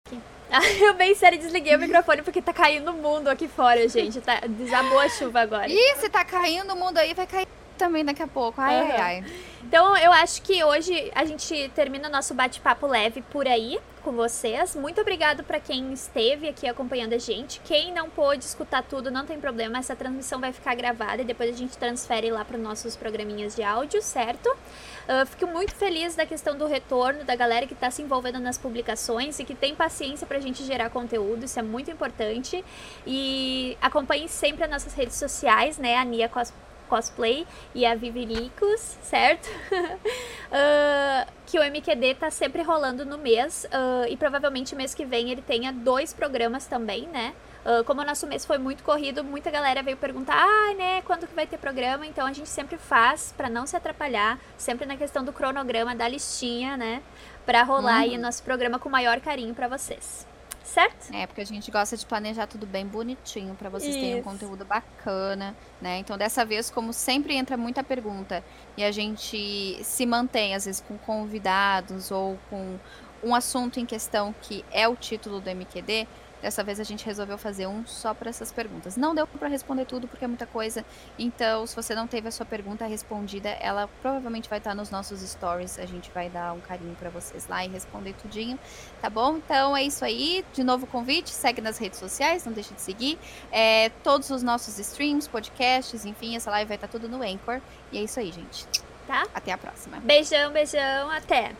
eu 0.81 0.93
bem 0.95 1.15
sério 1.15 1.39
desliguei 1.39 1.75
o 1.75 1.79
microfone 1.79 2.21
porque 2.21 2.41
tá 2.41 2.53
caindo 2.53 2.91
o 2.91 2.93
mundo 2.93 3.27
aqui 3.27 3.47
fora, 3.47 3.87
gente. 3.87 4.21
Tá, 4.21 4.41
desabou 4.41 4.99
a 4.99 5.09
chuva 5.09 5.41
agora. 5.41 5.69
Ih, 5.69 5.95
se 5.99 6.09
tá 6.09 6.23
caindo 6.23 6.73
o 6.73 6.77
mundo 6.77 6.97
aí, 6.97 7.13
vai 7.13 7.25
cair 7.25 7.47
também 7.83 8.05
daqui 8.05 8.23
a 8.23 8.27
pouco. 8.27 8.61
Ai, 8.61 8.79
ai, 8.79 8.91
Aham. 8.91 9.01
ai. 9.01 9.25
Então, 9.61 9.97
eu 9.97 10.11
acho 10.13 10.41
que 10.41 10.63
hoje 10.63 11.11
a 11.13 11.25
gente 11.25 11.69
termina 11.75 12.07
o 12.07 12.11
nosso 12.11 12.33
bate-papo 12.33 12.87
leve 12.87 13.21
por 13.23 13.45
aí 13.45 13.77
com 14.01 14.11
vocês. 14.13 14.75
Muito 14.75 15.01
obrigado 15.01 15.43
para 15.43 15.59
quem 15.59 15.91
esteve 15.91 16.47
aqui 16.47 16.67
acompanhando 16.67 17.13
a 17.13 17.17
gente. 17.17 17.59
Quem 17.61 17.93
não 17.93 18.09
pôde 18.09 18.43
escutar 18.43 18.83
tudo, 18.83 19.09
não 19.09 19.25
tem 19.25 19.39
problema, 19.39 19.79
essa 19.79 19.95
transmissão 19.95 20.39
vai 20.39 20.51
ficar 20.53 20.75
gravada 20.75 21.21
e 21.21 21.25
depois 21.25 21.53
a 21.53 21.57
gente 21.57 21.77
transfere 21.77 22.29
lá 22.29 22.43
para 22.45 22.57
nossos 22.57 22.95
programinhas 22.95 23.55
de 23.55 23.63
áudio, 23.63 24.01
certo? 24.01 24.47
Uh, 24.49 25.25
fico 25.25 25.47
muito 25.47 25.73
feliz 25.75 26.15
da 26.15 26.25
questão 26.25 26.57
do 26.57 26.67
retorno 26.67 27.23
da 27.23 27.35
galera 27.35 27.65
que 27.65 27.73
está 27.73 27.89
se 27.89 28.01
envolvendo 28.01 28.39
nas 28.39 28.57
publicações 28.57 29.39
e 29.39 29.43
que 29.43 29.55
tem 29.55 29.73
paciência 29.75 30.27
para 30.27 30.37
a 30.37 30.41
gente 30.41 30.63
gerar 30.63 30.89
conteúdo, 30.89 31.45
isso 31.45 31.59
é 31.59 31.63
muito 31.63 31.89
importante. 31.89 32.63
E 33.07 33.77
acompanhe 33.81 34.27
sempre 34.29 34.63
as 34.63 34.69
nossas 34.69 34.93
redes 34.93 35.15
sociais, 35.15 35.77
né? 35.77 35.97
A 35.97 36.05
Nia 36.05 36.29
Cos 36.29 36.53
Cosplay 36.83 37.47
e 37.73 37.85
a 37.85 37.95
Viviricos, 37.95 38.97
certo? 39.01 39.47
Uh, 39.71 41.31
que 41.45 41.59
o 41.59 41.63
MQD 41.63 42.15
tá 42.15 42.31
sempre 42.31 42.61
rolando 42.61 43.05
no 43.05 43.17
mês 43.17 43.65
uh, 43.65 44.07
e 44.09 44.17
provavelmente 44.17 44.75
mês 44.75 44.93
que 44.93 45.05
vem 45.05 45.29
ele 45.29 45.41
tenha 45.41 45.71
dois 45.71 46.13
programas 46.13 46.65
também, 46.65 47.07
né? 47.07 47.33
Uh, 47.65 47.83
como 47.85 48.01
o 48.01 48.05
nosso 48.05 48.27
mês 48.27 48.45
foi 48.45 48.57
muito 48.57 48.83
corrido, 48.83 49.23
muita 49.23 49.49
galera 49.49 49.81
veio 49.81 49.95
perguntar, 49.95 50.35
ah, 50.35 50.73
né, 50.73 51.01
quando 51.03 51.25
que 51.25 51.33
vai 51.33 51.47
ter 51.47 51.57
programa? 51.57 52.05
Então 52.05 52.27
a 52.27 52.33
gente 52.33 52.49
sempre 52.49 52.77
faz 52.77 53.33
para 53.37 53.49
não 53.49 53.65
se 53.65 53.75
atrapalhar, 53.75 54.37
sempre 54.57 54.85
na 54.85 54.97
questão 54.97 55.23
do 55.23 55.31
cronograma, 55.31 55.95
da 55.95 56.07
listinha, 56.07 56.75
né? 56.75 57.01
Pra 57.45 57.63
rolar 57.63 57.99
aí 57.99 58.17
o 58.17 58.21
nosso 58.21 58.43
programa 58.43 58.79
com 58.79 58.89
o 58.89 58.91
maior 58.91 59.19
carinho 59.21 59.53
para 59.53 59.67
vocês. 59.67 60.32
Certo? 60.63 61.13
É, 61.13 61.27
porque 61.27 61.41
a 61.41 61.45
gente 61.45 61.69
gosta 61.69 61.97
de 61.97 62.05
planejar 62.05 62.47
tudo 62.47 62.65
bem 62.65 62.85
bonitinho 62.87 63.53
para 63.53 63.69
vocês 63.69 63.93
terem 63.93 64.19
um 64.19 64.23
conteúdo 64.23 64.63
bacana, 64.63 65.55
né? 65.81 65.97
Então, 65.97 66.17
dessa 66.17 66.45
vez, 66.45 66.69
como 66.69 66.93
sempre 66.93 67.35
entra 67.35 67.57
muita 67.57 67.83
pergunta 67.83 68.43
e 68.77 68.83
a 68.83 68.91
gente 68.91 69.83
se 69.83 70.05
mantém, 70.05 70.55
às 70.55 70.65
vezes, 70.65 70.79
com 70.79 70.97
convidados 70.97 72.11
ou 72.11 72.39
com 72.49 72.79
um 73.21 73.35
assunto 73.35 73.79
em 73.79 73.85
questão 73.85 74.33
que 74.41 74.63
é 74.71 74.87
o 74.87 74.95
título 74.95 75.39
do 75.39 75.49
MQD, 75.49 76.07
dessa 76.43 76.61
vez 76.61 76.77
a 76.77 76.83
gente 76.83 77.05
resolveu 77.05 77.37
fazer 77.37 77.67
um 77.67 77.87
só 77.87 78.13
para 78.13 78.29
essas 78.29 78.51
perguntas. 78.51 78.97
Não 78.97 79.15
deu 79.15 79.25
para 79.25 79.47
responder 79.47 79.85
tudo 79.85 80.09
porque 80.09 80.25
é 80.25 80.27
muita 80.27 80.45
coisa, 80.45 80.85
então, 81.17 81.65
se 81.65 81.73
você 81.73 81.95
não 81.95 82.05
teve 82.05 82.27
a 82.27 82.31
sua 82.31 82.45
pergunta 82.45 82.85
respondida, 82.85 83.49
ela 83.49 83.89
provavelmente 84.01 84.49
vai 84.49 84.57
estar 84.57 84.75
nos 84.75 84.91
nossos 84.91 85.21
stories. 85.21 85.79
A 85.79 85.85
gente 85.85 86.11
vai 86.11 86.29
dar 86.29 86.53
um 86.53 86.59
carinho 86.59 86.95
para 86.95 87.09
vocês 87.09 87.47
lá 87.47 87.63
e 87.63 87.69
responder 87.69 88.13
tudinho, 88.21 88.59
tá 89.01 89.09
bom? 89.09 89.37
Então 89.37 89.75
é 89.75 89.83
isso 89.83 90.03
aí. 90.03 90.43
De 90.53 90.63
novo 90.63 90.83
o 90.83 90.87
convite, 90.87 91.29
segue 91.29 91.61
nas 91.61 91.77
redes 91.77 91.97
sociais, 91.97 92.45
não 92.45 92.51
deixe 92.51 92.73
de 92.73 92.81
seguir. 92.81 93.17
É, 93.49 93.89
todos 94.03 94.29
os 94.29 94.43
nossos 94.43 94.77
streams, 94.77 95.29
podcasts, 95.29 96.05
enfim, 96.05 96.35
essa 96.35 96.51
live 96.51 96.67
vai 96.67 96.75
estar 96.75 96.89
tudo 96.89 97.07
no 97.07 97.23
Anchor. 97.23 97.61
E 97.89 97.97
é 97.97 98.03
isso 98.03 98.19
aí, 98.19 98.31
gente. 98.31 98.67
Tá? 99.07 99.25
Até 99.33 99.53
a 99.53 99.57
próxima. 99.57 99.99
Beijão, 100.01 100.51
beijão, 100.51 101.09
até! 101.09 101.53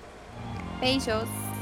Beijos! 0.79 1.52